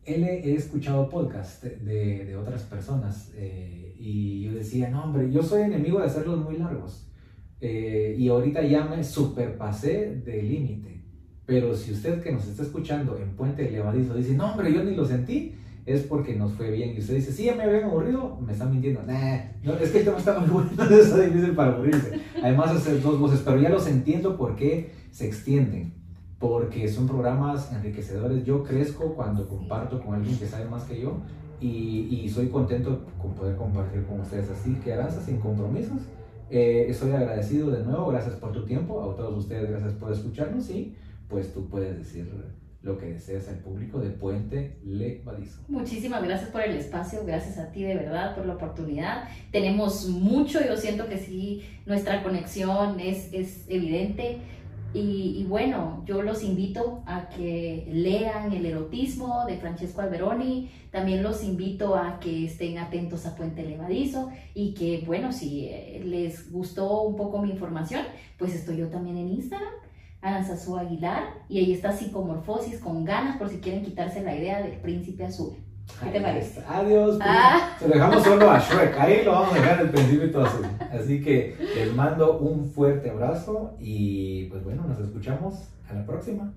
Él 0.03 0.25
he, 0.25 0.53
escuchado 0.53 1.07
podcast 1.07 1.63
de, 1.63 2.25
de 2.25 2.35
otras 2.35 2.63
personas 2.63 3.31
eh, 3.37 3.95
y 3.97 4.41
yo 4.41 4.51
decía, 4.51 4.89
no, 4.89 5.05
hombre, 5.05 5.31
yo 5.31 5.41
soy 5.41 5.61
enemigo 5.61 5.99
de 5.99 6.07
hacerlos 6.07 6.43
muy 6.43 6.57
largos. 6.57 7.07
Eh, 7.61 8.17
y 8.19 8.27
ahorita 8.27 8.63
ya 8.63 8.83
me 8.83 9.01
superpasé 9.01 10.13
del 10.25 10.49
límite. 10.49 10.96
Pero 11.47 11.73
si 11.73 11.93
usted 11.93 12.21
que 12.21 12.31
nos 12.33 12.45
está 12.45 12.61
escuchando 12.61 13.17
en 13.17 13.29
Puente 13.29 13.71
Levadizo 13.71 14.13
dice, 14.13 14.35
no, 14.35 14.51
hombre, 14.51 14.71
yo 14.71 14.83
ni 14.83 14.93
lo 14.93 15.05
sentí, 15.05 15.55
es 15.85 16.01
porque 16.01 16.35
nos 16.35 16.51
fue 16.51 16.69
bien. 16.69 16.93
Y 16.93 16.99
usted 16.99 17.15
dice, 17.15 17.31
sí, 17.31 17.45
ya 17.45 17.55
me 17.55 17.63
habían 17.63 17.85
aburrido, 17.85 18.37
me 18.45 18.51
están 18.51 18.69
mintiendo. 18.69 19.01
Nah, 19.03 19.39
no, 19.63 19.73
es 19.75 19.89
que 19.89 19.99
el 19.99 20.03
tema 20.05 20.17
está 20.17 20.37
muy 20.37 20.49
bueno, 20.51 20.71
está 20.95 21.21
difícil 21.21 21.55
para 21.55 21.71
aburrirse. 21.71 22.19
Además, 22.43 22.71
hacer 22.71 23.01
dos 23.01 23.17
voces, 23.17 23.41
pero 23.45 23.61
ya 23.61 23.69
los 23.69 23.87
entiendo 23.87 24.35
por 24.35 24.57
qué 24.57 24.91
se 25.11 25.25
extienden. 25.25 25.93
Porque 26.37 26.89
son 26.89 27.07
programas 27.07 27.71
enriquecedores. 27.71 28.43
Yo 28.43 28.63
crezco 28.63 29.15
cuando 29.15 29.47
comparto 29.47 30.01
con 30.01 30.15
alguien 30.15 30.37
que 30.37 30.45
sabe 30.45 30.65
más 30.65 30.83
que 30.83 30.99
yo 30.99 31.17
y, 31.61 32.09
y 32.11 32.29
soy 32.29 32.49
contento 32.49 33.05
con 33.19 33.33
poder 33.33 33.55
compartir 33.55 34.03
con 34.03 34.19
ustedes. 34.19 34.49
Así 34.49 34.75
que 34.83 34.93
avanza 34.93 35.21
sin 35.21 35.37
compromisos. 35.37 36.01
Eh, 36.49 36.85
estoy 36.89 37.11
agradecido 37.11 37.71
de 37.71 37.83
nuevo, 37.83 38.07
gracias 38.07 38.35
por 38.35 38.53
tu 38.53 38.63
tiempo, 38.63 39.11
a 39.11 39.15
todos 39.17 39.37
ustedes 39.37 39.69
gracias 39.69 39.91
por 39.93 40.13
escucharnos 40.13 40.69
y 40.69 40.95
pues 41.27 41.53
tú 41.53 41.67
puedes 41.67 41.97
decir 41.97 42.31
lo 42.81 42.97
que 42.97 43.07
deseas 43.07 43.49
al 43.49 43.57
público 43.59 43.99
de 43.99 44.11
Puente 44.11 44.77
Levadizo. 44.83 45.61
Muchísimas 45.67 46.23
gracias 46.23 46.49
por 46.51 46.61
el 46.61 46.75
espacio, 46.75 47.25
gracias 47.25 47.57
a 47.57 47.71
ti 47.71 47.83
de 47.83 47.95
verdad 47.95 48.35
por 48.35 48.45
la 48.45 48.53
oportunidad. 48.53 49.27
Tenemos 49.51 50.07
mucho, 50.07 50.65
yo 50.65 50.77
siento 50.77 51.07
que 51.07 51.17
sí, 51.17 51.63
nuestra 51.85 52.23
conexión 52.23 52.99
es, 52.99 53.33
es 53.33 53.65
evidente. 53.67 54.37
Y, 54.93 55.41
y, 55.41 55.43
bueno, 55.43 56.01
yo 56.05 56.21
los 56.21 56.43
invito 56.43 57.03
a 57.05 57.27
que 57.27 57.85
lean 57.91 58.53
El 58.53 58.65
erotismo 58.65 59.45
de 59.45 59.57
Francesco 59.57 59.99
Alberoni, 59.99 60.71
también 60.91 61.21
los 61.21 61.43
invito 61.43 61.95
a 61.95 62.21
que 62.21 62.45
estén 62.45 62.77
atentos 62.77 63.25
a 63.25 63.35
Puente 63.35 63.63
Levadizo 63.63 64.31
y 64.55 64.73
que 64.73 65.03
bueno, 65.05 65.33
si 65.33 65.69
les 66.05 66.49
gustó 66.49 67.01
un 67.01 67.17
poco 67.17 67.41
mi 67.41 67.51
información, 67.51 68.03
pues 68.37 68.55
estoy 68.55 68.77
yo 68.77 68.87
también 68.87 69.17
en 69.17 69.27
Instagram 69.27 69.73
su 70.57 70.77
Aguilar, 70.77 71.23
y 71.47 71.59
ahí 71.59 71.71
está 71.71 71.91
Psicomorfosis 71.91 72.79
con 72.79 73.05
ganas 73.05 73.37
por 73.37 73.49
si 73.49 73.59
quieren 73.59 73.83
quitarse 73.83 74.21
la 74.21 74.35
idea 74.35 74.61
del 74.61 74.73
príncipe 74.81 75.25
azul. 75.25 75.55
¿Qué 76.03 76.09
te 76.09 76.19
parece? 76.19 76.61
Adiós. 76.67 77.17
Ah. 77.21 77.75
Se 77.79 77.87
lo 77.87 77.93
dejamos 77.93 78.23
solo 78.23 78.51
a 78.51 78.59
Shrek. 78.59 78.99
Ahí 78.99 79.23
lo 79.23 79.31
vamos 79.31 79.53
a 79.53 79.55
dejar 79.55 79.81
el 79.81 79.89
príncipe 79.89 80.37
azul. 80.37 80.65
Así 80.91 81.23
que 81.23 81.55
les 81.75 81.95
mando 81.95 82.39
un 82.39 82.69
fuerte 82.69 83.09
abrazo 83.09 83.77
y 83.79 84.45
pues 84.45 84.63
bueno, 84.63 84.83
nos 84.83 84.99
escuchamos 84.99 85.69
a 85.89 85.93
la 85.93 86.05
próxima. 86.05 86.53